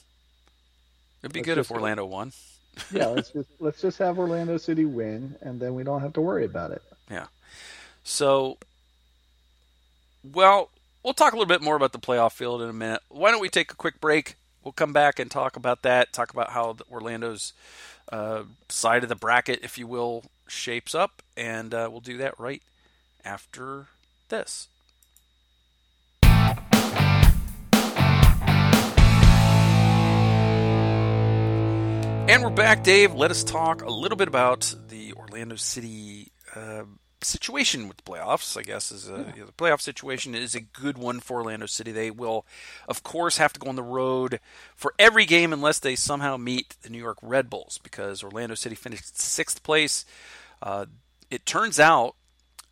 it'd 1.23 1.33
be 1.33 1.41
let's 1.41 1.47
good 1.47 1.59
if 1.59 1.71
Orlando 1.71 2.05
won. 2.05 2.33
yeah, 2.93 3.07
let's 3.07 3.31
just 3.31 3.49
let's 3.59 3.81
just 3.81 3.99
have 3.99 4.18
Orlando 4.18 4.57
City 4.57 4.85
win, 4.85 5.35
and 5.41 5.59
then 5.59 5.75
we 5.75 5.83
don't 5.83 6.01
have 6.01 6.12
to 6.14 6.21
worry 6.21 6.45
about 6.45 6.71
it. 6.71 6.83
Yeah. 7.11 7.27
So, 8.05 8.59
well, 10.33 10.71
we'll 11.03 11.15
talk 11.15 11.33
a 11.33 11.37
little 11.37 11.49
bit 11.49 11.63
more 11.63 11.77
about 11.77 11.93
the 11.93 11.99
playoff 11.99 12.33
field 12.33 12.63
in 12.63 12.69
a 12.69 12.73
minute. 12.73 13.03
Why 13.09 13.31
don't 13.31 13.41
we 13.41 13.49
take 13.49 13.73
a 13.73 13.77
quick 13.77 14.01
break? 14.01 14.37
We'll 14.63 14.73
come 14.73 14.93
back 14.93 15.19
and 15.19 15.31
talk 15.31 15.57
about 15.57 15.83
that. 15.83 16.13
Talk 16.13 16.33
about 16.33 16.51
how 16.51 16.77
Orlando's 16.91 17.53
uh, 18.13 18.43
side 18.69 19.03
of 19.03 19.09
the 19.09 19.17
bracket, 19.17 19.61
if 19.63 19.79
you 19.79 19.87
will, 19.87 20.25
shapes 20.47 20.95
up, 20.95 21.23
and 21.37 21.73
uh, 21.73 21.89
we'll 21.91 22.01
do 22.01 22.19
that 22.19 22.39
right 22.39 22.63
after 23.25 23.87
this. 24.29 24.69
And 32.29 32.45
we're 32.45 32.51
back, 32.51 32.85
Dave. 32.85 33.13
Let 33.15 33.33
us 33.33 33.43
talk 33.43 33.83
a 33.83 33.91
little 33.91 34.17
bit 34.17 34.29
about 34.29 34.73
the 34.89 35.15
Orlando 35.15 35.57
City 35.57 36.31
uh, 36.55 36.83
situation 37.23 37.89
with 37.89 37.99
the 37.99 38.03
playoffs. 38.03 38.57
I 38.57 38.62
guess 38.62 38.91
is 38.91 39.09
a, 39.09 39.12
yeah. 39.12 39.35
you 39.35 39.41
know, 39.41 39.47
the 39.47 39.53
playoff 39.53 39.81
situation 39.81 40.35
is 40.35 40.55
a 40.55 40.61
good 40.61 40.99
one 40.99 41.21
for 41.21 41.39
Orlando 41.39 41.66
City. 41.66 41.93
They 41.93 42.11
will, 42.11 42.47
of 42.89 43.03
course, 43.03 43.37
have 43.37 43.53
to 43.55 43.61
go 43.61 43.68
on 43.68 43.77
the 43.77 43.83
road 43.83 44.41
for 44.75 44.95
every 44.99 45.27
game 45.27 45.53
unless 45.53 45.79
they 45.79 45.97
somehow 45.97 46.37
meet 46.37 46.77
the 46.83 46.91
New 46.91 46.99
York 46.99 47.18
Red 47.23 47.51
Bulls 47.51 47.79
because 47.83 48.23
Orlando 48.23 48.55
City 48.55 48.75
finished 48.75 49.18
sixth 49.18 49.62
place. 49.62 50.05
Uh, 50.62 50.87
it 51.31 51.47
turns 51.47 51.79
out 51.79 52.16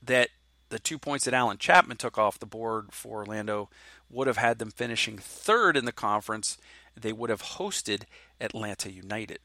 that 0.03 0.31
the 0.69 0.79
two 0.79 0.99
points 0.99 1.25
that 1.25 1.35
Allen 1.35 1.59
Chapman 1.59 1.97
took 1.97 2.19
off 2.19 2.39
the 2.39 2.47
board 2.47 2.89
for 2.93 3.19
Orlando 3.19 3.71
would 4.11 4.27
have 4.27 4.37
had 4.37 4.59
them 4.59 4.71
finishing 4.71 5.19
third 5.19 5.77
in 5.77 5.85
the 5.85 5.93
conference. 5.93 6.59
They 6.97 7.13
would 7.13 7.31
have 7.31 7.43
hosted 7.43 8.03
Atlanta 8.41 8.91
United. 8.91 9.41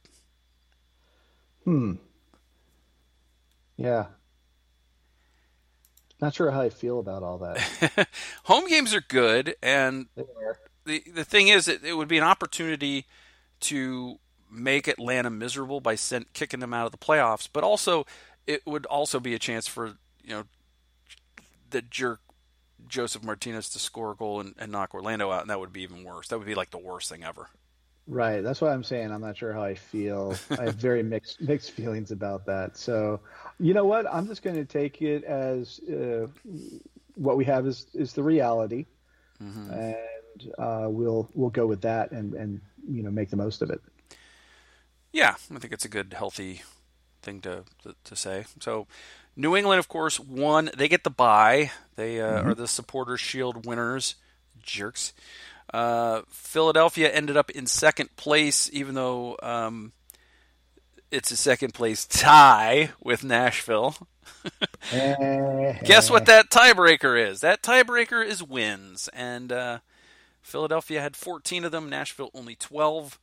Hmm. 1.64 1.94
Yeah. 3.78 4.08
Not 6.24 6.36
sure 6.36 6.52
how 6.52 6.62
I 6.62 6.70
feel 6.70 7.00
about 7.00 7.22
all 7.22 7.38
that. 7.40 8.08
Home 8.46 8.70
games 8.70 8.94
are 8.94 9.02
good, 9.02 9.58
and 9.62 10.06
the 10.86 11.04
the 11.14 11.26
thing 11.26 11.50
is, 11.50 11.68
it, 11.68 11.84
it 11.84 11.96
would 11.98 12.08
be 12.08 12.18
an 12.18 12.24
opportunity 12.24 13.08
to 13.60 14.20
make 14.50 14.88
Atlanta 14.88 15.30
miserable 15.30 15.82
by 15.82 15.96
sent, 15.96 16.32
kicking 16.32 16.62
them 16.62 16.74
out 16.74 16.86
of 16.86 16.94
the 16.94 16.98
playoffs, 16.98 17.50
but 17.52 17.66
also 17.66 18.06
it 18.48 18.66
would 18.66 18.86
also 18.86 19.20
be 19.20 19.34
a 19.34 19.40
chance 19.40 19.68
for 19.68 19.98
you 20.24 20.30
know 20.30 20.44
the 21.72 21.82
jerk 21.82 22.22
Josef 22.88 23.22
Martinez 23.22 23.68
to 23.72 23.80
score 23.80 24.14
a 24.14 24.16
goal 24.16 24.40
and, 24.40 24.56
and 24.58 24.72
knock 24.72 24.94
Orlando 24.94 25.30
out, 25.30 25.42
and 25.42 25.50
that 25.50 25.60
would 25.60 25.74
be 25.74 25.82
even 25.82 26.06
worse. 26.06 26.30
That 26.30 26.38
would 26.38 26.48
be 26.48 26.56
like 26.56 26.72
the 26.72 26.78
worst 26.78 27.10
thing 27.10 27.26
ever. 27.26 27.50
Right. 28.08 28.42
That's 28.42 28.60
what 28.60 28.72
I'm 28.72 28.84
saying. 28.84 29.12
I'm 29.12 29.22
not 29.22 29.38
sure 29.38 29.54
how 29.54 29.64
I 29.64 29.76
feel. 29.76 30.36
I 30.52 30.66
have 30.66 30.76
very 30.76 31.04
mixed 31.14 31.40
mixed 31.42 31.72
feelings 31.72 32.12
about 32.12 32.46
that. 32.48 32.78
So, 32.78 33.22
you 33.60 33.74
know 33.74 33.86
what? 33.86 34.06
I'm 34.12 34.28
just 34.28 34.44
going 34.44 34.58
to 34.58 34.66
take 34.66 35.02
it 35.02 35.24
as 35.24 35.80
uh, 35.90 36.28
what 37.16 37.38
we 37.38 37.46
have 37.46 37.66
is 37.66 37.88
is 37.94 38.14
the 38.14 38.24
reality, 38.24 38.88
mm-hmm. 39.42 39.72
and 39.72 40.54
uh, 40.58 40.88
we'll 40.90 41.30
we'll 41.34 41.50
go 41.50 41.66
with 41.66 41.82
that 41.82 42.12
and 42.12 42.34
and 42.34 42.62
you 42.90 43.04
know 43.04 43.12
make 43.12 43.30
the 43.30 43.38
most 43.38 43.62
of 43.62 43.70
it. 43.70 43.82
Yeah, 45.14 45.36
I 45.54 45.60
think 45.60 45.72
it's 45.72 45.86
a 45.86 45.90
good 45.90 46.14
healthy 46.14 46.62
thing 47.22 47.40
to 47.42 47.64
to, 47.84 47.96
to 48.04 48.16
say. 48.18 48.44
So, 48.60 48.86
New 49.38 49.56
England, 49.56 49.80
of 49.80 49.88
course, 49.88 50.20
won. 50.20 50.72
They 50.76 50.90
get 50.90 51.06
the 51.06 51.10
bye. 51.10 51.72
They 51.96 52.20
uh, 52.20 52.40
mm-hmm. 52.40 52.50
are 52.50 52.54
the 52.54 52.68
Supporters 52.68 53.22
Shield 53.22 53.66
winners. 53.66 54.16
Jerks. 54.62 55.14
Uh, 55.74 56.22
Philadelphia 56.30 57.10
ended 57.10 57.36
up 57.36 57.50
in 57.50 57.66
second 57.66 58.16
place, 58.16 58.70
even 58.72 58.94
though 58.94 59.38
um, 59.42 59.92
it's 61.12 61.32
a 61.32 61.36
second 61.36 61.74
place 61.74 62.06
tie 62.06 62.92
with 63.02 63.24
Nashville. 63.24 63.96
Guess 64.92 66.12
what 66.12 66.28
that 66.28 66.50
tiebreaker 66.50 67.20
is? 67.20 67.42
That 67.42 67.64
tiebreaker 67.64 68.24
is 68.24 68.44
wins, 68.44 69.10
and 69.14 69.52
uh, 69.52 69.80
Philadelphia 70.42 71.02
had 71.02 71.16
14 71.16 71.66
of 71.66 71.72
them. 71.72 71.90
Nashville 71.90 72.30
only 72.36 72.56
12. 72.56 73.20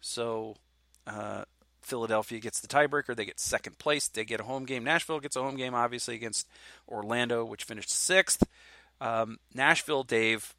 So 0.00 0.56
uh, 1.06 1.44
Philadelphia 1.80 2.38
gets 2.38 2.60
the 2.60 2.68
tiebreaker. 2.68 3.16
They 3.16 3.24
get 3.24 3.40
second 3.40 3.78
place. 3.78 4.08
They 4.08 4.24
get 4.24 4.40
a 4.40 4.44
home 4.44 4.66
game. 4.66 4.84
Nashville 4.84 5.20
gets 5.20 5.36
a 5.36 5.42
home 5.42 5.56
game, 5.56 5.74
obviously, 5.74 6.14
against 6.14 6.46
Orlando, 6.88 7.44
which 7.44 7.64
finished 7.64 7.90
sixth. 7.90 8.42
Um, 9.00 9.38
Nashville, 9.54 10.02
Dave, 10.02 10.54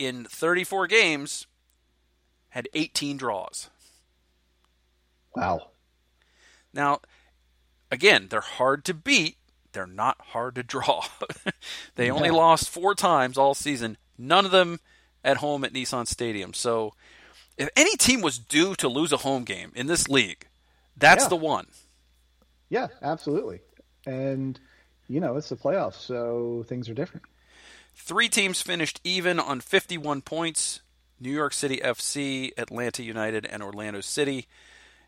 in 0.00 0.24
34 0.24 0.86
games, 0.86 1.46
had 2.48 2.68
18 2.72 3.18
draws. 3.18 3.68
Wow. 5.36 5.68
Now, 6.72 7.00
again, 7.90 8.26
they're 8.30 8.40
hard 8.40 8.84
to 8.86 8.94
beat. 8.94 9.36
They're 9.72 9.86
not 9.86 10.16
hard 10.28 10.54
to 10.54 10.62
draw. 10.62 11.04
they 11.96 12.06
yeah. 12.06 12.12
only 12.12 12.30
lost 12.30 12.70
four 12.70 12.94
times 12.94 13.36
all 13.36 13.54
season, 13.54 13.98
none 14.16 14.46
of 14.46 14.50
them 14.50 14.80
at 15.22 15.36
home 15.36 15.64
at 15.64 15.74
Nissan 15.74 16.06
Stadium. 16.06 16.54
So, 16.54 16.94
if 17.58 17.68
any 17.76 17.94
team 17.96 18.22
was 18.22 18.38
due 18.38 18.74
to 18.76 18.88
lose 18.88 19.12
a 19.12 19.18
home 19.18 19.44
game 19.44 19.70
in 19.76 19.86
this 19.86 20.08
league, 20.08 20.48
that's 20.96 21.24
yeah. 21.24 21.28
the 21.28 21.36
one. 21.36 21.66
Yeah, 22.70 22.88
absolutely. 23.02 23.60
And, 24.06 24.58
you 25.08 25.20
know, 25.20 25.36
it's 25.36 25.50
the 25.50 25.56
playoffs, 25.56 26.00
so 26.00 26.64
things 26.68 26.88
are 26.88 26.94
different. 26.94 27.26
Three 28.02 28.28
teams 28.28 28.62
finished 28.62 29.00
even 29.04 29.38
on 29.38 29.60
51 29.60 30.22
points 30.22 30.80
New 31.20 31.30
York 31.30 31.52
City 31.52 31.80
FC, 31.84 32.50
Atlanta 32.56 33.02
United, 33.02 33.44
and 33.44 33.62
Orlando 33.62 34.00
City. 34.00 34.48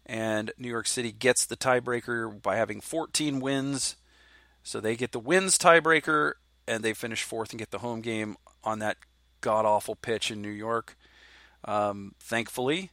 And 0.04 0.52
New 0.58 0.68
York 0.68 0.86
City 0.86 1.10
gets 1.10 1.46
the 1.46 1.56
tiebreaker 1.56 2.40
by 2.42 2.56
having 2.56 2.80
14 2.80 3.40
wins. 3.40 3.96
So 4.62 4.78
they 4.78 4.94
get 4.94 5.12
the 5.12 5.18
wins 5.18 5.58
tiebreaker, 5.58 6.34
and 6.68 6.84
they 6.84 6.92
finish 6.92 7.22
fourth 7.22 7.50
and 7.50 7.58
get 7.58 7.70
the 7.70 7.78
home 7.78 8.02
game 8.02 8.36
on 8.62 8.78
that 8.80 8.98
god 9.40 9.64
awful 9.64 9.96
pitch 9.96 10.30
in 10.30 10.42
New 10.42 10.50
York. 10.50 10.96
Um, 11.64 12.14
thankfully, 12.20 12.90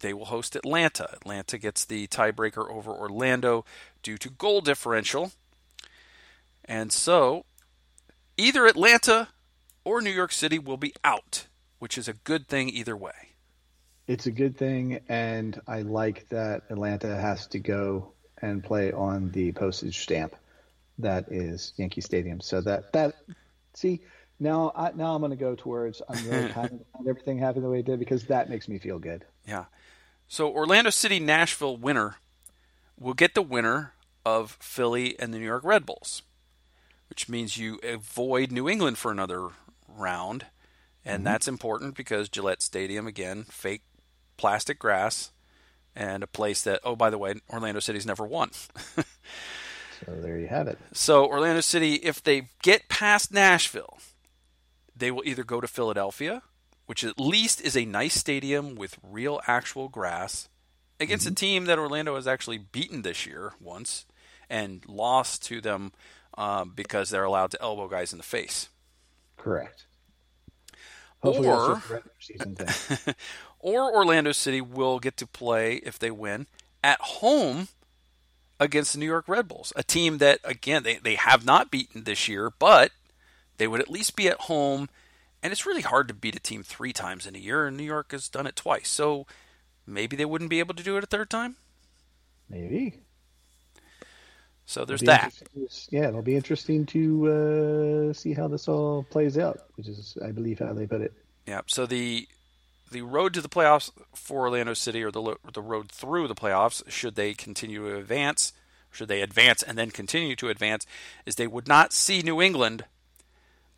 they 0.00 0.14
will 0.14 0.24
host 0.24 0.56
Atlanta. 0.56 1.08
Atlanta 1.12 1.58
gets 1.58 1.84
the 1.84 2.06
tiebreaker 2.08 2.68
over 2.68 2.90
Orlando 2.90 3.66
due 4.02 4.16
to 4.16 4.30
goal 4.30 4.62
differential. 4.62 5.32
And 6.64 6.90
so 6.90 7.44
Either 8.36 8.66
Atlanta 8.66 9.28
or 9.84 10.00
New 10.00 10.10
York 10.10 10.32
City 10.32 10.58
will 10.58 10.76
be 10.76 10.94
out, 11.04 11.46
which 11.78 11.98
is 11.98 12.08
a 12.08 12.12
good 12.12 12.48
thing 12.48 12.68
either 12.68 12.96
way. 12.96 13.30
It's 14.06 14.26
a 14.26 14.32
good 14.32 14.56
thing, 14.56 15.00
and 15.08 15.60
I 15.66 15.82
like 15.82 16.28
that 16.30 16.64
Atlanta 16.70 17.14
has 17.14 17.46
to 17.48 17.58
go 17.58 18.12
and 18.40 18.64
play 18.64 18.92
on 18.92 19.30
the 19.30 19.52
postage 19.52 20.00
stamp 20.00 20.34
that 20.98 21.30
is 21.30 21.72
Yankee 21.76 22.00
Stadium. 22.00 22.40
So 22.40 22.60
that 22.62 22.92
that 22.92 23.14
see 23.74 24.00
now 24.40 24.72
I, 24.74 24.92
now 24.92 25.14
I'm 25.14 25.20
going 25.20 25.30
to 25.30 25.36
go 25.36 25.54
towards 25.54 26.02
I'm 26.08 26.28
really 26.28 26.48
kind 26.52 26.72
of 26.72 27.06
everything 27.08 27.38
happened 27.38 27.64
the 27.64 27.70
way 27.70 27.80
it 27.80 27.86
did 27.86 27.98
because 27.98 28.24
that 28.26 28.50
makes 28.50 28.68
me 28.68 28.78
feel 28.78 28.98
good. 28.98 29.24
Yeah. 29.46 29.66
So 30.28 30.50
Orlando 30.50 30.90
City 30.90 31.20
Nashville 31.20 31.76
winner 31.76 32.16
will 32.98 33.14
get 33.14 33.34
the 33.34 33.42
winner 33.42 33.92
of 34.24 34.56
Philly 34.60 35.18
and 35.18 35.34
the 35.34 35.38
New 35.38 35.44
York 35.44 35.64
Red 35.64 35.84
Bulls 35.84 36.22
which 37.12 37.28
means 37.28 37.58
you 37.58 37.78
avoid 37.82 38.50
New 38.50 38.70
England 38.70 38.96
for 38.96 39.12
another 39.12 39.48
round. 39.86 40.46
And 41.04 41.18
mm-hmm. 41.18 41.24
that's 41.24 41.46
important 41.46 41.94
because 41.94 42.30
Gillette 42.30 42.62
Stadium, 42.62 43.06
again, 43.06 43.44
fake 43.50 43.82
plastic 44.38 44.78
grass, 44.78 45.30
and 45.94 46.22
a 46.22 46.26
place 46.26 46.62
that, 46.62 46.80
oh, 46.84 46.96
by 46.96 47.10
the 47.10 47.18
way, 47.18 47.34
Orlando 47.50 47.80
City's 47.80 48.06
never 48.06 48.26
won. 48.26 48.52
so 48.96 49.04
there 50.06 50.38
you 50.38 50.48
have 50.48 50.68
it. 50.68 50.78
So, 50.94 51.26
Orlando 51.26 51.60
City, 51.60 51.96
if 51.96 52.22
they 52.22 52.48
get 52.62 52.88
past 52.88 53.30
Nashville, 53.30 53.98
they 54.96 55.10
will 55.10 55.22
either 55.26 55.44
go 55.44 55.60
to 55.60 55.68
Philadelphia, 55.68 56.40
which 56.86 57.04
at 57.04 57.20
least 57.20 57.60
is 57.60 57.76
a 57.76 57.84
nice 57.84 58.14
stadium 58.14 58.74
with 58.74 58.96
real 59.02 59.38
actual 59.46 59.90
grass, 59.90 60.48
against 60.98 61.26
mm-hmm. 61.26 61.32
a 61.32 61.36
team 61.36 61.64
that 61.66 61.78
Orlando 61.78 62.14
has 62.14 62.26
actually 62.26 62.56
beaten 62.56 63.02
this 63.02 63.26
year 63.26 63.52
once 63.60 64.06
and 64.48 64.82
lost 64.88 65.44
to 65.44 65.60
them 65.60 65.92
um, 66.36 66.72
because 66.74 67.10
they're 67.10 67.24
allowed 67.24 67.50
to 67.52 67.62
elbow 67.62 67.88
guys 67.88 68.12
in 68.12 68.18
the 68.18 68.24
face. 68.24 68.68
Correct. 69.36 69.86
Hopefully 71.22 71.48
or, 71.48 71.80
or 73.60 73.94
Orlando 73.94 74.32
City 74.32 74.60
will 74.60 74.98
get 74.98 75.16
to 75.18 75.26
play 75.26 75.76
if 75.76 75.98
they 75.98 76.10
win 76.10 76.46
at 76.82 77.00
home 77.00 77.68
against 78.58 78.92
the 78.92 78.98
New 78.98 79.06
York 79.06 79.28
Red 79.28 79.48
Bulls, 79.48 79.72
a 79.76 79.82
team 79.82 80.18
that 80.18 80.40
again 80.44 80.82
they, 80.82 80.96
they 80.96 81.14
have 81.14 81.44
not 81.44 81.70
beaten 81.70 82.04
this 82.04 82.28
year, 82.28 82.50
but 82.50 82.90
they 83.58 83.68
would 83.68 83.80
at 83.80 83.90
least 83.90 84.16
be 84.16 84.28
at 84.28 84.42
home. 84.42 84.88
And 85.42 85.52
it's 85.52 85.66
really 85.66 85.82
hard 85.82 86.06
to 86.08 86.14
beat 86.14 86.36
a 86.36 86.40
team 86.40 86.62
three 86.62 86.92
times 86.92 87.26
in 87.26 87.34
a 87.34 87.38
year, 87.38 87.66
and 87.66 87.76
New 87.76 87.82
York 87.82 88.12
has 88.12 88.28
done 88.28 88.46
it 88.46 88.54
twice. 88.54 88.88
So 88.88 89.26
maybe 89.86 90.16
they 90.16 90.24
wouldn't 90.24 90.50
be 90.50 90.60
able 90.60 90.74
to 90.74 90.82
do 90.84 90.96
it 90.96 91.04
a 91.04 91.06
third 91.08 91.30
time. 91.30 91.56
Maybe. 92.48 93.00
So 94.66 94.84
there's 94.84 95.02
that. 95.02 95.34
Yeah, 95.90 96.08
it'll 96.08 96.22
be 96.22 96.36
interesting 96.36 96.86
to 96.86 98.10
uh, 98.10 98.12
see 98.12 98.32
how 98.32 98.48
this 98.48 98.68
all 98.68 99.02
plays 99.10 99.36
out, 99.36 99.60
which 99.74 99.88
is, 99.88 100.16
I 100.24 100.30
believe, 100.30 100.60
how 100.60 100.72
they 100.72 100.86
put 100.86 101.00
it. 101.00 101.12
Yeah. 101.46 101.62
So 101.66 101.84
the 101.86 102.28
the 102.90 103.02
road 103.02 103.34
to 103.34 103.40
the 103.40 103.48
playoffs 103.48 103.90
for 104.14 104.42
Orlando 104.42 104.74
City, 104.74 105.02
or 105.02 105.10
the 105.10 105.36
the 105.52 105.62
road 105.62 105.90
through 105.90 106.28
the 106.28 106.34
playoffs, 106.34 106.88
should 106.90 107.16
they 107.16 107.34
continue 107.34 107.90
to 107.90 107.98
advance, 107.98 108.52
should 108.90 109.08
they 109.08 109.20
advance 109.20 109.62
and 109.62 109.76
then 109.76 109.90
continue 109.90 110.36
to 110.36 110.48
advance, 110.48 110.86
is 111.26 111.34
they 111.34 111.46
would 111.46 111.68
not 111.68 111.92
see 111.92 112.22
New 112.22 112.40
England 112.40 112.84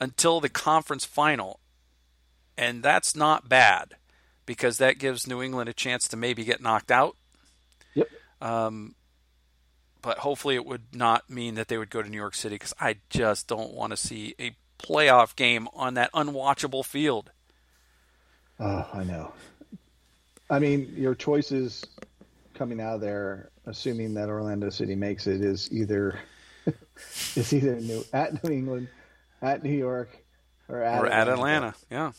until 0.01 0.41
the 0.41 0.49
conference 0.49 1.05
final. 1.05 1.61
And 2.57 2.83
that's 2.83 3.17
not 3.17 3.49
bad 3.49 3.95
because 4.47 4.79
that 4.79 4.99
gives 4.99 5.27
New 5.27 5.43
England 5.43 5.69
a 5.69 5.73
chance 5.73 6.07
to 6.09 6.17
maybe 6.17 6.45
get 6.45 6.61
knocked 6.61 6.91
out. 6.91 7.17
Yep. 7.95 8.09
Um, 8.41 8.95
but 10.05 10.19
hopefully 10.19 10.55
it 10.55 10.67
would 10.67 10.95
not 10.95 11.29
mean 11.31 11.55
that 11.55 11.69
they 11.69 11.79
would 11.79 11.91
go 11.91 12.03
to 12.03 12.09
New 12.09 12.17
York 12.19 12.35
City 12.35 12.57
because 12.57 12.75
I 12.79 12.97
just 13.09 13.49
don't 13.49 13.73
want 13.73 13.93
to 13.93 13.97
see 13.97 14.35
a 14.39 14.55
playoff 14.79 15.35
game 15.35 15.67
on 15.73 15.95
that 15.95 16.13
unwatchable 16.13 16.85
field. 16.85 17.31
Oh, 18.61 18.87
I 18.93 19.03
know. 19.03 19.33
I 20.51 20.59
mean, 20.59 20.93
your 20.97 21.15
choices 21.15 21.85
coming 22.53 22.81
out 22.81 22.97
of 22.97 23.01
there, 23.01 23.51
assuming 23.67 24.15
that 24.15 24.29
Orlando 24.29 24.69
City 24.69 24.95
makes 24.95 25.27
it, 25.27 25.41
is 25.41 25.73
either 25.73 26.21
it's 26.67 27.53
either 27.53 27.77
New 27.81 28.05
at 28.13 28.45
New 28.45 28.51
England, 28.53 28.89
at 29.41 29.65
New 29.65 29.73
York, 29.73 30.11
or 30.69 30.83
at 30.83 31.01
or 31.03 31.07
Atlanta. 31.07 31.17
at 31.17 31.29
Atlanta. 31.29 31.75
Yeah, 31.91 32.13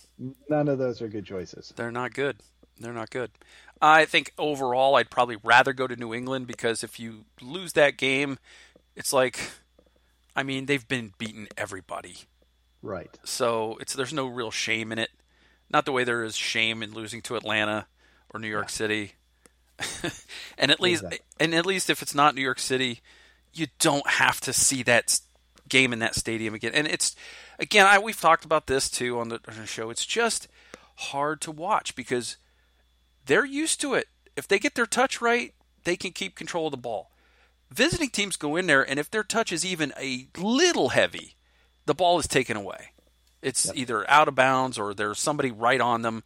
None 0.50 0.68
of 0.68 0.80
those 0.80 1.02
are 1.04 1.08
good 1.08 1.26
choices. 1.26 1.72
they're 1.76 1.92
not 1.92 2.14
good. 2.14 2.38
They're 2.80 2.94
not 2.94 3.12
good. 3.12 3.32
I 3.86 4.06
think 4.06 4.34
overall, 4.38 4.96
I'd 4.96 5.10
probably 5.10 5.38
rather 5.44 5.74
go 5.74 5.88
to 5.88 5.96
New 5.96 6.14
England 6.14 6.48
because 6.48 6.84
if 6.84 7.00
you 7.00 7.26
lose 7.42 7.74
that 7.74 7.98
game, 7.98 8.40
it's 8.96 9.14
like, 9.14 9.40
I 10.36 10.44
mean, 10.44 10.66
they've 10.66 10.88
been 10.88 11.14
beating 11.18 11.48
everybody. 11.58 12.16
Right. 12.82 13.10
so 13.24 13.78
it's 13.82 13.94
there's 13.94 14.14
no 14.14 14.28
real 14.28 14.52
shame 14.52 14.92
in 14.92 15.00
it. 15.00 15.10
Not 15.72 15.86
the 15.86 15.92
way 15.92 16.04
there 16.04 16.24
is 16.24 16.36
shame 16.36 16.84
in 16.84 16.94
losing 16.94 17.22
to 17.24 17.36
Atlanta 17.36 17.88
or 18.32 18.40
New 18.40 18.48
York 18.48 18.70
City. 18.70 19.14
and 20.58 20.70
at 20.72 20.80
least 20.80 21.04
Exactly. 21.04 21.20
and 21.40 21.56
at 21.56 21.66
least 21.66 21.90
if 21.90 22.02
it's 22.04 22.14
not 22.14 22.36
New 22.36 22.44
York 22.44 22.60
City, 22.60 23.02
you 23.54 23.68
don't 23.80 24.08
have 24.08 24.40
to 24.42 24.54
see 24.54 24.84
that 24.84 25.20
game 25.68 25.94
in 25.94 26.00
that 26.00 26.14
stadium 26.16 26.54
again. 26.54 26.74
And 26.76 26.88
it's 26.88 27.16
again, 27.60 27.88
I 27.88 27.98
we've 27.98 28.20
talked 28.22 28.46
about 28.46 28.68
this 28.68 28.90
too 28.90 29.20
on 29.20 29.30
the, 29.30 29.40
on 29.48 29.58
the 29.60 29.66
show. 29.66 29.90
It's 29.90 30.06
just 30.06 30.48
hard 30.96 31.42
to 31.42 31.52
watch 31.52 31.96
because 31.96 32.38
they're 33.26 33.46
used 33.46 33.82
to 33.82 33.94
it. 33.94 34.08
If 34.36 34.48
they 34.48 34.60
get 34.60 34.76
their 34.76 34.86
touch 34.86 35.22
right, 35.22 35.54
they 35.84 35.96
can 35.96 36.12
keep 36.12 36.36
control 36.36 36.68
of 36.68 36.72
the 36.72 36.78
ball. 36.78 37.12
Visiting 37.72 38.10
teams 38.10 38.36
go 38.36 38.56
in 38.56 38.68
there, 38.68 38.88
and 38.88 39.00
if 39.00 39.10
their 39.10 39.24
touch 39.24 39.52
is 39.52 39.66
even 39.66 39.94
a 40.00 40.28
little 40.38 40.90
heavy, 40.90 41.36
the 41.86 41.96
ball 41.96 42.20
is 42.20 42.28
taken 42.28 42.58
away. 42.58 42.92
It's 43.42 43.72
either 43.76 44.10
out 44.10 44.28
of 44.28 44.36
bounds 44.36 44.78
or 44.78 44.94
there's 44.94 45.20
somebody 45.20 45.52
right 45.52 45.82
on 45.82 46.02
them. 46.02 46.24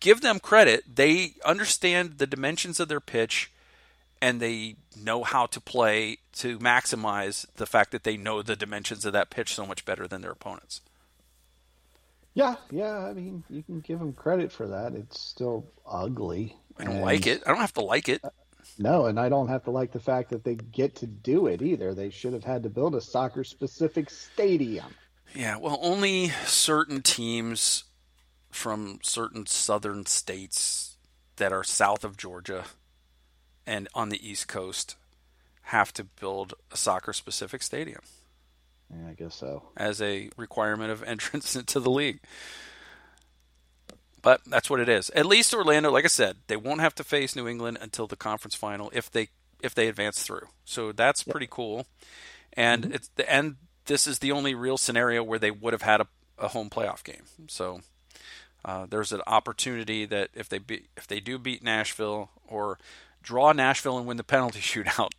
Give 0.00 0.20
them 0.20 0.40
credit. 0.40 0.96
They 0.96 1.34
understand 1.44 2.18
the 2.18 2.26
dimensions 2.26 2.80
of 2.80 2.88
their 2.88 3.00
pitch 3.00 3.52
and 4.20 4.40
they 4.40 4.76
know 4.96 5.22
how 5.22 5.46
to 5.46 5.60
play 5.60 6.18
to 6.32 6.58
maximize 6.58 7.46
the 7.56 7.66
fact 7.66 7.92
that 7.92 8.02
they 8.02 8.16
know 8.16 8.42
the 8.42 8.56
dimensions 8.56 9.04
of 9.04 9.12
that 9.12 9.30
pitch 9.30 9.54
so 9.54 9.66
much 9.66 9.84
better 9.84 10.08
than 10.08 10.22
their 10.22 10.32
opponents. 10.32 10.80
Yeah, 12.36 12.56
yeah. 12.70 12.98
I 12.98 13.14
mean, 13.14 13.42
you 13.48 13.62
can 13.62 13.80
give 13.80 13.98
them 13.98 14.12
credit 14.12 14.52
for 14.52 14.68
that. 14.68 14.92
It's 14.92 15.18
still 15.18 15.72
ugly. 15.86 16.54
I 16.78 16.84
don't 16.84 16.96
and- 16.96 17.02
like 17.02 17.26
it. 17.26 17.42
I 17.46 17.50
don't 17.50 17.62
have 17.62 17.72
to 17.72 17.80
like 17.80 18.10
it. 18.10 18.22
No, 18.78 19.06
and 19.06 19.18
I 19.18 19.30
don't 19.30 19.48
have 19.48 19.64
to 19.64 19.70
like 19.70 19.92
the 19.92 20.00
fact 20.00 20.30
that 20.30 20.44
they 20.44 20.56
get 20.56 20.96
to 20.96 21.06
do 21.06 21.46
it 21.46 21.62
either. 21.62 21.94
They 21.94 22.10
should 22.10 22.34
have 22.34 22.44
had 22.44 22.64
to 22.64 22.68
build 22.68 22.94
a 22.94 23.00
soccer 23.00 23.42
specific 23.42 24.10
stadium. 24.10 24.94
Yeah, 25.34 25.56
well, 25.56 25.78
only 25.80 26.28
certain 26.44 27.00
teams 27.00 27.84
from 28.50 28.98
certain 29.02 29.46
southern 29.46 30.04
states 30.04 30.98
that 31.36 31.52
are 31.52 31.64
south 31.64 32.04
of 32.04 32.18
Georgia 32.18 32.64
and 33.66 33.88
on 33.94 34.10
the 34.10 34.28
East 34.28 34.46
Coast 34.46 34.96
have 35.62 35.90
to 35.94 36.04
build 36.04 36.52
a 36.70 36.76
soccer 36.76 37.14
specific 37.14 37.62
stadium 37.62 38.02
Yeah, 38.90 39.08
I 39.10 39.14
guess 39.14 39.34
so. 39.34 39.62
as 39.76 40.00
a 40.00 40.30
requirement 40.36 40.90
of 40.90 41.02
entrance 41.06 41.56
into 41.56 41.80
the 41.80 41.90
league. 41.90 42.20
But 44.22 44.40
that's 44.46 44.68
what 44.68 44.80
it 44.80 44.88
is. 44.88 45.10
At 45.10 45.26
least 45.26 45.54
Orlando, 45.54 45.90
like 45.90 46.04
I 46.04 46.08
said, 46.08 46.38
they 46.48 46.56
won't 46.56 46.80
have 46.80 46.94
to 46.96 47.04
face 47.04 47.36
New 47.36 47.46
England 47.46 47.78
until 47.80 48.06
the 48.08 48.16
conference 48.16 48.54
final 48.56 48.90
if 48.92 49.10
they 49.10 49.28
if 49.62 49.74
they 49.74 49.88
advance 49.88 50.22
through. 50.22 50.48
So 50.64 50.92
that's 50.92 51.22
pretty 51.22 51.46
cool. 51.48 51.86
And 52.52 52.86
it's 52.86 53.08
the 53.14 53.30
and 53.32 53.56
this 53.86 54.06
is 54.06 54.18
the 54.18 54.32
only 54.32 54.54
real 54.54 54.78
scenario 54.78 55.22
where 55.22 55.38
they 55.38 55.52
would 55.52 55.72
have 55.72 55.82
had 55.82 56.00
a, 56.00 56.06
a 56.38 56.48
home 56.48 56.70
playoff 56.70 57.04
game. 57.04 57.22
So 57.46 57.80
uh, 58.64 58.86
there's 58.90 59.12
an 59.12 59.22
opportunity 59.28 60.04
that 60.06 60.30
if 60.34 60.48
they 60.48 60.58
be, 60.58 60.88
if 60.96 61.06
they 61.06 61.20
do 61.20 61.38
beat 61.38 61.62
Nashville 61.62 62.30
or 62.48 62.78
draw 63.26 63.52
Nashville 63.52 63.98
and 63.98 64.06
win 64.06 64.16
the 64.16 64.24
penalty 64.24 64.60
shootout, 64.62 65.10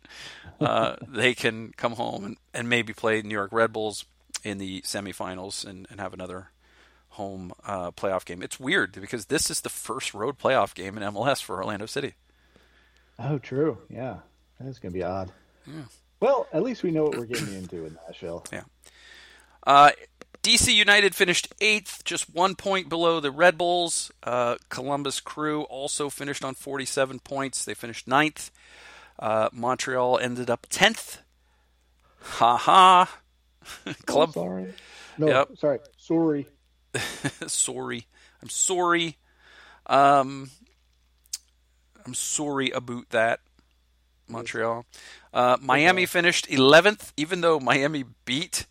uh, 0.60 0.96
they 1.06 1.34
can 1.34 1.72
come 1.76 1.92
home 1.92 2.24
and, 2.24 2.36
and 2.52 2.68
maybe 2.68 2.92
play 2.92 3.22
New 3.22 3.34
York 3.34 3.52
Red 3.52 3.72
Bulls 3.72 4.04
in 4.42 4.58
the 4.58 4.80
semifinals 4.82 5.64
and, 5.64 5.86
and 5.90 6.00
have 6.00 6.12
another 6.12 6.50
home 7.10 7.52
uh, 7.64 7.90
playoff 7.92 8.24
game. 8.24 8.42
It's 8.42 8.58
weird 8.58 8.92
because 8.92 9.26
this 9.26 9.50
is 9.50 9.60
the 9.60 9.68
first 9.68 10.14
road 10.14 10.38
playoff 10.38 10.74
game 10.74 10.96
in 10.96 11.02
MLS 11.12 11.42
for 11.42 11.56
Orlando 11.56 11.86
City. 11.86 12.14
Oh, 13.18 13.38
true. 13.38 13.78
Yeah, 13.90 14.18
that's 14.60 14.78
gonna 14.78 14.92
be 14.92 15.02
odd. 15.02 15.32
Yeah. 15.66 15.82
Well, 16.20 16.46
at 16.52 16.62
least 16.62 16.82
we 16.82 16.90
know 16.90 17.04
what 17.04 17.16
we're 17.16 17.26
getting 17.26 17.52
into 17.54 17.84
in 17.84 17.96
Nashville. 18.06 18.44
Yeah. 18.52 18.62
Uh, 19.66 19.90
DC 20.42 20.72
United 20.74 21.14
finished 21.14 21.48
eighth, 21.60 22.02
just 22.04 22.32
one 22.34 22.54
point 22.54 22.88
below 22.88 23.20
the 23.20 23.30
Red 23.30 23.58
Bulls. 23.58 24.10
Uh, 24.22 24.56
Columbus 24.68 25.20
Crew 25.20 25.62
also 25.64 26.08
finished 26.10 26.44
on 26.44 26.54
47 26.54 27.18
points. 27.20 27.64
They 27.64 27.74
finished 27.74 28.06
ninth. 28.08 28.50
Uh, 29.18 29.48
Montreal 29.52 30.18
ended 30.18 30.48
up 30.48 30.66
10th. 30.68 31.18
Ha 32.20 32.56
ha. 32.56 33.18
Club. 34.06 34.28
I'm 34.30 34.32
sorry. 34.32 34.74
No, 35.18 35.26
Yep. 35.26 35.48
sorry. 35.58 35.78
Sorry. 35.96 36.46
sorry. 37.46 38.06
I'm 38.40 38.48
sorry. 38.48 39.16
Um, 39.86 40.50
I'm 42.06 42.14
sorry 42.14 42.70
about 42.70 43.10
that. 43.10 43.40
Montreal. 44.28 44.84
Uh, 45.32 45.56
Miami 45.60 46.06
finished 46.06 46.46
11th, 46.48 47.12
even 47.16 47.40
though 47.40 47.58
Miami 47.58 48.04
beat 48.24 48.66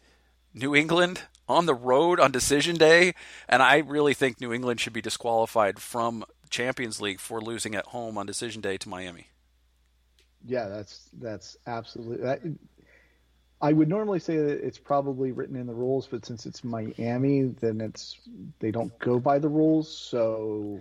New 0.53 0.75
England 0.75 1.23
on 1.47 1.65
the 1.65 1.75
road 1.75 2.19
on 2.19 2.31
decision 2.31 2.75
day. 2.75 3.13
And 3.47 3.61
I 3.63 3.77
really 3.77 4.13
think 4.13 4.39
New 4.41 4.53
England 4.53 4.79
should 4.79 4.93
be 4.93 5.01
disqualified 5.01 5.79
from 5.79 6.23
Champions 6.49 7.01
League 7.01 7.19
for 7.19 7.41
losing 7.41 7.75
at 7.75 7.85
home 7.87 8.17
on 8.17 8.25
decision 8.25 8.61
day 8.61 8.77
to 8.77 8.89
Miami. 8.89 9.27
Yeah, 10.45 10.67
that's 10.67 11.09
that's 11.13 11.57
absolutely. 11.65 12.17
That, 12.23 12.41
I 13.59 13.73
would 13.73 13.89
normally 13.89 14.19
say 14.19 14.37
that 14.37 14.65
it's 14.65 14.77
probably 14.77 15.31
written 15.31 15.55
in 15.55 15.65
the 15.65 15.73
rules, 15.73 16.05
but 16.07 16.25
since 16.25 16.45
it's 16.45 16.63
Miami, 16.63 17.43
then 17.59 17.81
it's 17.81 18.17
they 18.59 18.69
don't 18.71 18.97
go 18.99 19.19
by 19.19 19.39
the 19.39 19.49
rules, 19.49 19.89
so 19.97 20.79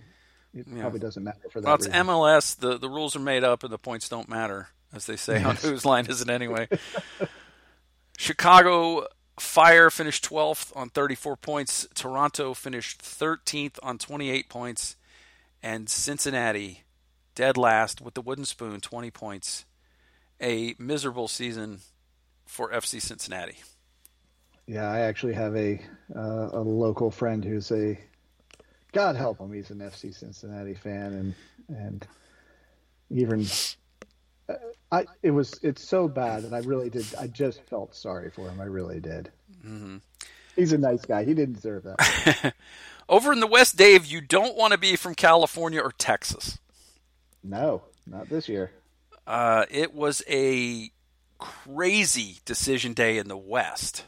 it 0.52 0.66
Yeah. 0.70 0.82
probably 0.82 1.00
doesn't 1.00 1.24
matter 1.24 1.48
for 1.50 1.60
that. 1.62 1.66
Well, 1.66 1.74
it's 1.76 1.86
reason. 1.86 2.06
MLS. 2.06 2.54
The, 2.58 2.76
the 2.78 2.88
rules 2.90 3.16
are 3.16 3.20
made 3.20 3.44
up 3.44 3.64
and 3.64 3.72
the 3.72 3.78
points 3.78 4.08
don't 4.10 4.28
matter, 4.28 4.68
as 4.92 5.06
they 5.06 5.16
say 5.16 5.42
on 5.42 5.56
Whose 5.62 5.84
Line 5.86 6.04
Is 6.06 6.20
It 6.20 6.28
Anyway? 6.28 6.68
Chicago 8.18 9.06
Fire 9.39 9.91
finished 9.91 10.28
12th 10.28 10.74
on 10.76 10.89
34 10.89 11.37
points. 11.37 11.87
Toronto 11.95 12.55
finished 12.55 13.03
13th 13.03 13.78
on 13.82 13.99
28 13.99 14.49
points. 14.49 14.97
And 15.62 15.89
Cincinnati, 15.89 16.84
dead 17.34 17.57
last 17.57 18.01
with 18.01 18.14
the 18.14 18.22
wooden 18.22 18.45
spoon, 18.45 18.80
20 18.80 19.11
points. 19.11 19.64
A 20.41 20.74
miserable 20.78 21.28
season 21.28 21.80
for 22.47 22.70
FC 22.70 23.01
Cincinnati. 23.01 23.57
Yeah, 24.66 24.91
I 24.91 25.01
actually 25.01 25.34
have 25.34 25.55
a 25.57 25.80
uh, 26.14 26.49
a 26.53 26.61
local 26.61 27.11
friend 27.11 27.45
who's 27.45 27.70
a 27.70 27.99
God 28.93 29.14
help 29.14 29.39
him, 29.39 29.53
he's 29.53 29.70
an 29.70 29.78
FC 29.78 30.14
Cincinnati 30.14 30.74
fan, 30.74 31.12
and 31.12 31.34
and 31.68 32.07
even 33.11 33.47
I 34.93 35.05
it 35.22 35.30
was 35.32 35.59
it's 35.62 35.87
so 35.87 36.07
bad 36.09 36.45
and 36.45 36.55
I 36.55 36.59
really 36.61 36.91
did 36.91 37.07
I 37.18 37.26
just 37.26 37.62
felt 37.64 37.95
sorry 37.95 38.30
for 38.30 38.49
him. 38.49 38.61
I 38.61 38.64
really 38.64 39.01
did. 39.01 39.30
Mm-hmm. 39.66 39.97
He's 40.55 40.72
a 40.72 40.78
nice 40.78 41.05
guy. 41.05 41.24
He 41.24 41.34
didn't 41.34 41.55
deserve 41.57 41.82
that. 41.84 42.55
Over 43.09 43.32
in 43.32 43.41
the 43.41 43.47
West, 43.47 43.76
Dave, 43.76 44.07
you 44.07 44.20
don't 44.20 44.57
want 44.57 44.72
to 44.72 44.78
be 44.78 44.97
from 44.97 45.14
California 45.14 45.80
or 45.80 45.93
Texas. 45.93 46.59
no, 47.43 47.82
not 48.07 48.28
this 48.28 48.49
year. 48.49 48.70
Uh, 49.26 49.64
it 49.70 49.93
was 49.95 50.22
a 50.28 50.91
crazy 51.39 52.39
decision 52.45 52.95
day 52.95 53.18
in 53.18 53.28
the 53.28 53.37
West. 53.37 54.05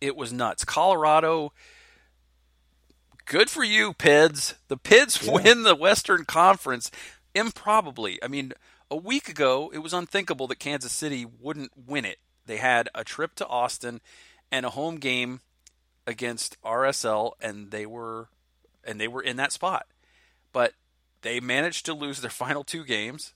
It 0.00 0.16
was 0.16 0.32
nuts. 0.32 0.64
Colorado, 0.64 1.52
good 3.26 3.48
for 3.48 3.62
you, 3.64 3.92
Pids. 3.94 4.54
The 4.68 4.76
Pids 4.76 5.24
Yeah. 5.24 5.32
win 5.32 5.62
the 5.62 5.74
Western 5.76 6.24
Conference 6.24 6.90
improbably. 7.34 8.18
I 8.22 8.28
mean, 8.28 8.52
a 8.92 8.96
week 8.96 9.30
ago, 9.30 9.70
it 9.72 9.78
was 9.78 9.94
unthinkable 9.94 10.46
that 10.48 10.58
Kansas 10.58 10.92
City 10.92 11.24
wouldn't 11.24 11.72
win 11.74 12.04
it. 12.04 12.18
They 12.44 12.58
had 12.58 12.90
a 12.94 13.04
trip 13.04 13.34
to 13.36 13.46
Austin 13.46 14.02
and 14.50 14.66
a 14.66 14.70
home 14.70 14.96
game 14.96 15.40
against 16.06 16.60
RSL, 16.62 17.32
and 17.40 17.70
they 17.70 17.86
were 17.86 18.28
and 18.84 19.00
they 19.00 19.08
were 19.08 19.22
in 19.22 19.38
that 19.38 19.50
spot. 19.50 19.86
But 20.52 20.74
they 21.22 21.40
managed 21.40 21.86
to 21.86 21.94
lose 21.94 22.20
their 22.20 22.30
final 22.44 22.64
two 22.64 22.84
games. 22.84 23.32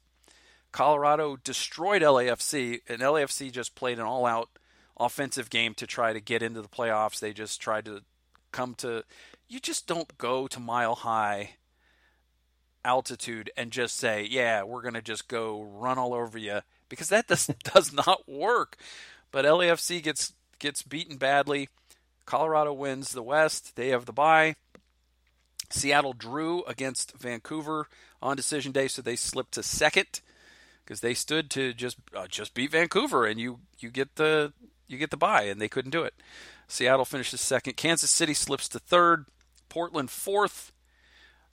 Colorado 0.73 1.37
destroyed 1.37 2.03
LAFC, 2.03 2.81
and 2.87 3.01
LAFC 3.01 3.51
just 3.51 3.75
played 3.75 3.99
an 3.99 4.05
all-out, 4.05 4.51
offensive 4.99 5.49
game 5.49 5.73
to 5.73 5.87
try 5.87 6.13
to 6.13 6.21
get 6.21 6.43
into 6.43 6.61
the 6.61 6.69
playoffs. 6.69 7.19
They 7.19 7.33
just 7.33 7.63
tried 7.63 7.87
to 7.87 8.03
come 8.53 8.75
to. 8.77 9.05
You 9.49 9.59
just 9.59 9.87
don't 9.87 10.19
go 10.19 10.49
to 10.49 10.61
mile 10.61 10.97
high 10.97 11.53
altitude 12.87 13.51
and 13.57 13.71
just 13.71 13.97
say, 13.97 14.27
"Yeah, 14.31 14.63
we're 14.63 14.83
going 14.83 14.95
to 14.95 15.03
just 15.03 15.29
go 15.29 15.63
run 15.63 15.99
all 15.99 16.15
over 16.15 16.39
you," 16.39 16.61
because 16.89 17.09
that 17.09 17.27
does 17.27 17.47
does 17.75 17.93
not 17.93 18.29
work. 18.29 18.77
But 19.33 19.45
LAFC 19.45 20.03
gets 20.03 20.33
gets 20.59 20.83
beaten 20.83 21.17
badly. 21.17 21.69
Colorado 22.25 22.73
wins 22.73 23.13
the 23.13 23.23
West. 23.23 23.77
They 23.77 23.89
have 23.89 24.07
the 24.07 24.13
bye. 24.13 24.57
Seattle 25.71 26.13
drew 26.13 26.63
against 26.65 27.17
Vancouver 27.19 27.89
on 28.23 28.37
decision 28.37 28.73
day, 28.73 28.89
so 28.89 29.03
they 29.03 29.17
slipped 29.17 29.53
to 29.53 29.63
second 29.63 30.21
because 30.85 31.01
they 31.01 31.15
stood 31.15 31.51
to 31.51 31.75
just 31.75 31.99
uh, 32.15 32.27
just 32.29 32.55
beat 32.55 32.71
Vancouver, 32.71 33.27
and 33.27 33.41
you 33.41 33.61
you 33.79 33.91
get 33.91 34.17
the 34.17 34.53
you 34.87 34.99
get 34.99 35.11
the 35.11 35.17
bye, 35.17 35.43
and 35.43 35.61
they 35.61 35.69
couldn't 35.69 35.91
do 35.91 36.05
it. 36.05 36.15
Seattle 36.69 37.05
finishes 37.05 37.41
second. 37.41 37.77
Kansas 37.77 38.11
City 38.11 38.35
slips 38.35 38.69
to 38.69 38.79
third. 38.79 39.27
Portland 39.69 40.11
fourth. 40.11 40.73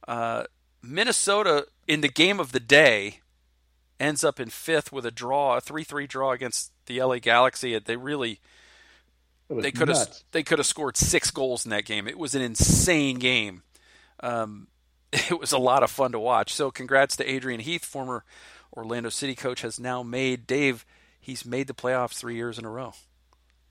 Uh, 0.08 0.44
Minnesota 0.84 1.66
in 1.88 2.02
the 2.02 2.10
game 2.10 2.40
of 2.40 2.52
the 2.52 2.60
day 2.60 3.22
ends 4.00 4.24
up 4.24 4.40
in 4.40 4.50
fifth 4.50 4.92
with 4.92 5.06
a 5.06 5.12
draw, 5.12 5.58
a 5.58 5.62
three-three 5.62 6.08
draw 6.08 6.32
against 6.32 6.72
the 6.86 7.02
LA 7.02 7.20
Galaxy. 7.20 7.78
They 7.80 7.96
really 7.96 8.42
they 9.50 9.72
could 9.72 9.88
have 9.88 10.10
they 10.32 10.44
could 10.44 10.60
have 10.60 10.66
scored 10.66 10.98
six 10.98 11.32
goals 11.32 11.66
in 11.66 11.72
that 11.72 11.86
game. 11.86 12.08
It 12.08 12.18
was 12.18 12.36
an 12.36 12.42
insane 12.42 13.20
game. 13.20 13.64
Um, 14.20 14.68
it 15.14 15.40
was 15.40 15.52
a 15.52 15.58
lot 15.58 15.84
of 15.84 15.92
fun 15.92 16.12
to 16.12 16.20
watch. 16.20 16.54
So 16.54 16.70
congrats 16.70 17.16
to 17.18 17.30
Adrian 17.30 17.62
Heath, 17.62 17.86
former 17.86 18.24
Orlando 18.76 19.10
City 19.10 19.36
coach, 19.36 19.62
has 19.62 19.80
now 19.80 20.04
made 20.04 20.46
Dave. 20.46 20.86
He's 21.20 21.46
made 21.46 21.68
the 21.68 21.74
playoffs 21.74 22.16
three 22.16 22.36
years 22.36 22.60
in 22.60 22.66
a 22.66 22.70
row. 22.70 22.94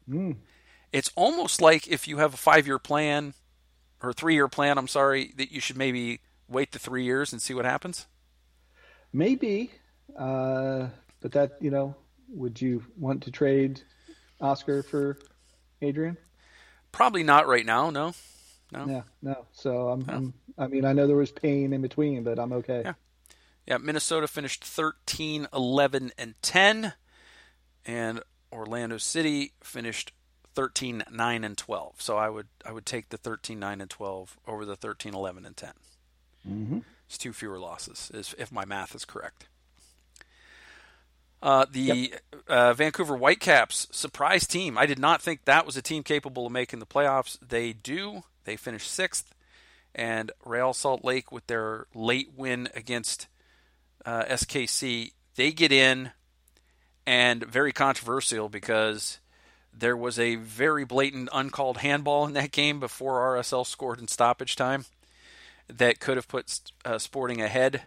Mm. 0.08 0.36
It's 0.92 1.10
almost 1.14 1.60
like 1.60 1.86
if 1.88 2.08
you 2.08 2.18
have 2.18 2.34
a 2.34 2.38
five-year 2.38 2.78
plan 2.78 3.34
or 4.02 4.12
three-year 4.12 4.48
plan. 4.48 4.78
I'm 4.78 4.88
sorry 4.88 5.32
that 5.36 5.52
you 5.52 5.60
should 5.60 5.76
maybe 5.76 6.20
wait 6.52 6.72
the 6.72 6.78
three 6.78 7.04
years 7.04 7.32
and 7.32 7.40
see 7.40 7.54
what 7.54 7.64
happens. 7.64 8.06
Maybe, 9.12 9.70
uh, 10.16 10.88
but 11.20 11.32
that 11.32 11.58
you 11.60 11.70
know, 11.70 11.96
would 12.28 12.60
you 12.60 12.84
want 12.96 13.24
to 13.24 13.30
trade 13.30 13.80
Oscar 14.40 14.82
for 14.82 15.18
Adrian? 15.80 16.16
Probably 16.92 17.22
not 17.22 17.46
right 17.46 17.64
now. 17.64 17.90
No. 17.90 18.14
No. 18.72 18.86
Yeah, 18.86 19.02
no. 19.20 19.46
So 19.52 19.90
I'm, 19.90 20.00
no. 20.00 20.14
I'm, 20.14 20.34
i 20.56 20.66
mean, 20.66 20.86
I 20.86 20.94
know 20.94 21.06
there 21.06 21.16
was 21.16 21.30
pain 21.30 21.74
in 21.74 21.82
between, 21.82 22.24
but 22.24 22.38
I'm 22.38 22.52
okay. 22.54 22.82
Yeah. 22.84 22.94
Yeah, 23.66 23.78
Minnesota 23.78 24.26
finished 24.26 24.64
13, 24.64 25.46
11, 25.52 26.12
and 26.18 26.34
10, 26.42 26.94
and 27.86 28.20
Orlando 28.52 28.98
City 28.98 29.52
finished 29.62 30.12
13, 30.54 31.04
9, 31.10 31.44
and 31.44 31.56
12. 31.56 32.02
So 32.02 32.16
I 32.16 32.28
would 32.28 32.48
I 32.64 32.72
would 32.72 32.86
take 32.86 33.10
the 33.10 33.16
13, 33.16 33.58
9, 33.58 33.80
and 33.80 33.90
12 33.90 34.36
over 34.48 34.64
the 34.64 34.76
13, 34.76 35.14
11, 35.14 35.46
and 35.46 35.56
10. 35.56 35.70
Mm-hmm. 36.48 36.78
It's 37.06 37.18
two 37.18 37.32
fewer 37.32 37.58
losses, 37.58 38.10
if 38.38 38.50
my 38.50 38.64
math 38.64 38.94
is 38.94 39.04
correct. 39.04 39.46
Uh, 41.42 41.66
the 41.70 41.80
yep. 42.12 42.22
uh, 42.46 42.72
Vancouver 42.72 43.16
Whitecaps 43.16 43.88
surprise 43.90 44.46
team. 44.46 44.78
I 44.78 44.86
did 44.86 44.98
not 44.98 45.20
think 45.20 45.44
that 45.44 45.66
was 45.66 45.76
a 45.76 45.82
team 45.82 46.04
capable 46.04 46.46
of 46.46 46.52
making 46.52 46.78
the 46.78 46.86
playoffs. 46.86 47.36
They 47.40 47.72
do. 47.72 48.22
They 48.44 48.56
finished 48.56 48.90
sixth, 48.90 49.34
and 49.94 50.30
Real 50.44 50.72
Salt 50.72 51.04
Lake 51.04 51.32
with 51.32 51.46
their 51.48 51.86
late 51.94 52.30
win 52.36 52.68
against 52.74 53.26
uh, 54.06 54.24
SKC, 54.24 55.12
they 55.36 55.52
get 55.52 55.72
in, 55.72 56.12
and 57.06 57.44
very 57.44 57.72
controversial 57.72 58.48
because 58.48 59.18
there 59.72 59.96
was 59.96 60.18
a 60.18 60.36
very 60.36 60.84
blatant 60.84 61.28
uncalled 61.32 61.78
handball 61.78 62.26
in 62.26 62.34
that 62.34 62.52
game 62.52 62.78
before 62.80 63.36
RSL 63.36 63.66
scored 63.66 64.00
in 64.00 64.08
stoppage 64.08 64.54
time 64.56 64.84
that 65.68 66.00
could 66.00 66.16
have 66.16 66.28
put 66.28 66.60
uh, 66.84 66.98
Sporting 66.98 67.40
ahead 67.40 67.82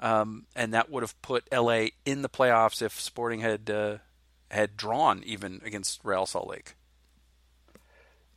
um, 0.00 0.46
and 0.56 0.72
that 0.74 0.90
would 0.90 1.02
have 1.02 1.20
put 1.22 1.44
LA 1.52 1.86
in 2.04 2.22
the 2.22 2.28
playoffs 2.28 2.82
if 2.82 2.98
Sporting 2.98 3.40
had 3.40 3.70
uh, 3.70 3.98
had 4.50 4.76
drawn 4.76 5.22
even 5.24 5.60
against 5.64 6.00
Real 6.02 6.26
Salt 6.26 6.48
Lake. 6.48 6.74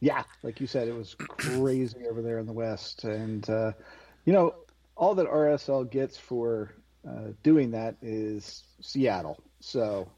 Yeah, 0.02 0.24
like 0.44 0.60
you 0.60 0.68
said, 0.68 0.90
it 0.90 0.96
was 0.96 1.16
crazy 1.16 2.06
over 2.10 2.22
there 2.22 2.38
in 2.38 2.46
the 2.46 2.54
West, 2.54 3.06
and 3.06 3.50
uh, 3.50 3.72
you 4.26 4.34
know 4.34 4.56
all 4.96 5.16
that 5.16 5.28
RSL 5.28 5.90
gets 5.90 6.18
for 6.18 6.74
uh, 7.08 7.30
doing 7.42 7.72
that 7.72 7.96
is 8.02 8.64
Seattle. 8.82 9.42
So, 9.62 10.10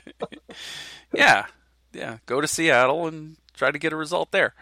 yeah, 1.14 1.46
yeah, 1.94 2.18
go 2.26 2.42
to 2.42 2.46
Seattle 2.46 3.06
and 3.06 3.36
try 3.54 3.70
to 3.70 3.78
get 3.78 3.94
a 3.94 3.96
result 3.96 4.30
there. 4.32 4.54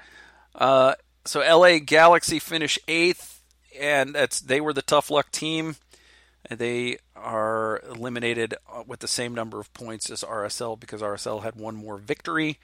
So 1.28 1.40
LA 1.40 1.78
Galaxy 1.78 2.38
finish 2.38 2.78
eighth, 2.88 3.42
and 3.78 4.14
that's 4.14 4.40
they 4.40 4.62
were 4.62 4.72
the 4.72 4.80
tough 4.80 5.10
luck 5.10 5.30
team. 5.30 5.76
They 6.50 6.96
are 7.14 7.82
eliminated 7.90 8.54
uh, 8.72 8.84
with 8.86 9.00
the 9.00 9.08
same 9.08 9.34
number 9.34 9.60
of 9.60 9.70
points 9.74 10.08
as 10.08 10.22
RSL 10.22 10.80
because 10.80 11.02
RSL 11.02 11.42
had 11.42 11.54
one 11.54 11.76
more 11.76 11.98
victory. 11.98 12.58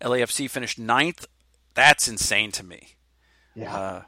LAFC 0.00 0.48
finished 0.48 0.78
ninth. 0.78 1.26
That's 1.74 2.06
insane 2.06 2.52
to 2.52 2.62
me. 2.62 2.94
Yeah. 3.56 3.74
Uh, 3.74 4.02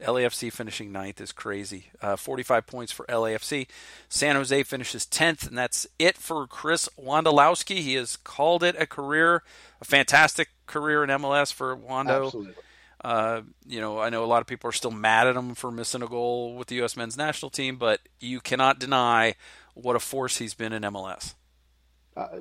LAFC 0.00 0.52
finishing 0.52 0.92
ninth 0.92 1.20
is 1.20 1.32
crazy. 1.32 1.86
Uh, 2.00 2.14
45 2.14 2.68
points 2.68 2.92
for 2.92 3.04
LAFC. 3.06 3.66
San 4.08 4.36
Jose 4.36 4.62
finishes 4.62 5.06
10th, 5.06 5.48
and 5.48 5.58
that's 5.58 5.88
it 5.98 6.16
for 6.16 6.46
Chris 6.46 6.88
Wondolowski. 6.96 7.78
He 7.78 7.94
has 7.94 8.16
called 8.16 8.62
it 8.62 8.76
a 8.78 8.86
career, 8.86 9.42
a 9.80 9.84
fantastic 9.84 10.50
career 10.66 11.02
in 11.02 11.10
MLS 11.10 11.52
for 11.52 11.76
Wando. 11.76 12.26
Absolutely. 12.26 12.54
Uh, 13.04 13.42
you 13.66 13.82
know, 13.82 14.00
I 14.00 14.08
know 14.08 14.24
a 14.24 14.26
lot 14.26 14.40
of 14.40 14.46
people 14.46 14.70
are 14.70 14.72
still 14.72 14.90
mad 14.90 15.26
at 15.26 15.36
him 15.36 15.54
for 15.54 15.70
missing 15.70 16.02
a 16.02 16.06
goal 16.06 16.56
with 16.56 16.68
the 16.68 16.76
U.S. 16.76 16.96
men's 16.96 17.18
national 17.18 17.50
team, 17.50 17.76
but 17.76 18.00
you 18.18 18.40
cannot 18.40 18.78
deny 18.78 19.34
what 19.74 19.94
a 19.94 20.00
force 20.00 20.38
he's 20.38 20.54
been 20.54 20.72
in 20.72 20.82
MLS. 20.84 21.34
Uh, 22.16 22.38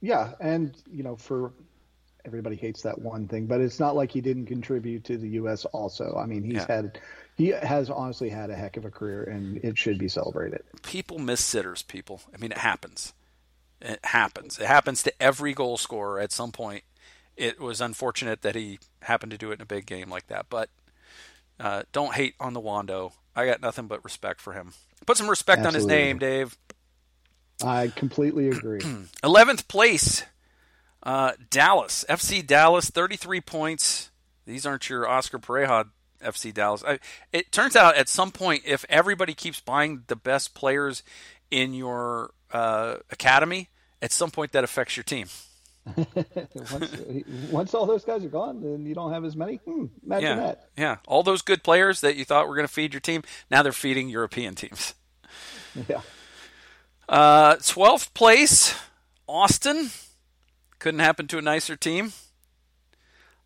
yeah, 0.00 0.32
and 0.40 0.76
you 0.90 1.04
know, 1.04 1.14
for 1.14 1.52
everybody 2.24 2.56
hates 2.56 2.82
that 2.82 2.98
one 2.98 3.28
thing, 3.28 3.46
but 3.46 3.60
it's 3.60 3.78
not 3.78 3.94
like 3.94 4.10
he 4.10 4.20
didn't 4.20 4.46
contribute 4.46 5.04
to 5.04 5.16
the 5.16 5.28
U.S. 5.30 5.64
Also, 5.66 6.16
I 6.20 6.26
mean, 6.26 6.42
he's 6.42 6.54
yeah. 6.54 6.66
had 6.66 7.00
he 7.36 7.48
has 7.50 7.88
honestly 7.88 8.28
had 8.28 8.50
a 8.50 8.56
heck 8.56 8.76
of 8.76 8.84
a 8.84 8.90
career, 8.90 9.22
and 9.22 9.58
it 9.58 9.78
should 9.78 9.98
be 9.98 10.08
celebrated. 10.08 10.64
People 10.82 11.20
miss 11.20 11.40
sitters. 11.40 11.82
People, 11.82 12.20
I 12.34 12.38
mean, 12.38 12.50
it 12.50 12.58
happens. 12.58 13.12
It 13.80 14.00
happens. 14.02 14.58
It 14.58 14.66
happens 14.66 15.04
to 15.04 15.22
every 15.22 15.52
goal 15.52 15.76
scorer 15.76 16.18
at 16.18 16.32
some 16.32 16.50
point 16.50 16.82
it 17.36 17.60
was 17.60 17.80
unfortunate 17.80 18.42
that 18.42 18.54
he 18.54 18.78
happened 19.02 19.32
to 19.32 19.38
do 19.38 19.50
it 19.50 19.54
in 19.54 19.60
a 19.60 19.66
big 19.66 19.86
game 19.86 20.10
like 20.10 20.26
that. 20.28 20.46
But 20.48 20.70
uh, 21.58 21.82
don't 21.92 22.14
hate 22.14 22.34
on 22.40 22.52
the 22.52 22.60
Wando. 22.60 23.12
I 23.34 23.46
got 23.46 23.60
nothing 23.60 23.86
but 23.86 24.04
respect 24.04 24.40
for 24.40 24.52
him. 24.52 24.72
Put 25.06 25.16
some 25.16 25.28
respect 25.28 25.60
Absolutely. 25.60 25.78
on 25.78 25.88
his 25.90 26.04
name, 26.04 26.18
Dave. 26.18 26.58
I 27.62 27.88
completely 27.88 28.48
agree. 28.48 28.80
11th 29.22 29.68
place, 29.68 30.24
uh, 31.02 31.32
Dallas. 31.50 32.04
FC 32.08 32.46
Dallas, 32.46 32.90
33 32.90 33.40
points. 33.40 34.10
These 34.46 34.66
aren't 34.66 34.88
your 34.88 35.08
Oscar 35.08 35.38
Pareja 35.38 35.88
FC 36.22 36.52
Dallas. 36.52 36.82
I, 36.86 36.98
it 37.32 37.52
turns 37.52 37.76
out 37.76 37.96
at 37.96 38.08
some 38.08 38.30
point, 38.30 38.62
if 38.66 38.84
everybody 38.88 39.34
keeps 39.34 39.60
buying 39.60 40.04
the 40.06 40.16
best 40.16 40.54
players 40.54 41.02
in 41.50 41.74
your 41.74 42.32
uh, 42.50 42.96
academy, 43.10 43.68
at 44.02 44.12
some 44.12 44.30
point 44.30 44.52
that 44.52 44.64
affects 44.64 44.96
your 44.96 45.04
team. 45.04 45.28
once, 46.72 46.96
once, 47.50 47.74
all 47.74 47.84
those 47.84 48.04
guys 48.04 48.24
are 48.24 48.28
gone, 48.28 48.62
then 48.62 48.86
you 48.86 48.94
don't 48.94 49.12
have 49.12 49.24
as 49.24 49.36
many. 49.36 49.56
Hmm, 49.56 49.86
imagine 50.04 50.28
yeah, 50.28 50.36
that. 50.36 50.68
Yeah, 50.78 50.96
all 51.06 51.22
those 51.22 51.42
good 51.42 51.62
players 51.62 52.00
that 52.00 52.16
you 52.16 52.24
thought 52.24 52.48
were 52.48 52.54
going 52.54 52.66
to 52.66 52.72
feed 52.72 52.94
your 52.94 53.00
team, 53.00 53.22
now 53.50 53.62
they're 53.62 53.72
feeding 53.72 54.08
European 54.08 54.54
teams. 54.54 54.94
Yeah. 55.88 56.02
Uh, 57.08 57.56
12th 57.56 58.14
place, 58.14 58.76
Austin. 59.26 59.90
Couldn't 60.78 61.00
happen 61.00 61.26
to 61.26 61.38
a 61.38 61.42
nicer 61.42 61.74
team. 61.74 62.12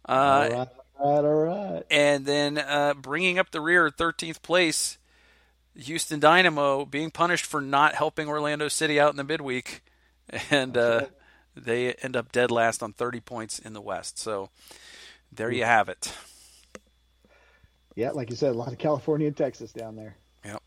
Uh, 0.07 0.13
all 0.13 0.59
right, 0.59 0.69
all 0.99 1.23
right, 1.23 1.25
all 1.25 1.73
right. 1.73 1.85
And 1.91 2.27
then 2.27 2.59
uh, 2.59 2.93
bringing 2.93 3.39
up 3.39 3.51
the 3.51 3.63
rear, 3.63 3.89
13th 3.89 4.43
place, 4.43 4.99
Houston 5.75 6.21
Dynamo 6.21 6.85
being 6.85 7.11
punished 7.11 7.47
for 7.47 7.61
not 7.61 7.95
helping 7.95 8.29
Orlando 8.29 8.69
City 8.69 9.01
out 9.01 9.11
in 9.11 9.17
the 9.17 9.25
midweek. 9.25 9.83
And 10.51 10.77
uh, 10.77 11.07
they 11.65 11.93
end 11.95 12.17
up 12.17 12.33
dead 12.33 12.51
last 12.51 12.83
on 12.83 12.93
30 12.93 13.21
points 13.21 13.59
in 13.59 13.73
the 13.73 13.81
West. 13.81 14.19
So 14.19 14.51
there 15.33 15.51
you 15.51 15.65
have 15.65 15.89
it. 15.89 16.13
Yeah, 17.95 18.13
like 18.13 18.31
you 18.31 18.37
said, 18.37 18.55
a 18.55 18.59
lot 18.59 18.71
of 18.73 18.79
California 18.79 19.27
and 19.27 19.37
Texas 19.37 19.73
down 19.73 19.97
there. 19.97 20.17
Yep. 20.45 20.63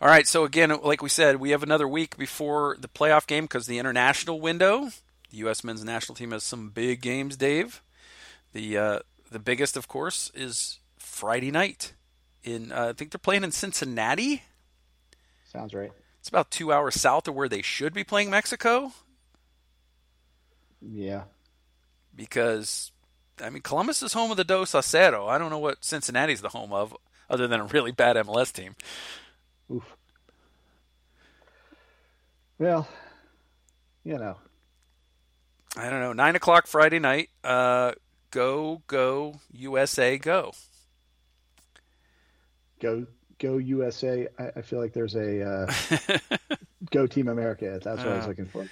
All 0.00 0.08
right, 0.08 0.26
so 0.26 0.44
again, 0.44 0.74
like 0.82 1.02
we 1.02 1.10
said, 1.10 1.36
we 1.36 1.50
have 1.50 1.62
another 1.62 1.86
week 1.86 2.16
before 2.16 2.76
the 2.80 2.88
playoff 2.88 3.26
game 3.26 3.44
because 3.44 3.66
the 3.66 3.78
international 3.78 4.40
window. 4.40 4.88
The 5.30 5.36
U.S. 5.38 5.62
men's 5.64 5.84
national 5.84 6.14
team 6.14 6.30
has 6.30 6.42
some 6.42 6.70
big 6.70 7.02
games, 7.02 7.36
Dave. 7.36 7.82
The 8.54 8.78
uh, 8.78 8.98
the 9.30 9.38
biggest, 9.38 9.76
of 9.76 9.88
course, 9.88 10.30
is 10.34 10.78
Friday 10.96 11.50
night. 11.50 11.92
In 12.42 12.72
uh, 12.72 12.88
I 12.88 12.92
think 12.94 13.10
they're 13.10 13.18
playing 13.18 13.44
in 13.44 13.52
Cincinnati. 13.52 14.42
Sounds 15.44 15.74
right. 15.74 15.92
It's 16.20 16.28
about 16.30 16.50
two 16.50 16.72
hours 16.72 16.98
south 16.98 17.28
of 17.28 17.34
where 17.34 17.50
they 17.50 17.60
should 17.60 17.92
be 17.92 18.02
playing 18.02 18.30
Mexico. 18.30 18.92
Yeah. 20.90 21.24
Because, 22.14 22.92
I 23.40 23.50
mean, 23.50 23.62
Columbus 23.62 24.02
is 24.02 24.12
home 24.12 24.30
of 24.30 24.36
the 24.36 24.44
Dos 24.44 24.74
a 24.74 24.82
Cero. 24.82 25.26
I 25.28 25.38
don't 25.38 25.50
know 25.50 25.58
what 25.58 25.84
Cincinnati's 25.84 26.40
the 26.40 26.50
home 26.50 26.72
of, 26.72 26.96
other 27.28 27.46
than 27.46 27.60
a 27.60 27.64
really 27.64 27.92
bad 27.92 28.16
MLS 28.16 28.52
team. 28.52 28.74
Oof. 29.70 29.96
Well, 32.58 32.86
you 34.04 34.18
know. 34.18 34.36
I 35.76 35.90
don't 35.90 36.00
know. 36.00 36.12
Nine 36.12 36.36
o'clock 36.36 36.66
Friday 36.66 37.00
night. 37.00 37.30
Uh, 37.42 37.92
go, 38.30 38.82
go, 38.86 39.40
USA, 39.52 40.18
go. 40.18 40.52
Go, 42.80 43.06
go 43.40 43.58
USA. 43.58 44.28
I, 44.38 44.50
I 44.56 44.62
feel 44.62 44.78
like 44.78 44.92
there's 44.92 45.16
a 45.16 45.42
uh, 45.42 45.72
go 46.92 47.06
Team 47.08 47.28
America. 47.28 47.80
That's 47.82 47.98
what 47.98 48.08
uh, 48.08 48.14
I 48.14 48.16
was 48.18 48.26
looking 48.28 48.46
for. 48.46 48.68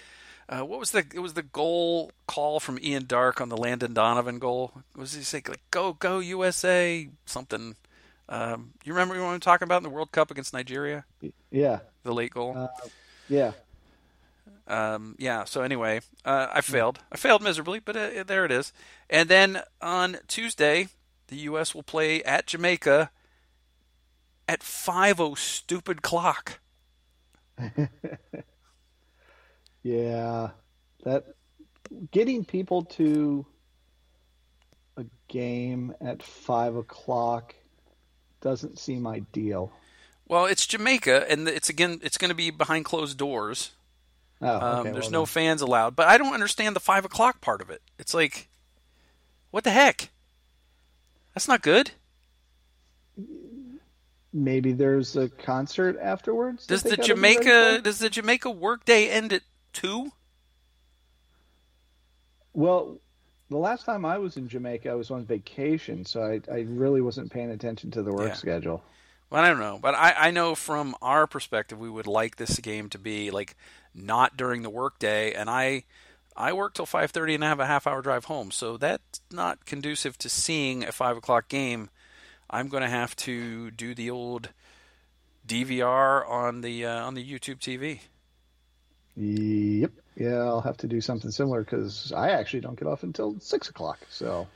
Uh, 0.49 0.61
what 0.63 0.79
was 0.79 0.91
the 0.91 1.05
it 1.15 1.21
was 1.21 1.35
the 1.35 1.43
goal 1.43 2.11
call 2.27 2.61
from 2.61 2.79
Ian 2.83 3.07
Darke 3.07 3.41
on 3.41 3.49
the 3.49 3.57
Landon 3.57 3.95
Donovan 3.95 4.39
goal? 4.39 4.73
What 4.75 5.01
was 5.01 5.15
he 5.15 5.23
saying 5.23 5.45
like 5.49 5.63
go 5.71 5.95
go 5.95 6.19
USA 6.19 7.09
something? 7.27 7.77
Um, 8.29 8.73
you 8.85 8.93
remember 8.93 9.15
what 9.23 9.31
I'm 9.31 9.41
talking 9.41 9.67
about 9.67 9.79
in 9.79 9.83
the 9.83 9.91
World 9.91 10.13
Cup 10.13 10.31
against 10.31 10.53
Nigeria? 10.53 11.05
Yeah, 11.51 11.81
the 12.03 12.13
late 12.15 12.33
goal. 12.33 12.57
Uh, 12.57 12.69
yeah, 13.29 13.53
um, 14.67 15.17
yeah. 15.19 15.45
So 15.45 15.63
anyway, 15.63 16.01
uh, 16.25 16.49
I 16.53 16.61
failed. 16.61 17.01
I 17.11 17.17
failed 17.17 17.43
miserably, 17.43 17.79
but 17.79 17.97
uh, 17.97 18.25
there 18.27 18.45
it 18.45 18.53
is. 18.53 18.73
And 19.09 19.29
then 19.29 19.63
on 19.81 20.19
Tuesday, 20.29 20.89
the 21.29 21.37
U.S. 21.37 21.75
will 21.75 21.83
play 21.83 22.23
at 22.25 22.47
Jamaica 22.47 23.11
at 24.49 24.63
five 24.63 25.21
oh 25.21 25.35
stupid 25.35 26.03
clock. 26.03 26.61
yeah, 29.83 30.51
that 31.05 31.25
getting 32.11 32.45
people 32.45 32.83
to 32.85 33.47
a 34.97 35.05
game 35.29 35.95
at 36.01 36.23
five 36.23 36.77
o'clock 36.77 37.55
doesn't 38.41 38.79
seem 38.79 39.07
ideal. 39.07 39.73
Well, 40.29 40.47
it's 40.47 40.67
Jamaica, 40.67 41.31
and 41.31 41.49
it's 41.49 41.69
again, 41.69 42.01
it's 42.03 42.19
going 42.19 42.31
to 42.31 42.35
be 42.35 42.51
behind 42.51 42.85
closed 42.85 43.19
doors. 43.19 43.73
Oh, 44.41 44.57
okay. 44.57 44.65
um, 44.65 44.85
there's 44.93 45.05
well, 45.05 45.11
no 45.13 45.21
then. 45.21 45.27
fans 45.27 45.63
allowed, 45.63 45.95
but 45.95 46.09
I 46.09 46.19
don't 46.19 46.35
understand 46.35 46.75
the 46.75 46.81
five 46.81 47.05
o'clock 47.05 47.41
part 47.41 47.61
of 47.61 47.71
it. 47.71 47.83
It's 47.99 48.15
like, 48.15 48.49
what 49.51 49.65
the 49.65 49.71
heck? 49.71 50.11
That's 51.35 51.49
not 51.49 51.63
good. 51.63 51.93
Maybe 54.33 54.73
there's 54.73 55.17
a 55.17 55.29
concert 55.29 55.99
afterwards. 56.01 56.67
Does 56.67 56.83
the 56.83 56.97
Jamaica 56.97 57.81
does 57.83 57.99
the 57.99 58.09
Jamaica 58.09 58.51
workday 58.51 59.09
end 59.09 59.33
at 59.33 59.43
two? 59.73 60.13
Well, 62.55 62.99
the 63.51 63.57
last 63.57 63.85
time 63.85 64.05
I 64.05 64.19
was 64.19 64.37
in 64.37 64.49
Jamaica, 64.49 64.91
I 64.91 64.95
was 64.95 65.11
on 65.11 65.25
vacation, 65.25 66.05
so 66.05 66.23
I, 66.23 66.41
I 66.51 66.61
really 66.69 67.01
wasn't 67.01 67.31
paying 67.31 67.51
attention 67.51 67.91
to 67.93 68.03
the 68.03 68.13
work 68.13 68.29
Yeah. 68.29 68.35
schedule. 68.35 68.83
Well, 69.31 69.43
I 69.43 69.49
don't 69.49 69.61
know, 69.61 69.79
but 69.81 69.95
I, 69.95 70.15
I 70.29 70.31
know 70.31 70.55
from 70.55 70.95
our 71.01 71.27
perspective, 71.27 71.79
we 71.79 71.89
would 71.89 72.07
like 72.07 72.37
this 72.37 72.59
game 72.59 72.91
to 72.91 72.99
be 72.99 73.31
like 73.31 73.57
not 73.95 74.37
during 74.37 74.63
the 74.63 74.71
workday, 74.71 75.33
and 75.33 75.49
I 75.49 75.85
I 76.37 76.53
work 76.53 76.75
till 76.75 76.87
five 76.87 77.11
thirty 77.13 77.35
and 77.35 77.45
I 77.45 77.49
have 77.49 77.61
a 77.61 77.67
half 77.67 77.87
hour 77.87 78.03
drive 78.03 78.27
home, 78.27 78.51
so 78.51 78.77
that's 78.77 79.21
not 79.31 79.65
conducive 79.65 80.19
to 80.19 80.29
seeing 80.29 80.85
a 80.85 80.93
five 80.93 81.17
o'clock 81.17 81.49
game. 81.49 81.89
I'm 82.51 82.69
going 82.69 82.83
to 82.83 82.89
have 82.91 83.17
to 83.17 83.71
do 83.71 83.95
the 83.95 84.11
old 84.11 84.51
DVR 85.47 86.29
on 86.29 86.61
the 86.61 86.85
uh, 86.87 87.05
on 87.07 87.15
the 87.15 87.25
YouTube 87.25 87.59
TV. 87.59 88.01
Yep. 89.17 89.93
Yeah, 90.17 90.39
I'll 90.39 90.61
have 90.61 90.77
to 90.79 90.87
do 90.87 91.01
something 91.01 91.31
similar 91.31 91.65
because 91.65 92.13
I 92.15 92.31
actually 92.31 92.61
don't 92.61 92.79
get 92.79 92.89
off 92.89 93.03
until 93.03 93.39
six 93.41 93.69
o'clock. 93.69 93.99
So 94.11 94.47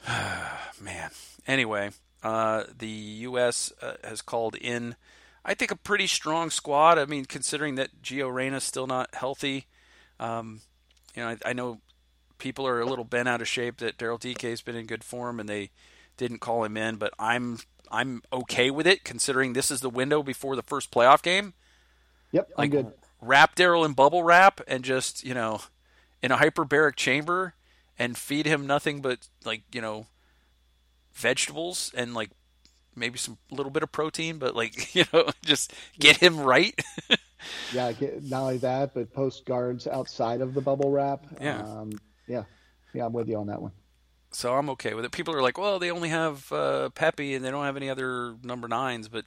Man. 0.80 1.10
Anyway, 1.46 1.90
uh, 2.22 2.64
the 2.76 2.88
U.S. 2.88 3.72
Uh, 3.80 3.94
has 4.04 4.22
called 4.22 4.54
in, 4.56 4.96
I 5.44 5.54
think, 5.54 5.70
a 5.70 5.76
pretty 5.76 6.06
strong 6.06 6.50
squad. 6.50 6.98
I 6.98 7.06
mean, 7.06 7.24
considering 7.24 7.74
that 7.76 8.02
Gio 8.02 8.32
Reyna's 8.32 8.64
still 8.64 8.86
not 8.86 9.14
healthy. 9.14 9.66
Um, 10.20 10.60
you 11.14 11.22
know, 11.22 11.30
I, 11.30 11.36
I 11.46 11.52
know 11.52 11.80
people 12.38 12.66
are 12.66 12.80
a 12.80 12.86
little 12.86 13.04
bent 13.04 13.28
out 13.28 13.40
of 13.40 13.48
shape 13.48 13.78
that 13.78 13.98
Daryl 13.98 14.18
Dike 14.18 14.42
has 14.42 14.62
been 14.62 14.76
in 14.76 14.86
good 14.86 15.04
form 15.04 15.40
and 15.40 15.48
they 15.48 15.70
didn't 16.16 16.38
call 16.38 16.64
him 16.64 16.76
in, 16.76 16.96
but 16.96 17.12
I'm 17.18 17.58
I'm 17.90 18.22
okay 18.32 18.70
with 18.70 18.86
it 18.86 19.04
considering 19.04 19.52
this 19.52 19.70
is 19.70 19.80
the 19.80 19.90
window 19.90 20.22
before 20.22 20.56
the 20.56 20.62
first 20.62 20.90
playoff 20.90 21.22
game. 21.22 21.54
yep, 22.30 22.48
I'm 22.56 22.70
good. 22.70 22.92
Wrap 23.22 23.56
Daryl 23.56 23.86
in 23.86 23.94
bubble 23.94 24.22
wrap 24.24 24.60
and 24.68 24.84
just 24.84 25.24
you 25.24 25.32
know 25.32 25.60
in 26.22 26.30
a 26.30 26.36
hyperbaric 26.36 26.96
chamber 26.96 27.54
and 27.98 28.18
feed 28.18 28.44
him 28.46 28.66
nothing 28.66 29.00
but 29.00 29.28
like 29.44 29.62
you 29.72 29.80
know 29.80 30.06
vegetables 31.14 31.90
and 31.96 32.14
like 32.14 32.30
maybe 32.94 33.18
some 33.18 33.38
little 33.50 33.70
bit 33.70 33.82
of 33.82 33.90
protein, 33.92 34.38
but 34.38 34.54
like 34.54 34.94
you 34.94 35.04
know 35.12 35.28
just 35.44 35.72
get 35.98 36.18
him 36.18 36.40
right. 36.40 36.78
Yeah, 37.72 37.90
get, 37.92 38.22
not 38.22 38.42
only 38.42 38.58
that, 38.58 38.94
but 38.94 39.12
post 39.12 39.44
guards 39.46 39.88
outside 39.88 40.40
of 40.42 40.54
the 40.54 40.60
bubble 40.60 40.90
wrap. 40.92 41.26
Yeah. 41.40 41.62
Um, 41.62 41.90
yeah. 42.28 42.44
Yeah, 42.94 43.06
I'm 43.06 43.12
with 43.12 43.28
you 43.28 43.36
on 43.38 43.48
that 43.48 43.60
one. 43.60 43.72
so 44.32 44.54
I'm 44.54 44.70
okay 44.70 44.94
with 44.94 45.04
it. 45.04 45.10
People 45.12 45.34
are 45.34 45.42
like, 45.42 45.58
well, 45.58 45.78
they 45.80 45.90
only 45.90 46.10
have 46.10 46.52
uh, 46.52 46.90
Pepi 46.90 47.34
and 47.34 47.44
they 47.44 47.50
don't 47.50 47.64
have 47.64 47.76
any 47.76 47.90
other 47.90 48.36
number 48.44 48.68
nines, 48.68 49.08
but 49.08 49.24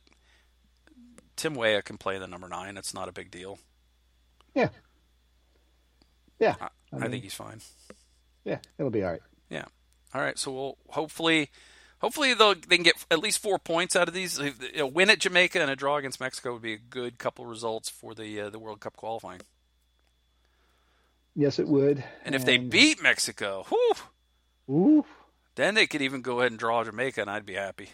Tim 1.35 1.55
Weah 1.55 1.81
can 1.81 1.97
play 1.97 2.17
the 2.17 2.27
number 2.27 2.47
nine. 2.47 2.77
It's 2.77 2.93
not 2.93 3.09
a 3.09 3.11
big 3.11 3.31
deal. 3.31 3.59
Yeah. 4.55 4.69
Yeah. 6.39 6.55
I, 6.59 6.69
I 6.93 7.05
I 7.05 7.09
think 7.09 7.23
he's 7.23 7.33
fine. 7.33 7.61
Yeah, 8.43 8.59
it'll 8.77 8.91
be 8.91 9.03
all 9.03 9.11
right. 9.11 9.21
Yeah. 9.49 9.65
All 10.13 10.21
right. 10.21 10.37
So 10.37 10.51
we'll 10.51 10.77
hopefully, 10.89 11.49
hopefully 11.99 12.33
they'll 12.33 12.55
they 12.55 12.77
can 12.77 12.83
get 12.83 12.95
at 13.11 13.19
least 13.19 13.39
four 13.39 13.59
points 13.59 13.95
out 13.95 14.07
of 14.07 14.13
these. 14.13 14.39
A 14.75 14.85
win 14.87 15.09
at 15.09 15.19
Jamaica 15.19 15.61
and 15.61 15.69
a 15.69 15.75
draw 15.75 15.97
against 15.97 16.19
Mexico 16.19 16.53
would 16.53 16.61
be 16.61 16.73
a 16.73 16.77
good 16.77 17.17
couple 17.17 17.45
results 17.45 17.89
for 17.89 18.13
the 18.13 18.41
uh, 18.41 18.49
the 18.49 18.59
World 18.59 18.79
Cup 18.79 18.95
qualifying. 18.95 19.41
Yes, 21.35 21.59
it 21.59 21.67
would. 21.67 22.03
And 22.23 22.33
if 22.33 22.45
they 22.45 22.57
beat 22.57 23.03
Mexico, 23.03 23.65
whew, 23.67 23.93
Ooh, 24.69 25.05
then 25.55 25.75
they 25.75 25.85
could 25.85 26.01
even 26.01 26.21
go 26.21 26.39
ahead 26.39 26.51
and 26.51 26.59
draw 26.59 26.83
Jamaica, 26.83 27.21
and 27.21 27.29
I'd 27.29 27.45
be 27.45 27.55
happy. 27.55 27.89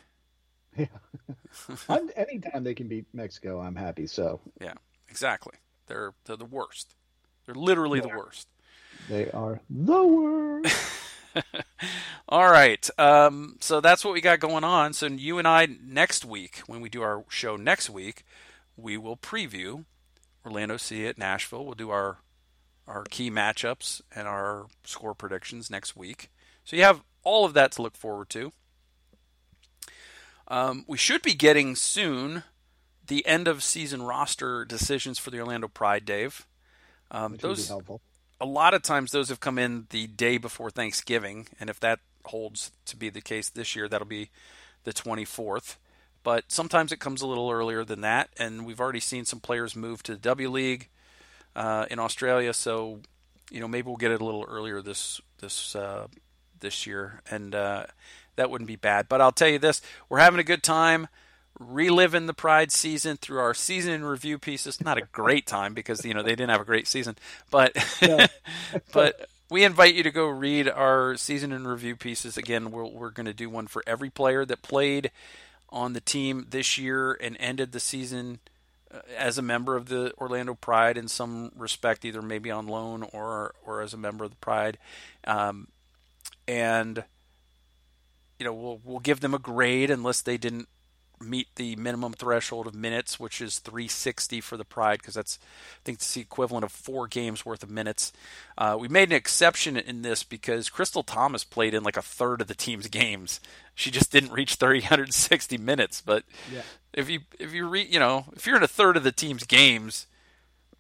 I'm, 1.89 2.09
anytime 2.15 2.63
they 2.63 2.75
can 2.75 2.87
beat 2.87 3.05
Mexico, 3.13 3.59
I'm 3.59 3.75
happy. 3.75 4.05
So 4.05 4.41
Yeah, 4.61 4.73
exactly. 5.09 5.55
They're 5.91 6.13
they're 6.23 6.37
the 6.37 6.45
worst. 6.45 6.95
They're 7.45 7.53
literally 7.53 7.99
the 7.99 8.07
worst. 8.07 8.47
they 9.09 9.29
are 9.31 9.59
the 9.69 10.03
worst. 10.05 10.75
All 12.29 12.49
right. 12.49 12.89
Um, 12.97 13.57
so 13.59 13.81
that's 13.81 14.05
what 14.05 14.13
we 14.13 14.21
got 14.21 14.39
going 14.39 14.63
on. 14.63 14.93
So 14.93 15.07
you 15.07 15.37
and 15.37 15.45
I 15.45 15.67
next 15.83 16.23
week, 16.23 16.59
when 16.65 16.79
we 16.79 16.87
do 16.87 17.01
our 17.01 17.25
show 17.27 17.57
next 17.57 17.89
week, 17.89 18.23
we 18.77 18.95
will 18.95 19.17
preview 19.17 19.83
Orlando 20.45 20.77
City 20.77 21.07
at 21.07 21.17
Nashville. 21.17 21.65
We'll 21.65 21.75
do 21.75 21.89
our 21.89 22.19
our 22.87 23.03
key 23.09 23.29
matchups 23.29 24.01
and 24.15 24.29
our 24.29 24.67
score 24.85 25.13
predictions 25.13 25.69
next 25.69 25.97
week. 25.97 26.31
So 26.63 26.77
you 26.77 26.83
have 26.83 27.03
all 27.23 27.43
of 27.43 27.53
that 27.53 27.73
to 27.73 27.81
look 27.81 27.97
forward 27.97 28.29
to. 28.29 28.53
Um, 30.47 30.85
we 30.87 30.97
should 30.97 31.21
be 31.21 31.33
getting 31.33 31.75
soon 31.75 32.43
the 33.07 33.25
end 33.25 33.47
of 33.47 33.63
season 33.63 34.03
roster 34.03 34.65
decisions 34.65 35.19
for 35.19 35.31
the 35.31 35.39
Orlando 35.39 35.67
Pride, 35.67 36.05
Dave. 36.05 36.45
Um, 37.09 37.33
Which 37.33 37.43
would 37.43 37.49
be 37.49 37.55
those 37.55 37.67
helpful. 37.67 38.01
a 38.39 38.45
lot 38.45 38.73
of 38.73 38.81
times 38.83 39.11
those 39.11 39.29
have 39.29 39.39
come 39.39 39.57
in 39.57 39.87
the 39.89 40.07
day 40.07 40.37
before 40.37 40.69
Thanksgiving, 40.69 41.47
and 41.59 41.69
if 41.69 41.79
that 41.81 41.99
holds 42.25 42.71
to 42.85 42.95
be 42.95 43.09
the 43.09 43.21
case 43.21 43.49
this 43.49 43.75
year, 43.75 43.87
that'll 43.89 44.07
be 44.07 44.29
the 44.83 44.93
24th. 44.93 45.75
But 46.23 46.45
sometimes 46.49 46.91
it 46.91 46.99
comes 46.99 47.21
a 47.21 47.27
little 47.27 47.49
earlier 47.49 47.83
than 47.83 48.01
that, 48.01 48.29
and 48.37 48.65
we've 48.65 48.79
already 48.79 48.99
seen 48.99 49.25
some 49.25 49.39
players 49.39 49.75
move 49.75 50.03
to 50.03 50.13
the 50.13 50.19
W 50.19 50.49
League 50.49 50.87
uh, 51.55 51.85
in 51.89 51.99
Australia, 51.99 52.53
so 52.53 52.99
you 53.49 53.59
know 53.59 53.67
maybe 53.67 53.87
we'll 53.87 53.97
get 53.97 54.11
it 54.11 54.21
a 54.21 54.25
little 54.25 54.45
earlier 54.47 54.81
this 54.81 55.19
this 55.39 55.75
uh, 55.75 56.07
this 56.59 56.85
year, 56.85 57.21
and 57.29 57.55
uh, 57.55 57.85
that 58.35 58.49
wouldn't 58.49 58.67
be 58.67 58.75
bad. 58.75 59.09
But 59.09 59.19
I'll 59.19 59.31
tell 59.31 59.47
you 59.49 59.59
this: 59.59 59.81
we're 60.09 60.19
having 60.19 60.39
a 60.39 60.43
good 60.43 60.63
time 60.63 61.07
reliving 61.61 62.25
the 62.25 62.33
Pride 62.33 62.71
season 62.71 63.17
through 63.17 63.39
our 63.39 63.53
season 63.53 63.93
in 63.93 64.03
review 64.03 64.37
pieces. 64.39 64.81
Not 64.81 64.97
a 64.97 65.03
great 65.11 65.45
time 65.45 65.73
because 65.73 66.03
you 66.03 66.13
know 66.13 66.23
they 66.23 66.31
didn't 66.31 66.49
have 66.49 66.61
a 66.61 66.65
great 66.65 66.87
season, 66.87 67.17
but 67.49 67.73
Yeah. 68.01 68.27
but 68.93 69.29
we 69.49 69.63
invite 69.65 69.95
you 69.95 70.03
to 70.03 70.11
go 70.11 70.27
read 70.27 70.69
our 70.69 71.17
season 71.17 71.51
in 71.51 71.67
review 71.67 71.95
pieces. 71.95 72.37
Again, 72.37 72.71
we're 72.71 72.85
we're 72.85 73.11
going 73.11 73.25
to 73.25 73.33
do 73.33 73.49
one 73.49 73.67
for 73.67 73.83
every 73.85 74.09
player 74.09 74.45
that 74.45 74.61
played 74.61 75.11
on 75.69 75.93
the 75.93 76.01
team 76.01 76.47
this 76.49 76.77
year 76.77 77.13
and 77.13 77.37
ended 77.39 77.71
the 77.71 77.79
season 77.79 78.39
uh, 78.93 78.99
as 79.17 79.37
a 79.37 79.41
member 79.41 79.75
of 79.75 79.87
the 79.87 80.13
Orlando 80.17 80.53
Pride 80.53 80.97
in 80.97 81.07
some 81.07 81.51
respect, 81.55 82.05
either 82.05 82.21
maybe 82.21 82.49
on 82.49 82.67
loan 82.67 83.03
or 83.11 83.53
or 83.65 83.81
as 83.81 83.93
a 83.93 83.97
member 83.97 84.23
of 84.23 84.31
the 84.31 84.37
Pride, 84.37 84.77
um, 85.25 85.67
and 86.47 87.03
you 88.39 88.45
know 88.45 88.53
we'll 88.53 88.79
we'll 88.83 88.99
give 88.99 89.19
them 89.19 89.33
a 89.33 89.39
grade 89.39 89.91
unless 89.91 90.21
they 90.21 90.37
didn't 90.37 90.67
meet 91.21 91.47
the 91.55 91.75
minimum 91.75 92.13
threshold 92.13 92.67
of 92.67 92.75
minutes, 92.75 93.19
which 93.19 93.41
is 93.41 93.59
360 93.59 94.41
for 94.41 94.57
the 94.57 94.65
Pride, 94.65 94.99
because 94.99 95.13
that's 95.13 95.39
I 95.41 95.79
think 95.83 95.97
it's 95.97 96.13
the 96.13 96.21
equivalent 96.21 96.65
of 96.65 96.71
four 96.71 97.07
games 97.07 97.45
worth 97.45 97.63
of 97.63 97.69
minutes. 97.69 98.11
Uh, 98.57 98.77
we 98.79 98.87
made 98.87 99.09
an 99.09 99.15
exception 99.15 99.77
in 99.77 100.01
this 100.01 100.23
because 100.23 100.69
Crystal 100.69 101.03
Thomas 101.03 101.43
played 101.43 101.73
in 101.73 101.83
like 101.83 101.97
a 101.97 102.01
third 102.01 102.41
of 102.41 102.47
the 102.47 102.55
team's 102.55 102.87
games. 102.87 103.39
She 103.75 103.91
just 103.91 104.11
didn't 104.11 104.33
reach 104.33 104.55
360 104.55 105.57
minutes. 105.57 106.01
But 106.01 106.23
yeah. 106.51 106.61
if 106.93 107.09
you 107.09 107.21
if 107.39 107.53
you 107.53 107.67
re, 107.67 107.87
you 107.89 107.99
know 107.99 108.25
if 108.33 108.45
you're 108.45 108.57
in 108.57 108.63
a 108.63 108.67
third 108.67 108.97
of 108.97 109.03
the 109.03 109.11
team's 109.11 109.43
games, 109.43 110.07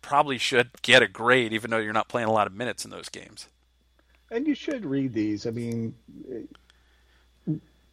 probably 0.01 0.37
should 0.37 0.81
get 0.81 1.03
a 1.03 1.07
grade, 1.07 1.53
even 1.53 1.71
though 1.71 1.77
you're 1.77 1.93
not 1.93 2.07
playing 2.07 2.27
a 2.27 2.33
lot 2.33 2.47
of 2.47 2.53
minutes 2.53 2.85
in 2.85 2.91
those 2.91 3.09
games. 3.09 3.47
And 4.29 4.47
you 4.47 4.55
should 4.55 4.85
read 4.85 5.13
these. 5.13 5.45
I 5.45 5.51
mean, 5.51 5.93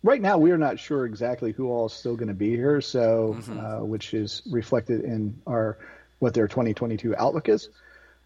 right 0.03 0.21
now 0.21 0.39
we 0.39 0.51
are 0.51 0.59
not 0.59 0.79
sure 0.79 1.07
exactly 1.07 1.53
who 1.53 1.69
all 1.69 1.87
is 1.87 1.93
still 1.93 2.17
going 2.17 2.29
to 2.29 2.35
be 2.35 2.51
here, 2.51 2.81
so 2.81 3.37
mm-hmm. 3.39 3.59
uh, 3.59 3.85
which 3.85 4.15
is 4.15 4.43
reflected 4.51 5.03
in 5.05 5.41
our 5.47 5.79
what 6.19 6.35
their 6.35 6.49
2022 6.49 7.15
outlook 7.17 7.49
is, 7.49 7.69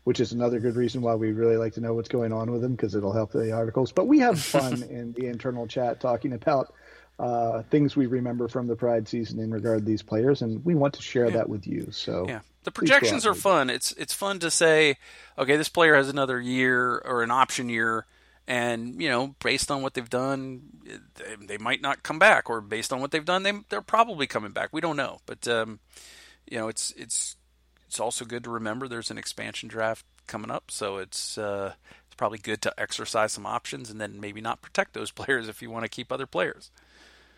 which 0.04 0.20
is 0.20 0.32
another 0.32 0.60
good 0.60 0.76
reason 0.76 1.02
why 1.02 1.14
we 1.14 1.32
really 1.32 1.56
like 1.56 1.74
to 1.74 1.80
know 1.80 1.94
what's 1.94 2.08
going 2.08 2.32
on 2.32 2.50
with 2.50 2.62
them 2.62 2.72
because 2.72 2.94
it'll 2.94 3.12
help 3.12 3.32
the 3.32 3.52
articles. 3.52 3.92
But 3.92 4.06
we 4.06 4.20
have 4.20 4.40
fun 4.40 4.82
in 4.90 5.12
the 5.12 5.26
internal 5.26 5.66
chat 5.66 6.00
talking 6.00 6.32
about 6.32 6.72
uh, 7.18 7.62
things 7.64 7.94
we 7.94 8.06
remember 8.06 8.48
from 8.48 8.66
the 8.66 8.76
Pride 8.76 9.06
season 9.08 9.38
in 9.38 9.52
regard 9.52 9.80
to 9.80 9.84
these 9.84 10.02
players, 10.02 10.42
and 10.42 10.64
we 10.64 10.74
want 10.74 10.94
to 10.94 11.02
share 11.02 11.26
yeah. 11.26 11.36
that 11.36 11.48
with 11.48 11.66
you. 11.66 11.88
So 11.90 12.26
yeah. 12.28 12.40
The 12.64 12.70
projections 12.70 13.26
are 13.26 13.34
fun. 13.34 13.70
It's 13.70 13.90
it's 13.92 14.14
fun 14.14 14.38
to 14.38 14.50
say, 14.50 14.96
okay, 15.36 15.56
this 15.56 15.68
player 15.68 15.96
has 15.96 16.08
another 16.08 16.40
year 16.40 16.98
or 17.04 17.24
an 17.24 17.32
option 17.32 17.68
year 17.68 18.06
and 18.48 19.00
you 19.00 19.08
know 19.08 19.34
based 19.42 19.70
on 19.70 19.82
what 19.82 19.94
they've 19.94 20.10
done 20.10 20.62
they, 21.46 21.58
might 21.58 21.80
not 21.80 22.02
come 22.02 22.18
back 22.18 22.50
or 22.50 22.60
based 22.60 22.92
on 22.92 23.00
what 23.00 23.10
they've 23.10 23.24
done 23.24 23.42
they, 23.42 23.52
they're 23.68 23.80
probably 23.80 24.26
coming 24.26 24.52
back. 24.52 24.70
We 24.72 24.80
don't 24.80 24.96
know. 24.96 25.20
But 25.26 25.46
um, 25.48 25.80
you 26.48 26.58
know 26.58 26.68
it's 26.68 26.92
it's 26.96 27.36
it's 27.86 28.00
also 28.00 28.24
good 28.24 28.44
to 28.44 28.50
remember 28.50 28.88
there's 28.88 29.10
an 29.10 29.18
expansion 29.18 29.68
draft 29.68 30.04
coming 30.26 30.50
up. 30.50 30.70
So 30.70 30.98
it's 30.98 31.38
uh, 31.38 31.74
it's 32.06 32.14
probably 32.16 32.38
good 32.38 32.62
to 32.62 32.80
exercise 32.80 33.32
some 33.32 33.46
options 33.46 33.90
and 33.90 34.00
then 34.00 34.20
maybe 34.20 34.40
not 34.40 34.62
protect 34.62 34.94
those 34.94 35.10
players 35.12 35.48
if 35.48 35.62
you 35.62 35.70
want 35.70 35.84
to 35.84 35.90
keep 35.90 36.10
other 36.10 36.26
players. 36.26 36.70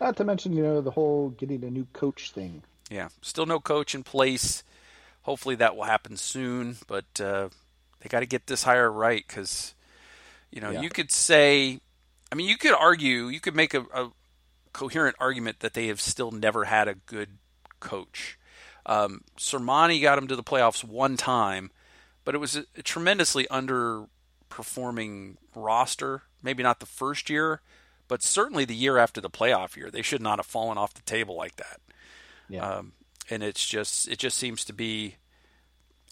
Not 0.01 0.17
to 0.17 0.23
mention 0.23 0.53
you 0.53 0.63
know 0.63 0.81
the 0.81 0.91
whole 0.91 1.29
getting 1.29 1.63
a 1.63 1.69
new 1.69 1.87
coach 1.93 2.31
thing. 2.31 2.63
Yeah. 2.89 3.09
Still 3.21 3.45
no 3.45 3.59
coach 3.59 3.95
in 3.95 4.03
place. 4.03 4.63
Hopefully 5.23 5.55
that 5.55 5.75
will 5.75 5.85
happen 5.85 6.17
soon 6.17 6.77
but 6.87 7.19
uh, 7.19 7.49
they 7.99 8.09
got 8.09 8.19
to 8.19 8.27
get 8.27 8.45
this 8.45 8.61
hire 8.61 8.91
right 8.91 9.25
because 9.27 9.73
you 10.55 10.61
know, 10.61 10.71
yeah. 10.71 10.81
you 10.81 10.89
could 10.89 11.11
say, 11.11 11.79
I 12.31 12.35
mean, 12.35 12.47
you 12.47 12.57
could 12.57 12.73
argue, 12.73 13.27
you 13.27 13.41
could 13.41 13.55
make 13.55 13.73
a, 13.73 13.81
a, 13.93 14.09
coherent 14.71 15.15
argument 15.19 15.59
that 15.59 15.73
they 15.73 15.87
have 15.87 16.01
still 16.01 16.31
never 16.31 16.63
had 16.63 16.87
a 16.87 16.95
good 16.95 17.37
coach. 17.79 18.39
Um, 18.85 19.21
Sermanni 19.37 20.01
got 20.01 20.15
them 20.15 20.27
to 20.27 20.35
the 20.35 20.43
playoffs 20.43 20.83
one 20.83 21.17
time, 21.17 21.71
but 22.23 22.35
it 22.35 22.39
was 22.39 22.55
a, 22.55 22.65
a 22.77 22.81
tremendously 22.81 23.47
underperforming 23.51 25.35
roster. 25.55 26.23
Maybe 26.41 26.63
not 26.63 26.79
the 26.79 26.85
first 26.85 27.29
year, 27.29 27.61
but 28.07 28.23
certainly 28.23 28.65
the 28.65 28.75
year 28.75 28.97
after 28.97 29.19
the 29.19 29.29
playoff 29.29 29.75
year, 29.75 29.91
they 29.91 30.01
should 30.01 30.21
not 30.21 30.39
have 30.39 30.45
fallen 30.45 30.77
off 30.77 30.93
the 30.93 31.01
table 31.03 31.35
like 31.35 31.57
that. 31.57 31.79
Yeah. 32.47 32.67
Um, 32.67 32.93
and 33.29 33.43
it's 33.43 33.65
just 33.65 34.07
it 34.07 34.19
just 34.19 34.37
seems 34.37 34.63
to 34.65 34.73
be 34.73 35.15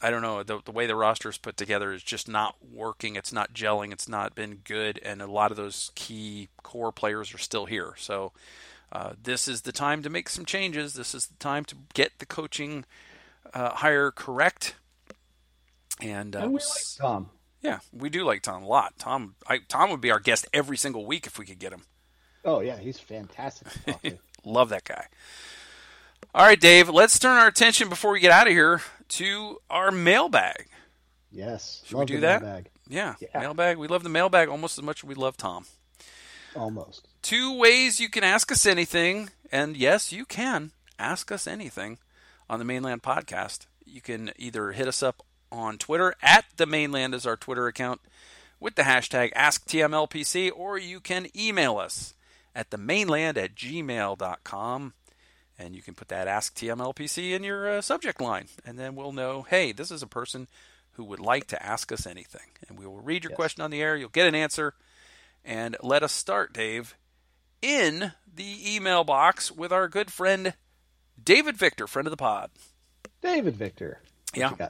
I 0.03 0.09
don't 0.11 0.21
know 0.21 0.43
the 0.43 0.59
the 0.63 0.71
way 0.71 0.85
the 0.85 0.97
roster 0.97 1.29
is 1.29 1.37
put 1.37 1.55
together 1.55 1.93
is 1.93 2.03
just 2.03 2.27
not 2.27 2.55
working. 2.61 3.15
It's 3.15 3.31
not 3.31 3.53
gelling. 3.53 3.93
It's 3.93 4.09
not 4.09 4.35
been 4.35 4.55
good, 4.65 4.99
and 5.01 5.21
a 5.21 5.27
lot 5.27 5.49
of 5.49 5.55
those 5.57 5.91
key 5.95 6.49
core 6.61 6.91
players 6.91 7.33
are 7.33 7.37
still 7.37 7.65
here. 7.67 7.93
So 7.97 8.33
uh, 8.91 9.13
this 9.21 9.47
is 9.47 9.61
the 9.61 9.71
time 9.71 10.03
to 10.03 10.09
make 10.09 10.27
some 10.27 10.43
changes. 10.43 10.93
This 10.93 11.15
is 11.15 11.27
the 11.27 11.37
time 11.37 11.63
to 11.65 11.75
get 11.93 12.19
the 12.19 12.25
coaching 12.25 12.83
uh, 13.53 13.69
hire 13.69 14.11
correct. 14.11 14.75
And, 16.01 16.35
uh, 16.35 16.39
and 16.39 16.51
we 16.51 16.59
like 16.59 16.97
Tom. 16.97 17.29
Yeah, 17.61 17.79
we 17.93 18.09
do 18.09 18.25
like 18.25 18.41
Tom 18.41 18.63
a 18.63 18.67
lot. 18.67 18.95
Tom, 18.99 19.35
I, 19.47 19.59
Tom 19.69 19.89
would 19.89 20.01
be 20.01 20.11
our 20.11 20.19
guest 20.19 20.45
every 20.53 20.75
single 20.75 21.05
week 21.05 21.25
if 21.25 21.39
we 21.39 21.45
could 21.45 21.59
get 21.59 21.71
him. 21.71 21.83
Oh 22.43 22.59
yeah, 22.59 22.77
he's 22.77 22.99
fantastic. 22.99 23.67
Love 24.43 24.67
that 24.69 24.83
guy. 24.83 25.05
All 26.35 26.45
right, 26.45 26.59
Dave, 26.59 26.89
let's 26.89 27.17
turn 27.17 27.37
our 27.37 27.47
attention 27.47 27.89
before 27.89 28.11
we 28.11 28.19
get 28.19 28.31
out 28.31 28.47
of 28.47 28.53
here 28.53 28.81
to 29.13 29.59
our 29.69 29.91
mailbag. 29.91 30.67
Yes. 31.31 31.81
Should 31.85 31.97
we 31.97 32.05
do 32.05 32.19
that? 32.21 32.41
Mailbag. 32.41 32.69
Yeah, 32.87 33.15
yeah, 33.19 33.39
mailbag. 33.39 33.77
We 33.77 33.87
love 33.87 34.03
the 34.03 34.09
mailbag 34.09 34.49
almost 34.49 34.77
as 34.77 34.83
much 34.83 34.99
as 34.99 35.03
we 35.05 35.15
love 35.15 35.37
Tom. 35.37 35.65
Almost. 36.55 37.07
Two 37.21 37.57
ways 37.57 37.99
you 37.99 38.09
can 38.09 38.23
ask 38.23 38.51
us 38.51 38.65
anything, 38.65 39.29
and 39.51 39.77
yes, 39.77 40.11
you 40.11 40.25
can 40.25 40.71
ask 40.99 41.31
us 41.31 41.47
anything 41.47 41.97
on 42.49 42.59
the 42.59 42.65
Mane 42.65 42.83
Land 42.83 43.01
Podcast. 43.01 43.65
You 43.85 44.01
can 44.01 44.31
either 44.37 44.71
hit 44.73 44.87
us 44.87 45.01
up 45.01 45.23
on 45.51 45.77
Twitter 45.77 46.13
at 46.21 46.45
the 46.57 46.65
Mane 46.65 46.91
Land 46.91 47.15
is 47.15 47.25
our 47.25 47.37
Twitter 47.37 47.67
account 47.67 48.01
with 48.59 48.75
the 48.75 48.83
hashtag 48.83 49.33
AskTMLPC, 49.33 50.51
or 50.55 50.77
you 50.77 50.99
can 50.99 51.27
email 51.35 51.77
us 51.77 52.13
at 52.55 52.71
the 52.71 52.77
Mane 52.77 53.07
Land 53.07 53.37
at 53.37 53.55
gmail.com 53.55 54.93
and 55.63 55.75
you 55.75 55.81
can 55.81 55.93
put 55.93 56.09
that 56.09 56.27
Ask 56.27 56.55
TMLPC 56.55 57.31
in 57.31 57.43
your 57.43 57.69
uh, 57.69 57.81
subject 57.81 58.19
line, 58.19 58.47
and 58.65 58.77
then 58.77 58.95
we'll 58.95 59.13
know, 59.13 59.43
hey, 59.43 59.71
this 59.71 59.91
is 59.91 60.03
a 60.03 60.07
person 60.07 60.47
who 60.93 61.03
would 61.05 61.19
like 61.19 61.47
to 61.47 61.65
ask 61.65 61.91
us 61.91 62.05
anything, 62.05 62.47
and 62.67 62.77
we 62.77 62.85
will 62.85 62.99
read 62.99 63.23
your 63.23 63.31
yes. 63.31 63.37
question 63.37 63.63
on 63.63 63.71
the 63.71 63.81
air. 63.81 63.95
You'll 63.95 64.09
get 64.09 64.27
an 64.27 64.35
answer, 64.35 64.73
and 65.43 65.77
let 65.81 66.03
us 66.03 66.11
start, 66.11 66.53
Dave, 66.53 66.95
in 67.61 68.11
the 68.31 68.75
email 68.75 69.03
box 69.03 69.51
with 69.51 69.71
our 69.71 69.87
good 69.87 70.11
friend 70.11 70.53
David 71.23 71.55
Victor, 71.55 71.87
friend 71.87 72.07
of 72.07 72.11
the 72.11 72.17
pod. 72.17 72.51
David 73.21 73.55
Victor. 73.55 73.99
What 74.33 74.59
yeah. 74.59 74.69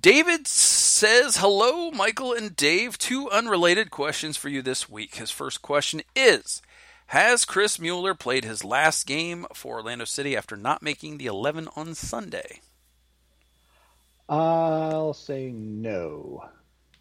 David 0.00 0.46
says, 0.46 1.38
Hello, 1.38 1.90
Michael 1.90 2.32
and 2.32 2.54
Dave. 2.54 2.98
Two 2.98 3.30
unrelated 3.30 3.90
questions 3.90 4.36
for 4.36 4.48
you 4.48 4.62
this 4.62 4.88
week. 4.88 5.16
His 5.16 5.30
first 5.30 5.60
question 5.60 6.02
is 6.14 6.62
has 7.08 7.44
Chris 7.44 7.78
Mueller 7.78 8.14
played 8.14 8.44
his 8.44 8.64
last 8.64 9.06
game 9.06 9.46
for 9.54 9.76
Orlando 9.76 10.04
City 10.04 10.36
after 10.36 10.56
not 10.56 10.82
making 10.82 11.16
the 11.16 11.26
11 11.26 11.68
on 11.74 11.94
Sunday? 11.94 12.60
I'll 14.28 15.14
say 15.14 15.50
no. 15.50 16.44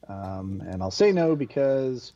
Um, 0.08 0.64
and 0.66 0.82
I'll 0.82 0.92
say 0.92 1.12
no 1.12 1.36
because 1.36 2.14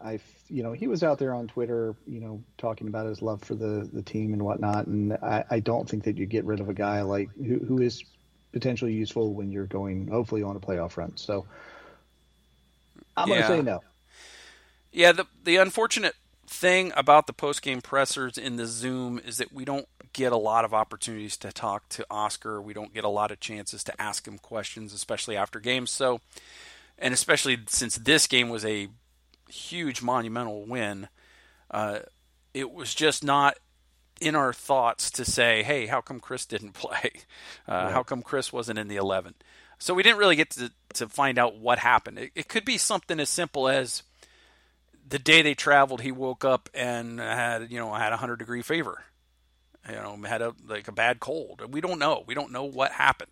I, 0.00 0.20
you 0.48 0.62
know, 0.62 0.72
he 0.72 0.86
was 0.86 1.02
out 1.02 1.18
there 1.18 1.34
on 1.34 1.48
Twitter, 1.48 1.96
you 2.06 2.20
know, 2.20 2.44
talking 2.58 2.86
about 2.86 3.06
his 3.06 3.20
love 3.22 3.42
for 3.42 3.56
the, 3.56 3.88
the 3.92 4.02
team 4.02 4.32
and 4.32 4.42
whatnot. 4.44 4.86
And 4.86 5.14
I, 5.14 5.44
I 5.50 5.60
don't 5.60 5.88
think 5.88 6.04
that 6.04 6.16
you 6.16 6.26
get 6.26 6.44
rid 6.44 6.60
of 6.60 6.68
a 6.68 6.74
guy 6.74 7.02
like 7.02 7.28
who, 7.36 7.58
who 7.58 7.82
is 7.82 8.04
potentially 8.52 8.92
useful 8.92 9.34
when 9.34 9.50
you're 9.50 9.66
going, 9.66 10.06
hopefully, 10.06 10.44
on 10.44 10.54
a 10.54 10.60
playoff 10.60 10.96
run. 10.96 11.16
So 11.16 11.46
I'm 13.16 13.28
yeah. 13.28 13.34
going 13.34 13.42
to 13.42 13.56
say 13.56 13.62
no. 13.62 13.80
Yeah, 14.92 15.12
the 15.12 15.26
the 15.44 15.56
unfortunate 15.56 16.14
thing 16.48 16.92
about 16.96 17.26
the 17.26 17.32
post 17.32 17.62
game 17.62 17.80
pressers 17.80 18.38
in 18.38 18.56
the 18.56 18.66
Zoom 18.66 19.20
is 19.24 19.38
that 19.38 19.52
we 19.52 19.64
don't 19.64 19.88
get 20.12 20.32
a 20.32 20.36
lot 20.36 20.64
of 20.64 20.74
opportunities 20.74 21.36
to 21.38 21.52
talk 21.52 21.88
to 21.90 22.06
Oscar. 22.10 22.60
We 22.60 22.74
don't 22.74 22.94
get 22.94 23.04
a 23.04 23.08
lot 23.08 23.30
of 23.30 23.40
chances 23.40 23.84
to 23.84 24.02
ask 24.02 24.26
him 24.26 24.38
questions, 24.38 24.92
especially 24.92 25.36
after 25.36 25.60
games. 25.60 25.90
So, 25.90 26.20
and 26.98 27.14
especially 27.14 27.58
since 27.68 27.96
this 27.96 28.26
game 28.26 28.48
was 28.48 28.64
a 28.64 28.88
huge 29.48 30.02
monumental 30.02 30.64
win, 30.64 31.08
uh, 31.70 32.00
it 32.54 32.72
was 32.72 32.94
just 32.94 33.22
not 33.22 33.58
in 34.20 34.34
our 34.34 34.52
thoughts 34.52 35.10
to 35.12 35.24
say, 35.24 35.62
"Hey, 35.62 35.86
how 35.86 36.00
come 36.00 36.20
Chris 36.20 36.46
didn't 36.46 36.72
play? 36.74 37.12
Uh, 37.68 37.72
right. 37.72 37.92
How 37.92 38.02
come 38.02 38.22
Chris 38.22 38.52
wasn't 38.52 38.78
in 38.78 38.88
the 38.88 38.96
11?" 38.96 39.34
So 39.78 39.94
we 39.94 40.02
didn't 40.02 40.18
really 40.18 40.36
get 40.36 40.50
to 40.50 40.72
to 40.94 41.08
find 41.08 41.38
out 41.38 41.56
what 41.56 41.78
happened. 41.78 42.18
It, 42.18 42.32
it 42.34 42.48
could 42.48 42.64
be 42.64 42.78
something 42.78 43.20
as 43.20 43.28
simple 43.28 43.68
as 43.68 44.02
the 45.08 45.18
day 45.18 45.42
they 45.42 45.54
traveled, 45.54 46.00
he 46.00 46.12
woke 46.12 46.44
up 46.44 46.68
and 46.74 47.18
had 47.18 47.70
you 47.70 47.78
know 47.78 47.92
had 47.94 48.12
a 48.12 48.16
hundred 48.16 48.38
degree 48.38 48.62
fever. 48.62 49.04
You 49.88 49.94
know, 49.94 50.18
had 50.26 50.42
a 50.42 50.54
like 50.66 50.88
a 50.88 50.92
bad 50.92 51.20
cold. 51.20 51.62
We 51.72 51.80
don't 51.80 51.98
know. 51.98 52.24
We 52.26 52.34
don't 52.34 52.52
know 52.52 52.64
what 52.64 52.92
happened. 52.92 53.30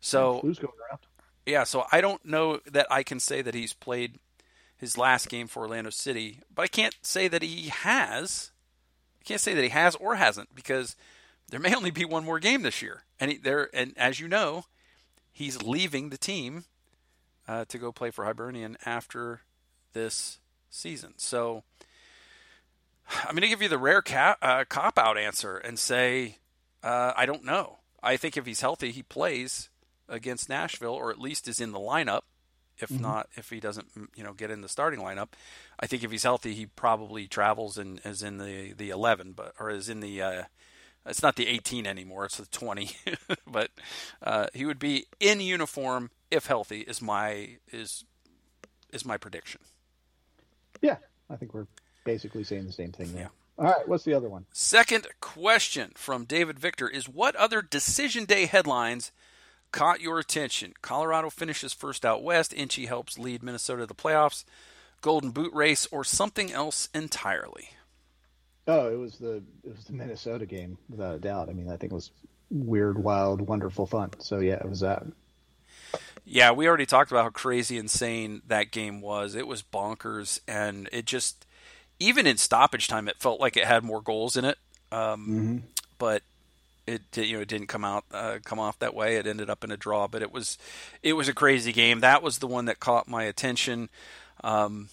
So 0.00 0.40
who's 0.40 0.58
going 0.58 0.72
around? 0.88 1.00
Yeah, 1.44 1.64
so 1.64 1.84
I 1.90 2.00
don't 2.00 2.24
know 2.24 2.60
that 2.70 2.86
I 2.90 3.02
can 3.02 3.20
say 3.20 3.42
that 3.42 3.54
he's 3.54 3.72
played 3.72 4.18
his 4.76 4.96
last 4.96 5.28
game 5.28 5.48
for 5.48 5.62
Orlando 5.62 5.90
City, 5.90 6.40
but 6.54 6.62
I 6.62 6.68
can't 6.68 6.94
say 7.02 7.28
that 7.28 7.42
he 7.42 7.68
has. 7.68 8.52
I 9.20 9.24
can't 9.24 9.40
say 9.40 9.54
that 9.54 9.62
he 9.62 9.68
has 9.70 9.94
or 9.96 10.16
hasn't 10.16 10.54
because 10.54 10.96
there 11.50 11.60
may 11.60 11.74
only 11.76 11.90
be 11.90 12.04
one 12.04 12.24
more 12.24 12.38
game 12.38 12.62
this 12.62 12.80
year, 12.80 13.02
and 13.20 13.32
he, 13.32 13.36
there 13.36 13.68
and 13.74 13.92
as 13.96 14.18
you 14.18 14.28
know, 14.28 14.64
he's 15.32 15.62
leaving 15.62 16.10
the 16.10 16.18
team 16.18 16.64
uh, 17.46 17.64
to 17.66 17.78
go 17.78 17.92
play 17.92 18.10
for 18.10 18.24
Hibernian 18.24 18.76
after 18.86 19.42
this 19.92 20.38
season. 20.72 21.14
So 21.16 21.62
I'm 23.08 23.32
going 23.32 23.42
to 23.42 23.48
give 23.48 23.62
you 23.62 23.68
the 23.68 23.78
rare 23.78 24.02
cap, 24.02 24.38
uh, 24.42 24.64
cop 24.68 24.98
out 24.98 25.16
answer 25.16 25.56
and 25.56 25.78
say 25.78 26.38
uh, 26.82 27.12
I 27.16 27.26
don't 27.26 27.44
know. 27.44 27.78
I 28.02 28.16
think 28.16 28.36
if 28.36 28.46
he's 28.46 28.60
healthy, 28.60 28.90
he 28.90 29.02
plays 29.02 29.68
against 30.08 30.48
Nashville, 30.48 30.94
or 30.94 31.10
at 31.10 31.20
least 31.20 31.46
is 31.46 31.60
in 31.60 31.72
the 31.72 31.78
lineup. 31.78 32.22
If 32.78 32.88
mm-hmm. 32.88 33.02
not, 33.02 33.28
if 33.36 33.50
he 33.50 33.60
doesn't, 33.60 33.88
you 34.16 34.24
know, 34.24 34.32
get 34.32 34.50
in 34.50 34.62
the 34.62 34.68
starting 34.68 34.98
lineup, 34.98 35.28
I 35.78 35.86
think 35.86 36.02
if 36.02 36.10
he's 36.10 36.24
healthy, 36.24 36.54
he 36.54 36.66
probably 36.66 37.28
travels 37.28 37.78
and 37.78 38.00
is 38.04 38.22
in 38.22 38.38
the 38.38 38.72
the 38.72 38.90
11, 38.90 39.32
but 39.32 39.54
or 39.60 39.70
is 39.70 39.88
in 39.88 40.00
the. 40.00 40.20
Uh, 40.22 40.42
it's 41.04 41.22
not 41.22 41.34
the 41.34 41.48
18 41.48 41.86
anymore; 41.86 42.24
it's 42.24 42.36
the 42.38 42.46
20. 42.46 42.90
but 43.46 43.70
uh, 44.22 44.46
he 44.54 44.64
would 44.64 44.78
be 44.78 45.06
in 45.20 45.40
uniform 45.40 46.10
if 46.30 46.46
healthy. 46.46 46.80
Is 46.80 47.02
my 47.02 47.58
is 47.70 48.04
is 48.92 49.04
my 49.04 49.16
prediction. 49.16 49.60
Yeah, 50.82 50.96
I 51.30 51.36
think 51.36 51.54
we're 51.54 51.66
basically 52.04 52.44
saying 52.44 52.66
the 52.66 52.72
same 52.72 52.92
thing 52.92 53.12
there. 53.12 53.22
Yeah. 53.22 53.28
All 53.58 53.70
right, 53.70 53.86
what's 53.88 54.04
the 54.04 54.14
other 54.14 54.28
one? 54.28 54.46
Second 54.52 55.06
question 55.20 55.92
from 55.94 56.24
David 56.24 56.58
Victor 56.58 56.88
is 56.88 57.08
what 57.08 57.36
other 57.36 57.62
decision 57.62 58.24
day 58.24 58.46
headlines 58.46 59.12
caught 59.70 60.00
your 60.00 60.18
attention? 60.18 60.74
Colorado 60.82 61.30
finishes 61.30 61.72
first 61.72 62.04
out 62.04 62.22
west, 62.22 62.52
Inchy 62.52 62.86
helps 62.86 63.18
lead 63.18 63.42
Minnesota 63.42 63.82
to 63.82 63.86
the 63.86 63.94
playoffs, 63.94 64.44
Golden 65.00 65.30
Boot 65.30 65.52
race, 65.52 65.86
or 65.90 66.02
something 66.02 66.52
else 66.52 66.88
entirely? 66.94 67.70
Oh, 68.66 68.92
it 68.92 68.96
was 68.96 69.18
the 69.18 69.42
it 69.64 69.76
was 69.76 69.84
the 69.84 69.92
Minnesota 69.92 70.46
game 70.46 70.78
without 70.88 71.16
a 71.16 71.18
doubt. 71.18 71.48
I 71.48 71.52
mean, 71.52 71.68
I 71.68 71.76
think 71.76 71.92
it 71.92 71.96
was 71.96 72.10
weird, 72.50 73.02
wild, 73.02 73.40
wonderful 73.40 73.86
fun. 73.86 74.10
So 74.18 74.38
yeah, 74.38 74.54
it 74.54 74.68
was 74.68 74.80
that. 74.80 75.04
Yeah, 76.24 76.52
we 76.52 76.68
already 76.68 76.86
talked 76.86 77.10
about 77.10 77.24
how 77.24 77.30
crazy 77.30 77.78
insane 77.78 78.42
that 78.46 78.70
game 78.70 79.00
was. 79.00 79.34
It 79.34 79.46
was 79.46 79.62
bonkers, 79.62 80.40
and 80.46 80.88
it 80.92 81.04
just 81.04 81.46
even 81.98 82.26
in 82.26 82.36
stoppage 82.36 82.88
time, 82.88 83.08
it 83.08 83.18
felt 83.18 83.40
like 83.40 83.56
it 83.56 83.64
had 83.64 83.84
more 83.84 84.00
goals 84.00 84.36
in 84.36 84.44
it. 84.44 84.58
Um, 84.90 85.26
mm-hmm. 85.26 85.58
But 85.98 86.22
it 86.86 87.02
you 87.16 87.36
know 87.36 87.42
it 87.42 87.48
didn't 87.48 87.68
come 87.68 87.84
out 87.84 88.04
uh, 88.12 88.38
come 88.44 88.58
off 88.58 88.78
that 88.80 88.94
way. 88.94 89.16
It 89.16 89.26
ended 89.26 89.50
up 89.50 89.64
in 89.64 89.70
a 89.70 89.76
draw, 89.76 90.08
but 90.08 90.22
it 90.22 90.32
was 90.32 90.58
it 91.02 91.14
was 91.14 91.28
a 91.28 91.34
crazy 91.34 91.72
game. 91.72 92.00
That 92.00 92.22
was 92.22 92.38
the 92.38 92.46
one 92.46 92.66
that 92.66 92.80
caught 92.80 93.08
my 93.08 93.24
attention. 93.24 93.88
Um, 94.42 94.88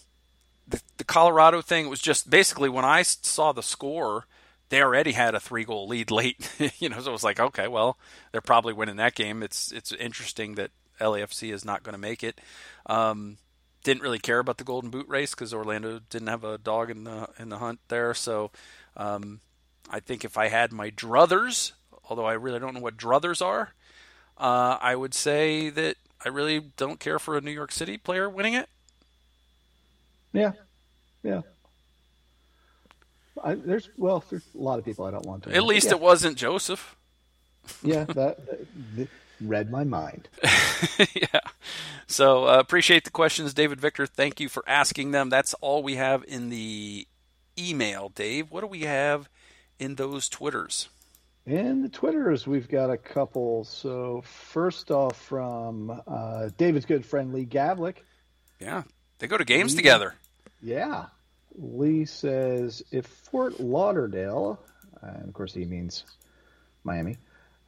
the, 0.68 0.82
the 0.98 1.04
Colorado 1.04 1.62
thing 1.62 1.90
was 1.90 2.00
just 2.00 2.30
basically 2.30 2.70
when 2.70 2.86
I 2.86 3.02
saw 3.02 3.52
the 3.52 3.64
score, 3.64 4.26
they 4.70 4.82
already 4.82 5.14
had 5.14 5.34
a 5.34 5.40
three 5.40 5.64
goal 5.64 5.88
lead 5.88 6.12
late. 6.12 6.50
you 6.80 6.90
know, 6.90 7.00
so 7.00 7.10
it 7.10 7.14
was 7.14 7.24
like, 7.24 7.40
okay, 7.40 7.68
well, 7.68 7.98
they're 8.32 8.42
probably 8.42 8.74
winning 8.74 8.98
that 8.98 9.16
game. 9.16 9.42
It's 9.42 9.72
it's 9.72 9.92
interesting 9.92 10.56
that 10.56 10.72
LAFC 11.00 11.54
is 11.54 11.66
not 11.66 11.84
going 11.84 11.94
to 11.94 12.00
make 12.00 12.24
it. 12.24 12.40
Um, 12.86 13.38
didn't 13.84 14.04
really 14.04 14.20
care 14.20 14.40
about 14.40 14.58
the 14.58 14.64
Golden 14.64 14.90
Boot 14.90 15.08
race 15.08 15.32
because 15.32 15.54
Orlando 15.54 16.02
didn't 16.10 16.28
have 16.28 16.44
a 16.44 16.58
dog 16.58 16.90
in 16.92 17.06
the 17.06 17.30
in 17.40 17.50
the 17.50 17.58
hunt 17.58 17.80
there. 17.88 18.14
So 18.14 18.52
um, 18.98 19.40
I 19.90 20.00
think 20.00 20.26
if 20.26 20.38
I 20.38 20.50
had 20.50 20.72
my 20.72 20.92
druthers, 20.92 21.72
although 22.10 22.26
I 22.26 22.34
really 22.34 22.60
don't 22.60 22.74
know 22.74 22.82
what 22.82 22.98
druthers 22.98 23.44
are, 23.44 23.74
uh, 24.38 24.78
I 24.82 24.96
would 24.96 25.14
say 25.14 25.70
that 25.70 25.96
I 26.24 26.30
really 26.30 26.60
don't 26.78 27.00
care 27.00 27.20
for 27.20 27.38
a 27.38 27.42
New 27.42 27.52
York 27.52 27.72
City 27.72 27.98
player 27.98 28.30
winning 28.30 28.54
it. 28.54 28.68
Yeah, 30.34 30.52
yeah. 31.24 31.42
I, 33.44 33.56
there's 33.56 33.90
well, 33.98 34.24
there's 34.30 34.46
a 34.54 34.62
lot 34.62 34.80
of 34.80 34.86
people 34.86 35.06
I 35.06 35.12
don't 35.12 35.26
want 35.26 35.44
to. 35.44 35.56
At 35.56 35.64
least 35.64 35.88
yeah. 35.88 35.94
it 35.94 36.02
wasn't 36.02 36.38
Josef. 36.38 36.96
yeah, 37.82 38.04
that, 38.04 38.16
that, 38.96 39.08
read 39.42 39.72
my 39.72 39.84
mind. 39.84 40.30
yeah. 41.14 41.40
So 42.08 42.48
uh, 42.48 42.60
appreciate 42.60 43.04
the 43.04 43.12
questions, 43.12 43.54
David 43.54 43.80
Victor. 43.80 44.06
Thank 44.06 44.40
you 44.40 44.50
for 44.50 44.64
asking 44.68 45.12
them. 45.12 45.30
That's 45.30 45.54
all 45.56 45.84
we 45.84 45.96
have 45.96 46.24
in 46.28 46.50
the 46.50 47.08
email, 47.58 48.10
Dave. 48.10 48.52
What 48.52 48.62
do 48.62 48.68
we 48.68 48.82
have 48.82 49.30
in 49.78 49.96
those 49.96 50.30
Twitters? 50.30 50.90
In 51.46 51.82
the 51.82 51.90
Twitters, 51.90 52.46
we've 52.46 52.68
got 52.68 52.90
a 52.90 52.98
couple. 52.98 53.64
So 53.64 54.22
first 54.24 54.92
off, 54.92 55.20
from 55.20 56.02
uh, 56.08 56.50
David's 56.58 56.86
good 56.86 57.06
friend 57.06 57.34
Lee 57.34 57.46
Gavlik. 57.46 57.98
Yeah, 58.60 58.84
they 59.20 59.28
go 59.28 59.38
to 59.38 59.46
games 59.46 59.74
Lee, 59.74 59.78
together. 59.78 60.16
Yeah. 60.62 61.06
Lee 61.56 62.06
says 62.06 62.84
if 62.92 63.06
Fort 63.06 63.60
Lauderdale, 63.60 64.60
and 65.02 65.28
of 65.28 65.34
course 65.34 65.54
he 65.54 65.66
means 65.66 66.04
Miami, 66.84 67.18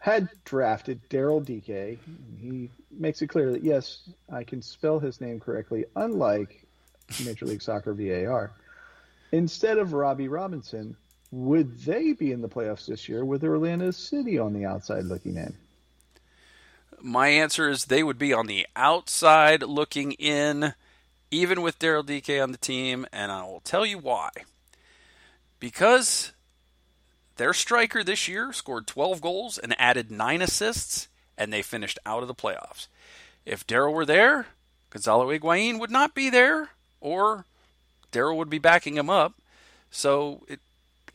had 0.01 0.29
drafted 0.45 0.99
Daryl 1.09 1.45
Dike. 1.45 1.99
He 2.41 2.71
makes 2.89 3.21
it 3.21 3.27
clear 3.27 3.51
that 3.51 3.63
yes, 3.63 4.09
I 4.31 4.43
can 4.43 4.63
spell 4.63 4.99
his 4.99 5.21
name 5.21 5.39
correctly, 5.39 5.85
unlike 5.95 6.65
Major 7.23 7.45
League 7.45 7.61
Soccer 7.61 7.93
VAR. 7.93 8.51
Instead 9.31 9.77
of 9.77 9.93
Robbie 9.93 10.27
Robinson, 10.27 10.97
would 11.29 11.77
they 11.81 12.13
be 12.13 12.31
in 12.31 12.41
the 12.41 12.49
playoffs 12.49 12.87
this 12.87 13.07
year 13.07 13.23
with 13.23 13.43
Orlando 13.43 13.91
City 13.91 14.39
on 14.39 14.53
the 14.53 14.65
outside 14.65 15.05
looking 15.05 15.37
in? 15.37 15.53
My 16.99 17.27
answer 17.27 17.69
is 17.69 17.85
they 17.85 18.01
would 18.01 18.17
be 18.17 18.33
on 18.33 18.47
the 18.47 18.65
outside 18.75 19.61
looking 19.61 20.13
in, 20.13 20.73
even 21.29 21.61
with 21.61 21.77
Daryl 21.77 22.03
Dike 22.03 22.41
on 22.41 22.51
the 22.51 22.57
team, 22.57 23.05
and 23.13 23.31
I 23.31 23.43
will 23.43 23.61
tell 23.61 23.85
you 23.85 23.99
why. 23.99 24.31
Because 25.59 26.31
their 27.41 27.53
striker 27.53 28.03
this 28.03 28.27
year 28.27 28.53
scored 28.53 28.85
12 28.85 29.19
goals 29.19 29.57
and 29.57 29.73
added 29.79 30.11
9 30.11 30.43
assists, 30.43 31.07
and 31.35 31.51
they 31.51 31.63
finished 31.63 31.97
out 32.05 32.21
of 32.21 32.27
the 32.27 32.35
playoffs. 32.35 32.85
If 33.47 33.65
Daryl 33.65 33.93
were 33.93 34.05
there, 34.05 34.45
Gonzalo 34.91 35.27
Higuain 35.27 35.79
would 35.79 35.89
not 35.89 36.13
be 36.13 36.29
there, 36.29 36.69
or 36.99 37.45
Daryl 38.11 38.37
would 38.37 38.51
be 38.51 38.59
backing 38.59 38.95
him 38.95 39.09
up. 39.09 39.33
So 39.89 40.43
it 40.47 40.59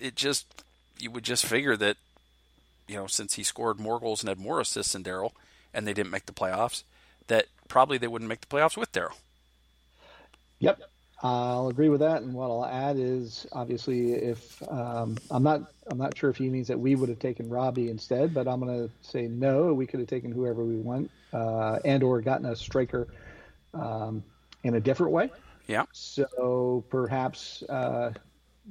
it 0.00 0.16
just 0.16 0.64
you 0.98 1.12
would 1.12 1.22
just 1.22 1.46
figure 1.46 1.76
that 1.76 1.96
you 2.88 2.96
know 2.96 3.06
since 3.06 3.34
he 3.34 3.44
scored 3.44 3.78
more 3.78 4.00
goals 4.00 4.20
and 4.20 4.28
had 4.28 4.40
more 4.40 4.58
assists 4.58 4.94
than 4.94 5.04
Daryl, 5.04 5.30
and 5.72 5.86
they 5.86 5.94
didn't 5.94 6.10
make 6.10 6.26
the 6.26 6.32
playoffs, 6.32 6.82
that 7.28 7.46
probably 7.68 7.98
they 7.98 8.08
wouldn't 8.08 8.28
make 8.28 8.40
the 8.40 8.48
playoffs 8.48 8.76
with 8.76 8.90
Daryl. 8.90 9.14
Yep, 10.58 10.80
I'll 11.26 11.68
agree 11.68 11.88
with 11.88 12.00
that, 12.00 12.22
and 12.22 12.32
what 12.32 12.50
I'll 12.50 12.64
add 12.64 12.98
is 12.98 13.46
obviously 13.52 14.12
if 14.12 14.62
um, 14.70 15.16
I'm 15.30 15.42
not 15.42 15.72
I'm 15.88 15.98
not 15.98 16.16
sure 16.16 16.30
if 16.30 16.36
he 16.36 16.48
means 16.48 16.68
that 16.68 16.78
we 16.78 16.94
would 16.94 17.08
have 17.08 17.18
taken 17.18 17.48
Robbie 17.48 17.90
instead, 17.90 18.32
but 18.32 18.46
I'm 18.46 18.60
going 18.60 18.88
to 18.88 18.94
say 19.02 19.26
no. 19.26 19.74
We 19.74 19.86
could 19.86 19.98
have 20.00 20.08
taken 20.08 20.30
whoever 20.30 20.64
we 20.64 20.76
want, 20.76 21.10
uh, 21.32 21.78
and 21.84 22.02
or 22.02 22.20
gotten 22.20 22.46
a 22.46 22.54
striker 22.54 23.08
um, 23.74 24.22
in 24.62 24.74
a 24.74 24.80
different 24.80 25.12
way. 25.12 25.30
Yeah. 25.66 25.84
So 25.92 26.84
perhaps 26.90 27.64
uh, 27.64 28.12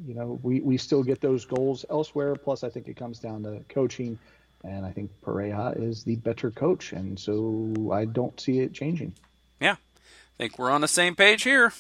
you 0.05 0.13
know 0.13 0.39
we 0.41 0.61
we 0.61 0.77
still 0.77 1.03
get 1.03 1.19
those 1.19 1.43
goals 1.43 1.83
elsewhere. 1.89 2.35
Plus, 2.35 2.63
I 2.63 2.69
think 2.69 2.87
it 2.87 2.95
comes 2.95 3.19
down 3.19 3.43
to 3.43 3.65
coaching, 3.67 4.17
and 4.63 4.85
I 4.85 4.91
think 4.91 5.11
Pareja 5.21 5.77
is 5.81 6.05
the 6.05 6.15
better 6.15 6.51
coach, 6.51 6.93
and 6.93 7.19
so 7.19 7.91
I 7.91 8.05
don't 8.05 8.39
see 8.39 8.59
it 8.59 8.73
changing. 8.73 9.13
Yeah, 9.59 9.73
I 9.73 10.37
think 10.37 10.57
we're 10.57 10.71
on 10.71 10.81
the 10.81 10.87
same 10.87 11.15
page 11.15 11.43
here. 11.43 11.73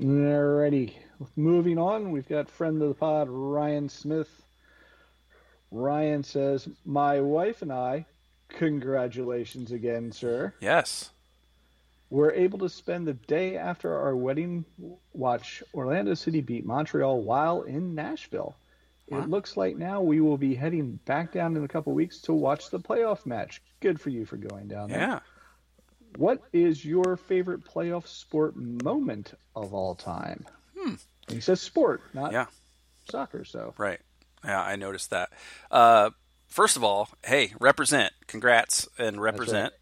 Alrighty. 0.00 0.94
Moving 1.36 1.78
on, 1.78 2.10
we've 2.10 2.28
got 2.28 2.50
friend 2.50 2.80
of 2.82 2.88
the 2.88 2.94
pod, 2.94 3.28
Ryan 3.30 3.88
Smith. 3.88 4.42
Ryan 5.70 6.22
says, 6.22 6.68
My 6.84 7.20
wife 7.20 7.62
and 7.62 7.72
I, 7.72 8.06
congratulations 8.48 9.72
again, 9.72 10.12
sir. 10.12 10.52
Yes. 10.60 11.10
We're 12.10 12.32
able 12.32 12.58
to 12.60 12.68
spend 12.68 13.06
the 13.06 13.14
day 13.14 13.56
after 13.56 13.96
our 13.96 14.14
wedding 14.14 14.64
watch 15.12 15.62
Orlando 15.72 16.14
City 16.14 16.40
beat 16.40 16.64
Montreal 16.64 17.22
while 17.22 17.62
in 17.62 17.94
Nashville. 17.94 18.54
Wow. 19.08 19.18
It 19.18 19.28
looks 19.28 19.56
like 19.56 19.76
now 19.76 20.00
we 20.00 20.20
will 20.20 20.38
be 20.38 20.54
heading 20.54 20.98
back 21.04 21.32
down 21.32 21.56
in 21.56 21.64
a 21.64 21.68
couple 21.68 21.92
weeks 21.92 22.18
to 22.22 22.32
watch 22.32 22.70
the 22.70 22.78
playoff 22.78 23.26
match. 23.26 23.60
Good 23.80 24.00
for 24.00 24.10
you 24.10 24.24
for 24.24 24.36
going 24.36 24.68
down 24.68 24.90
there. 24.90 25.00
Yeah. 25.00 25.20
What 26.16 26.42
is 26.52 26.84
your 26.84 27.16
favorite 27.16 27.64
playoff 27.64 28.06
sport 28.06 28.56
moment 28.56 29.34
of 29.56 29.74
all 29.74 29.94
time? 29.94 30.46
Hmm. 30.78 30.94
he 31.28 31.40
says 31.40 31.60
sport, 31.60 32.02
not 32.12 32.32
yeah. 32.32 32.46
soccer. 33.10 33.44
So 33.44 33.74
right. 33.78 34.00
Yeah, 34.44 34.60
I 34.60 34.76
noticed 34.76 35.10
that. 35.10 35.30
Uh, 35.70 36.10
first 36.48 36.76
of 36.76 36.84
all, 36.84 37.08
hey, 37.24 37.52
represent. 37.58 38.12
Congrats 38.26 38.86
and 38.98 39.20
represent. 39.20 39.72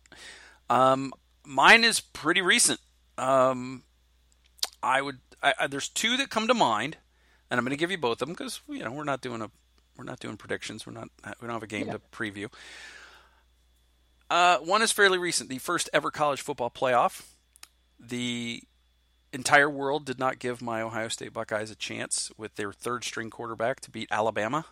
Right. 0.70 0.92
Um, 0.92 1.12
mine 1.44 1.84
is 1.84 2.00
pretty 2.00 2.40
recent. 2.40 2.80
Um, 3.18 3.82
I 4.82 5.02
would. 5.02 5.18
I, 5.42 5.54
I, 5.60 5.66
there's 5.66 5.88
two 5.88 6.16
that 6.16 6.30
come 6.30 6.48
to 6.48 6.54
mind, 6.54 6.96
and 7.50 7.58
I'm 7.58 7.64
going 7.64 7.76
to 7.76 7.80
give 7.80 7.90
you 7.90 7.98
both 7.98 8.22
of 8.22 8.28
them 8.28 8.34
because 8.34 8.60
you 8.68 8.84
know 8.84 8.92
we're 8.92 9.04
not 9.04 9.20
doing 9.20 9.42
a 9.42 9.50
we're 9.96 10.04
not 10.04 10.20
doing 10.20 10.36
predictions. 10.36 10.86
We're 10.86 10.92
not 10.92 11.08
we 11.40 11.46
don't 11.46 11.54
have 11.54 11.62
a 11.62 11.66
game 11.66 11.86
yeah. 11.88 11.94
to 11.94 12.00
preview. 12.12 12.48
Uh, 14.32 14.56
one 14.60 14.80
is 14.80 14.90
fairly 14.90 15.18
recent. 15.18 15.50
The 15.50 15.58
first 15.58 15.90
ever 15.92 16.10
college 16.10 16.40
football 16.40 16.70
playoff. 16.70 17.20
The 18.00 18.62
entire 19.30 19.68
world 19.68 20.06
did 20.06 20.18
not 20.18 20.38
give 20.38 20.62
my 20.62 20.80
Ohio 20.80 21.08
State 21.08 21.34
Buckeyes 21.34 21.70
a 21.70 21.74
chance 21.74 22.32
with 22.38 22.54
their 22.54 22.72
third 22.72 23.04
string 23.04 23.28
quarterback 23.28 23.80
to 23.80 23.90
beat 23.90 24.08
Alabama, 24.10 24.64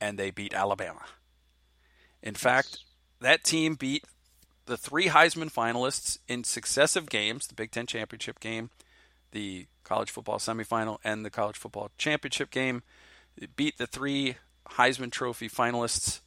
and 0.00 0.16
they 0.16 0.30
beat 0.30 0.54
Alabama. 0.54 1.00
In 2.22 2.34
fact, 2.34 2.78
that 3.20 3.42
team 3.42 3.74
beat 3.74 4.04
the 4.66 4.76
three 4.76 5.08
Heisman 5.08 5.52
finalists 5.52 6.18
in 6.28 6.44
successive 6.44 7.10
games 7.10 7.48
the 7.48 7.54
Big 7.54 7.72
Ten 7.72 7.88
championship 7.88 8.38
game, 8.38 8.70
the 9.32 9.66
college 9.82 10.12
football 10.12 10.38
semifinal, 10.38 10.98
and 11.02 11.24
the 11.24 11.30
college 11.30 11.56
football 11.56 11.90
championship 11.98 12.52
game. 12.52 12.84
It 13.36 13.56
beat 13.56 13.78
the 13.78 13.88
three 13.88 14.36
Heisman 14.70 15.10
Trophy 15.10 15.48
finalists 15.48 16.20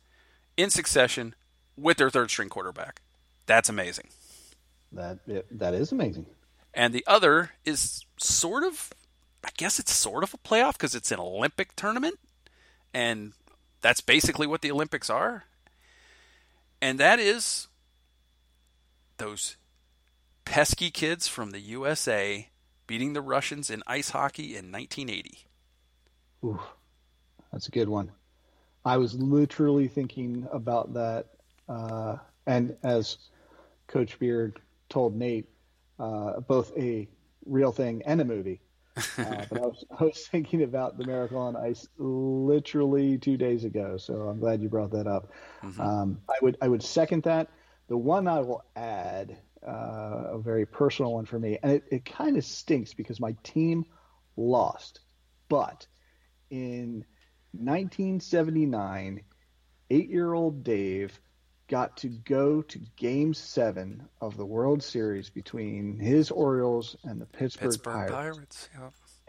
in 0.57 0.69
succession 0.69 1.33
with 1.77 1.97
their 1.97 2.09
third 2.09 2.29
string 2.29 2.49
quarterback. 2.49 3.01
That's 3.45 3.69
amazing. 3.69 4.09
That 4.91 5.19
that 5.51 5.73
is 5.73 5.91
amazing. 5.91 6.25
And 6.73 6.93
the 6.93 7.03
other 7.07 7.51
is 7.65 8.05
sort 8.17 8.63
of, 8.63 8.93
I 9.43 9.49
guess 9.57 9.79
it's 9.79 9.93
sort 9.93 10.23
of 10.23 10.33
a 10.33 10.37
playoff 10.37 10.73
because 10.73 10.95
it's 10.95 11.11
an 11.11 11.19
Olympic 11.19 11.75
tournament, 11.75 12.19
and 12.93 13.33
that's 13.81 14.01
basically 14.01 14.47
what 14.47 14.61
the 14.61 14.71
Olympics 14.71 15.09
are. 15.09 15.45
And 16.81 16.99
that 16.99 17.19
is 17.19 17.67
those 19.17 19.57
pesky 20.45 20.91
kids 20.91 21.27
from 21.27 21.51
the 21.51 21.59
USA 21.59 22.49
beating 22.85 23.13
the 23.13 23.21
Russians 23.21 23.69
in 23.69 23.83
ice 23.85 24.11
hockey 24.11 24.55
in 24.55 24.71
1980. 24.71 25.45
Ooh, 26.43 26.59
that's 27.51 27.67
a 27.67 27.71
good 27.71 27.89
one. 27.89 28.11
I 28.85 28.97
was 28.97 29.15
literally 29.15 29.87
thinking 29.87 30.47
about 30.51 30.93
that, 30.93 31.25
uh, 31.69 32.17
and 32.45 32.75
as 32.83 33.17
Coach 33.87 34.19
Beard 34.19 34.59
told 34.89 35.15
Nate, 35.15 35.49
uh, 35.99 36.39
both 36.41 36.71
a 36.77 37.07
real 37.45 37.71
thing 37.71 38.01
and 38.05 38.21
a 38.21 38.25
movie. 38.25 38.61
Uh, 38.95 39.01
but 39.49 39.61
I 39.61 39.65
was, 39.65 39.85
I 39.99 40.03
was 40.03 40.27
thinking 40.27 40.63
about 40.63 40.97
the 40.97 41.05
Miracle 41.05 41.39
on 41.39 41.55
Ice 41.55 41.87
literally 41.97 43.17
two 43.17 43.37
days 43.37 43.63
ago, 43.63 43.97
so 43.97 44.13
I'm 44.13 44.39
glad 44.39 44.61
you 44.61 44.69
brought 44.69 44.91
that 44.91 45.07
up. 45.07 45.31
Mm-hmm. 45.63 45.81
Um, 45.81 46.21
I 46.29 46.35
would 46.41 46.57
I 46.61 46.67
would 46.67 46.83
second 46.83 47.23
that. 47.23 47.49
The 47.89 47.97
one 47.97 48.27
I 48.27 48.41
will 48.41 48.65
add, 48.75 49.37
uh, 49.65 50.23
a 50.33 50.39
very 50.39 50.65
personal 50.65 51.13
one 51.13 51.25
for 51.25 51.39
me, 51.39 51.57
and 51.63 51.73
it, 51.73 51.83
it 51.91 52.05
kind 52.05 52.37
of 52.37 52.43
stinks 52.43 52.93
because 52.93 53.19
my 53.19 53.35
team 53.43 53.85
lost, 54.35 54.99
but 55.47 55.87
in 56.49 57.05
1979, 57.53 59.21
eight-year-old 59.89 60.63
Dave 60.63 61.19
got 61.67 61.97
to 61.97 62.07
go 62.07 62.61
to 62.61 62.79
Game 62.95 63.33
Seven 63.33 64.07
of 64.21 64.37
the 64.37 64.45
World 64.45 64.81
Series 64.81 65.29
between 65.29 65.99
his 65.99 66.31
Orioles 66.31 66.95
and 67.03 67.19
the 67.19 67.25
Pittsburgh, 67.25 67.71
Pittsburgh 67.71 67.93
Pirates. 67.93 68.13
Pirates 68.13 68.69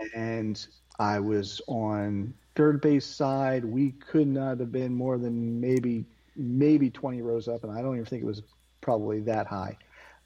yeah. 0.01 0.07
And 0.15 0.67
I 0.99 1.21
was 1.21 1.61
on 1.67 2.35
third 2.55 2.81
base 2.81 3.07
side. 3.07 3.65
We 3.65 3.93
could 3.93 4.29
not 4.29 4.61
have 4.61 4.73
been 4.73 4.95
more 4.95 5.19
than 5.19 5.61
maybe 5.61 6.05
maybe 6.37 6.89
20 6.89 7.21
rows 7.23 7.49
up, 7.49 7.65
and 7.65 7.73
I 7.73 7.83
don't 7.83 7.95
even 7.95 8.05
think 8.05 8.23
it 8.23 8.27
was 8.27 8.43
probably 8.81 9.21
that 9.23 9.47
high. 9.47 9.77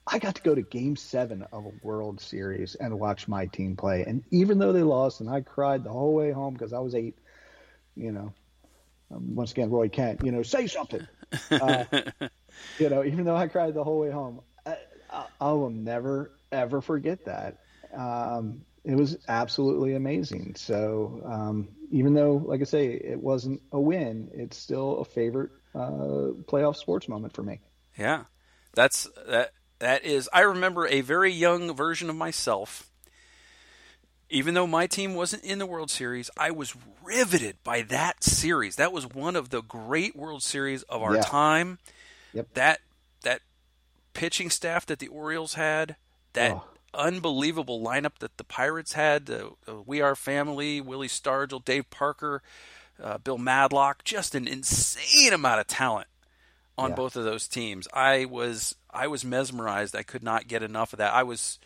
I 0.07 0.19
got 0.19 0.35
to 0.35 0.43
go 0.43 0.55
to 0.55 0.63
Game 0.63 0.97
Seven 0.97 1.47
of 1.53 1.65
a 1.65 1.73
World 1.83 2.21
Series 2.21 2.75
and 2.75 2.99
watch 2.99 3.29
my 3.29 3.47
team 3.47 3.77
play. 3.77 4.05
And 4.07 4.25
even 4.31 4.59
though 4.59 4.73
they 4.73 4.83
lost, 4.83 5.21
and 5.21 5.31
I 5.31 5.41
cried 5.41 5.85
the 5.85 5.91
whole 5.91 6.13
way 6.13 6.33
home 6.33 6.55
because 6.55 6.73
I 6.73 6.81
was 6.81 6.95
eight, 6.95 7.17
you 7.97 8.13
know, 8.13 8.33
um, 9.11 9.35
once 9.35 9.53
again, 9.53 9.71
Roy 9.71 9.89
Kent, 9.89 10.23
you 10.25 10.33
know, 10.33 10.43
say 10.43 10.67
something. 10.67 11.07
Uh, 11.61 11.85
you 12.79 12.89
know, 12.89 13.05
even 13.05 13.25
though 13.25 13.37
I 13.37 13.49
cried 13.49 13.75
the 13.75 13.85
whole 13.85 13.99
way 13.99 14.11
home, 14.11 14.41
I, 14.67 14.77
I 15.41 15.53
will 15.53 15.71
never 15.71 16.33
ever 16.51 16.81
forget 16.81 17.25
that. 17.25 17.57
Um, 17.95 18.63
it 18.85 18.95
was 18.97 19.17
absolutely 19.29 19.95
amazing. 19.95 20.55
So 20.57 21.23
um, 21.25 21.69
even 21.91 22.15
though, 22.15 22.43
like 22.45 22.61
I 22.61 22.65
say, 22.65 22.87
it 22.89 23.21
wasn't 23.21 23.63
a 23.73 23.81
win, 23.81 24.31
it's 24.35 24.57
still 24.57 24.99
a 24.99 25.05
favorite 25.05 25.51
uh, 25.75 26.33
playoff 26.45 26.77
sports 26.77 27.09
moment 27.09 27.35
for 27.35 27.43
me. 27.43 27.61
Yeah, 27.97 28.25
that's 28.75 29.09
that. 29.27 29.53
That 29.79 30.05
is, 30.05 30.31
I 30.33 30.43
remember 30.43 30.87
a 30.87 31.01
very 31.01 31.33
young 31.33 31.75
version 31.75 32.09
of 32.09 32.15
myself 32.15 32.92
even 34.33 34.55
though 34.55 34.67
my 34.67 34.87
team 34.87 35.15
wasn't 35.15 35.45
in 35.45 35.59
the 35.59 35.67
World 35.67 35.91
Series, 35.91 36.31
I 36.37 36.51
was 36.51 36.75
riveted 37.03 37.57
by 37.63 37.83
that 37.83 38.25
series. 38.25 38.77
That 38.77 38.93
was 38.93 39.07
one 39.07 39.37
of 39.37 39.51
the 39.51 39.63
great 39.63 40.17
World 40.17 40.43
Series 40.43 40.83
of 40.85 41.03
our 41.03 41.17
Yeah. 41.17 41.23
time. 41.23 41.79
Yep. 42.33 42.55
That 42.55 42.81
that 43.23 43.43
pitching 44.15 44.51
staff 44.51 44.85
that 44.87 44.99
the 44.99 45.09
Orioles 45.09 45.55
had, 45.55 45.97
that 46.33 46.53
Oh. 46.53 46.65
unbelievable 46.95 47.81
lineup 47.81 48.19
that 48.19 48.37
the 48.37 48.45
Pirates 48.45 48.95
had, 48.95 49.27
the, 49.27 49.53
the 49.65 49.77
We 49.83 50.01
Are 50.01 50.15
Family, 50.17 50.81
Willie 50.81 51.09
Stargell, 51.09 51.65
Dave 51.65 51.89
Parker, 51.91 52.43
uh, 53.03 53.19
Bill 53.19 53.39
Madlock, 53.39 54.05
just 54.05 54.35
an 54.35 54.47
insane 54.49 55.33
amount 55.33 55.61
of 55.61 55.67
talent 55.67 56.09
on 56.77 56.91
Yeah. 56.91 56.97
both 56.97 57.17
of 57.17 57.25
those 57.25 57.47
teams. 57.49 57.87
I 57.93 58.25
was 58.25 58.75
I 58.95 59.07
was 59.07 59.25
mesmerized. 59.25 59.95
I 59.97 60.03
could 60.03 60.23
not 60.23 60.49
get 60.49 60.63
enough 60.63 60.93
of 60.93 60.99
that. 60.99 61.13
I 61.15 61.23
was 61.23 61.59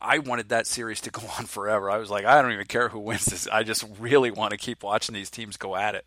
I 0.00 0.18
wanted 0.18 0.48
that 0.48 0.66
series 0.66 1.00
to 1.02 1.10
go 1.10 1.22
on 1.38 1.46
forever. 1.46 1.90
I 1.90 1.98
was 1.98 2.10
like, 2.10 2.24
I 2.24 2.40
don't 2.40 2.52
even 2.52 2.66
care 2.66 2.88
who 2.88 2.98
wins 3.00 3.26
this. 3.26 3.46
I 3.48 3.62
just 3.62 3.84
really 3.98 4.30
want 4.30 4.52
to 4.52 4.56
keep 4.56 4.82
watching 4.82 5.14
these 5.14 5.30
teams 5.30 5.56
go 5.56 5.76
at 5.76 5.94
it. 5.94 6.06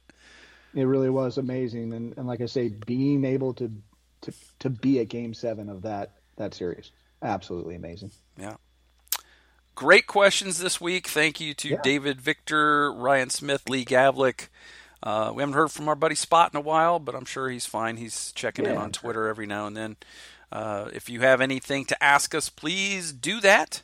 It 0.74 0.86
really 0.86 1.10
was 1.10 1.38
amazing, 1.38 1.94
and, 1.94 2.18
and 2.18 2.28
like 2.28 2.42
I 2.42 2.48
say, 2.48 2.70
being 2.70 3.26
able 3.26 3.54
to 3.56 3.72
to 4.22 4.34
to 4.60 4.70
be 4.70 5.00
at 5.00 5.10
Game 5.10 5.34
Seven 5.34 5.70
of 5.70 5.84
that 5.84 6.14
that 6.38 6.54
series, 6.56 6.92
absolutely 7.22 7.76
amazing. 7.76 8.12
Yeah. 8.38 8.56
Great 9.76 10.08
questions 10.08 10.60
this 10.60 10.80
week. 10.80 11.08
Thank 11.08 11.40
you 11.40 11.54
to 11.56 11.70
Yeah. 11.70 11.82
David 11.84 12.22
Victor, 12.22 12.92
Ryan 12.94 13.30
Smith, 13.30 13.70
Lee 13.70 13.86
Gavlik. 13.86 14.50
Uh, 15.02 15.32
we 15.36 15.42
haven't 15.42 15.56
heard 15.56 15.72
from 15.72 15.90
our 15.90 15.96
buddy 15.96 16.16
Spot 16.16 16.52
in 16.54 16.58
a 16.58 16.62
while, 16.62 16.98
but 17.00 17.14
I'm 17.16 17.26
sure 17.26 17.50
he's 17.50 17.66
fine. 17.66 17.98
He's 17.98 18.32
checking 18.32 18.66
in 18.66 18.78
on 18.78 18.92
Twitter 18.92 19.28
every 19.28 19.46
now 19.46 19.68
and 19.68 19.76
then. 19.76 19.98
Uh, 20.54 20.88
if 20.94 21.10
you 21.10 21.22
have 21.22 21.42
anything 21.42 21.84
to 21.86 22.04
ask 22.04 22.36
us, 22.36 22.48
please 22.50 23.12
do 23.12 23.42
that. 23.42 23.82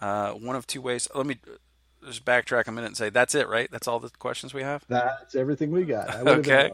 Uh, 0.00 0.30
one 0.32 0.56
of 0.56 0.66
two 0.66 0.80
ways. 0.80 1.06
Let 1.14 1.26
me 1.26 1.36
just 2.06 2.24
backtrack 2.24 2.66
a 2.68 2.72
minute 2.72 2.86
and 2.86 2.96
say 2.96 3.10
that's 3.10 3.34
it, 3.34 3.46
right? 3.48 3.70
That's 3.70 3.86
all 3.86 4.00
the 4.00 4.08
questions 4.18 4.54
we 4.54 4.62
have. 4.62 4.82
That's 4.88 5.34
everything 5.34 5.70
we 5.70 5.84
got. 5.84 6.14
Okay. 6.26 6.70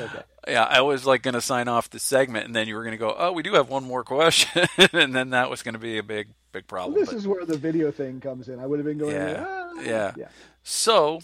okay. 0.00 0.22
Yeah, 0.48 0.64
I 0.64 0.80
was 0.80 1.04
like 1.04 1.20
going 1.22 1.34
to 1.34 1.42
sign 1.42 1.68
off 1.68 1.90
the 1.90 1.98
segment, 1.98 2.46
and 2.46 2.56
then 2.56 2.66
you 2.66 2.74
were 2.74 2.82
going 2.82 2.92
to 2.92 2.98
go, 2.98 3.14
"Oh, 3.16 3.32
we 3.32 3.42
do 3.42 3.52
have 3.54 3.68
one 3.68 3.84
more 3.84 4.04
question," 4.04 4.66
and 4.94 5.14
then 5.14 5.30
that 5.30 5.50
was 5.50 5.62
going 5.62 5.74
to 5.74 5.78
be 5.78 5.98
a 5.98 6.02
big, 6.02 6.28
big 6.52 6.66
problem. 6.66 6.98
This 6.98 7.10
But- 7.10 7.18
is 7.18 7.28
where 7.28 7.44
the 7.44 7.58
video 7.58 7.92
thing 7.92 8.20
comes 8.20 8.48
in. 8.48 8.58
I 8.58 8.64
would 8.66 8.78
have 8.78 8.86
been 8.86 8.98
going, 8.98 9.14
Yeah, 9.14 9.44
"Ah." 9.46 9.80
yeah. 9.82 10.12
yeah. 10.16 10.28
So, 10.62 11.20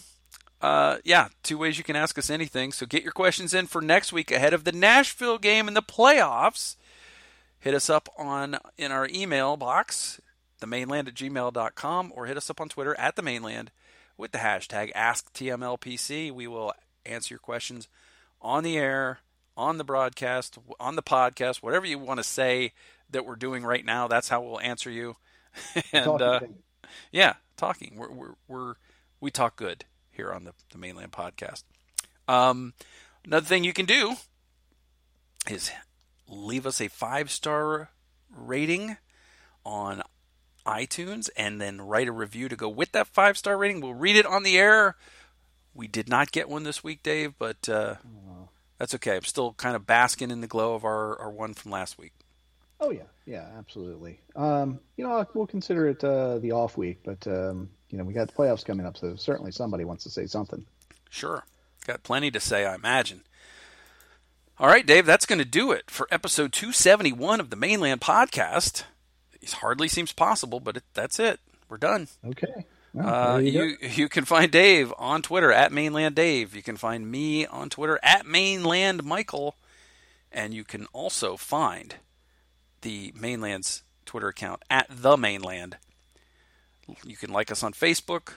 uh, 0.61 0.97
yeah, 1.03 1.29
two 1.41 1.57
ways 1.57 1.79
you 1.79 1.83
can 1.83 1.95
ask 1.95 2.17
us 2.19 2.29
anything. 2.29 2.71
So 2.71 2.85
get 2.85 3.01
your 3.01 3.11
questions 3.11 3.55
in 3.55 3.65
for 3.65 3.81
next 3.81 4.13
week 4.13 4.29
ahead 4.31 4.53
of 4.53 4.65
the 4.65 4.71
Nashville 4.71 5.39
game 5.39 5.67
in 5.67 5.73
the 5.73 5.81
playoffs. 5.81 6.75
Hit 7.59 7.73
us 7.73 7.89
up 7.89 8.09
on 8.17 8.57
in 8.77 8.91
our 8.91 9.07
email 9.13 9.57
box, 9.57 10.21
themaneland 10.61 11.07
at 11.07 11.13
gmail.com, 11.15 12.13
or 12.15 12.25
hit 12.25 12.37
us 12.37 12.49
up 12.49 12.61
on 12.61 12.69
Twitter 12.69 12.97
at 12.97 13.15
the 13.15 13.21
Mane 13.21 13.43
Land 13.43 13.71
with 14.17 14.31
the 14.31 14.37
hashtag 14.37 14.93
AskTMLPC. 14.93 16.31
We 16.31 16.47
will 16.47 16.73
answer 17.05 17.33
your 17.33 17.39
questions 17.39 17.87
on 18.41 18.63
the 18.63 18.77
air, 18.77 19.19
on 19.57 19.77
the 19.77 19.83
broadcast, 19.83 20.57
on 20.79 20.95
the 20.95 21.03
podcast, 21.03 21.57
whatever 21.57 21.85
you 21.85 21.99
want 21.99 22.19
to 22.19 22.23
say 22.23 22.73
that 23.09 23.25
we're 23.25 23.35
doing 23.35 23.63
right 23.63 23.83
now. 23.83 24.07
That's 24.07 24.29
how 24.29 24.41
we'll 24.41 24.59
answer 24.61 24.89
you. 24.89 25.17
and 25.91 26.05
Talking 26.05 26.27
uh, 26.27 26.39
yeah, 27.11 27.35
talking. 27.57 27.95
We're, 27.97 28.11
we're, 28.11 28.33
we're 28.47 28.73
we 29.19 29.31
talk 29.31 29.55
good 29.55 29.85
here 30.11 30.31
on 30.31 30.43
the, 30.43 30.53
the 30.71 30.77
Mane 30.77 30.95
Land 30.95 31.11
podcast. 31.11 31.63
Um, 32.27 32.73
another 33.25 33.45
thing 33.45 33.63
you 33.63 33.73
can 33.73 33.85
do 33.85 34.15
is 35.49 35.71
leave 36.29 36.65
us 36.65 36.79
a 36.79 36.87
five 36.87 37.31
star 37.31 37.89
rating 38.29 38.97
on 39.65 40.01
iTunes 40.65 41.29
and 41.35 41.59
then 41.59 41.81
write 41.81 42.07
a 42.07 42.11
review 42.11 42.47
to 42.49 42.55
go 42.55 42.69
with 42.69 42.91
that 42.91 43.07
five 43.07 43.37
star 43.37 43.57
rating. 43.57 43.81
We'll 43.81 43.93
read 43.93 44.15
it 44.15 44.25
on 44.25 44.43
the 44.43 44.57
air. 44.57 44.95
We 45.73 45.87
did 45.87 46.09
not 46.09 46.31
get 46.31 46.49
one 46.49 46.63
this 46.63 46.83
week, 46.83 47.03
Dave, 47.03 47.33
but 47.37 47.69
uh, 47.69 47.95
that's 48.77 48.95
okay. 48.95 49.15
I'm 49.15 49.23
still 49.23 49.53
kind 49.53 49.75
of 49.75 49.85
basking 49.85 50.31
in 50.31 50.41
the 50.41 50.47
glow 50.47 50.73
of 50.75 50.83
our, 50.83 51.17
our 51.19 51.31
one 51.31 51.53
from 51.53 51.71
last 51.71 51.97
week. 51.97 52.13
Oh 52.81 52.91
yeah, 52.91 53.03
yeah, 53.25 53.47
absolutely. 53.57 54.19
Um, 54.35 54.79
you 54.95 55.03
know, 55.03 55.25
we'll 55.33 55.47
consider 55.47 55.87
it 55.87 56.03
uh, 56.03 56.39
the 56.39 56.53
off 56.53 56.77
week, 56.77 56.99
but 57.03 57.27
um, 57.27 57.69
you 57.89 57.97
know, 57.97 58.03
we 58.05 58.13
got 58.13 58.27
the 58.27 58.33
playoffs 58.33 58.63
coming 58.63 58.85
up, 58.85 58.97
so 58.97 59.15
certainly 59.15 59.51
somebody 59.51 59.83
wants 59.83 60.03
to 60.03 60.09
say 60.09 60.27
something. 60.27 60.65
Sure. 61.09 61.43
Got 61.85 62.03
plenty 62.03 62.31
to 62.31 62.39
say, 62.39 62.65
I 62.65 62.75
imagine. 62.75 63.23
All 64.59 64.67
right, 64.67 64.85
Dave, 64.85 65.05
that's 65.05 65.25
going 65.25 65.39
to 65.39 65.45
do 65.45 65.71
it 65.71 65.89
for 65.89 66.07
episode 66.11 66.51
271 66.51 67.39
of 67.39 67.49
the 67.49 67.55
Mane 67.55 67.79
Land 67.79 68.01
Podcast. 68.01 68.83
It 69.41 69.53
hardly 69.53 69.87
seems 69.87 70.11
possible, 70.11 70.59
but 70.59 70.77
it, 70.77 70.83
that's 70.93 71.17
it. 71.19 71.39
We're 71.69 71.77
done. 71.77 72.09
Okay. 72.25 72.65
Well, 72.93 73.35
Uh, 73.35 73.37
you 73.37 73.63
you 73.63 73.77
you 73.81 74.09
can 74.09 74.25
find 74.25 74.51
Dave 74.51 74.91
on 74.97 75.21
Twitter 75.21 75.51
at 75.51 75.71
Mane 75.71 75.93
Land 75.93 76.15
Dave. 76.15 76.55
You 76.55 76.63
can 76.63 76.75
find 76.75 77.09
me 77.09 77.45
on 77.45 77.69
Twitter 77.69 77.99
at 78.03 78.25
Mane 78.25 78.63
Land 78.63 79.03
Michael, 79.03 79.55
and 80.31 80.53
you 80.53 80.63
can 80.63 80.87
also 80.91 81.37
find 81.37 81.95
the 82.81 83.13
Mane 83.15 83.41
Land's 83.41 83.83
Twitter 84.05 84.27
account 84.27 84.63
at 84.69 84.87
the 84.89 85.15
Mane 85.15 85.41
Land. 85.43 85.77
You 87.05 87.15
can 87.15 87.31
like 87.31 87.51
us 87.51 87.61
on 87.63 87.73
Facebook. 87.73 88.33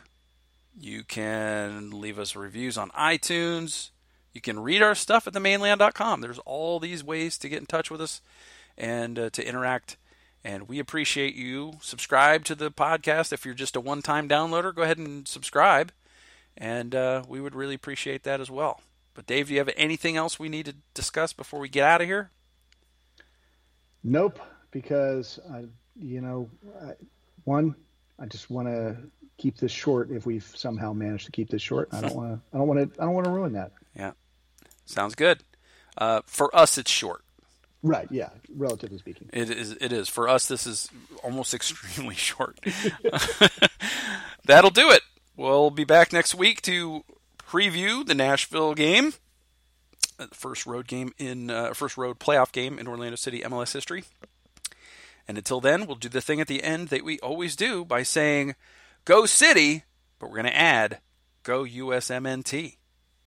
You 0.79 1.03
can 1.03 1.91
leave 1.91 2.19
us 2.19 2.37
reviews 2.37 2.77
on 2.77 2.91
iTunes. 2.91 3.89
You 4.33 4.41
can 4.41 4.61
read 4.61 4.83
our 4.83 4.95
stuff 4.95 5.27
at 5.27 5.35
themaneland.com. 5.35 6.21
There's 6.21 6.39
all 6.41 6.81
these 6.81 7.05
ways 7.05 7.37
to 7.39 7.49
get 7.49 7.61
in 7.61 7.67
touch 7.67 7.91
with 7.91 8.01
us 8.01 8.21
and 8.79 9.19
uh, 9.19 9.31
to 9.31 9.47
interact. 9.47 9.97
And 10.45 10.69
we 10.69 10.79
appreciate 10.79 11.35
you. 11.35 11.75
Subscribe 11.81 12.45
to 12.47 12.55
the 12.55 12.71
podcast. 12.71 13.33
If 13.33 13.45
you're 13.45 13.55
just 13.55 13.77
a 13.77 13.81
one 13.81 14.03
time 14.03 14.29
downloader, 14.29 14.75
go 14.75 14.83
ahead 14.83 14.99
and 14.99 15.29
subscribe. 15.29 15.93
And 16.57 16.95
uh, 16.95 17.23
we 17.29 17.41
would 17.41 17.55
really 17.55 17.75
appreciate 17.75 18.25
that 18.25 18.41
as 18.41 18.51
well. 18.51 18.81
But, 19.15 19.27
Dave, 19.27 19.49
do 19.49 19.53
you 19.55 19.59
have 19.61 19.71
anything 19.77 20.17
else 20.17 20.39
we 20.39 20.49
need 20.49 20.67
to 20.67 20.75
discuss 20.95 21.33
before 21.33 21.61
we 21.61 21.69
get 21.69 21.85
out 21.85 22.01
of 22.01 22.07
here? 22.07 22.31
Nope. 24.03 24.41
because 24.71 25.39
I, 25.53 25.65
you 25.97 26.21
know, 26.21 26.51
I, 26.83 26.93
one, 27.45 27.75
I 28.19 28.27
just 28.27 28.51
want 28.51 28.69
to 28.69 28.97
keep 29.39 29.59
this 29.59 29.73
short. 29.73 30.11
If 30.11 30.27
we've 30.27 30.51
somehow 30.57 30.93
managed 30.93 31.27
to 31.27 31.33
keep 31.33 31.51
this 31.51 31.63
short, 31.63 31.89
I 31.93 32.01
don't 32.01 32.15
want 32.15 32.33
to. 32.33 32.41
I 32.53 32.59
don't 32.59 32.67
want 32.69 32.95
to. 32.95 33.01
I 33.01 33.05
don't 33.05 33.15
want 33.15 33.27
to 33.27 33.31
ruin 33.31 33.53
that. 33.53 33.73
Yeah, 33.97 34.13
sounds 34.93 35.15
good. 35.15 35.43
Uh, 35.97 36.21
for 36.27 36.55
us, 36.55 36.79
it's 36.79 36.91
short. 36.91 37.23
Right. 37.83 38.07
Yeah. 38.11 38.31
Relatively 38.55 38.99
speaking, 38.99 39.29
it 39.33 39.51
is. 39.51 39.73
It 39.73 39.93
is 39.93 40.09
for 40.09 40.29
us. 40.29 40.47
This 40.47 40.67
is 40.67 40.89
almost 41.25 41.53
extremely 41.55 42.15
short. 42.15 42.61
That'll 44.45 44.71
do 44.71 44.91
it. 44.91 45.03
We'll 45.37 45.71
be 45.71 45.85
back 45.85 46.13
next 46.13 46.35
week 46.35 46.63
to 46.63 47.05
preview 47.39 48.07
the 48.07 48.15
Nashville 48.15 48.75
game, 48.75 49.15
uh, 50.19 50.27
first 50.33 50.67
road 50.67 50.87
game 50.87 51.13
in 51.19 51.51
uh, 51.51 51.75
first 51.75 51.97
road 51.97 52.19
playoff 52.19 52.53
game 52.53 52.79
in 52.79 52.87
Orlando 52.87 53.17
City 53.17 53.41
MLS 53.41 53.73
history. 53.73 54.05
And 55.27 55.39
until 55.39 55.61
then, 55.61 55.87
we'll 55.87 55.97
do 55.97 56.09
the 56.09 56.21
thing 56.21 56.41
at 56.41 56.49
the 56.49 56.63
end 56.63 56.89
that 56.89 57.05
we 57.05 57.19
always 57.21 57.57
do 57.57 57.85
by 57.85 58.03
saying, 58.03 58.55
"Go 59.05 59.27
City," 59.27 59.85
but 60.19 60.29
we're 60.29 60.43
going 60.43 60.53
to 60.53 60.57
add, 60.57 61.01
"Go 61.43 61.65
USMNT." 61.65 62.77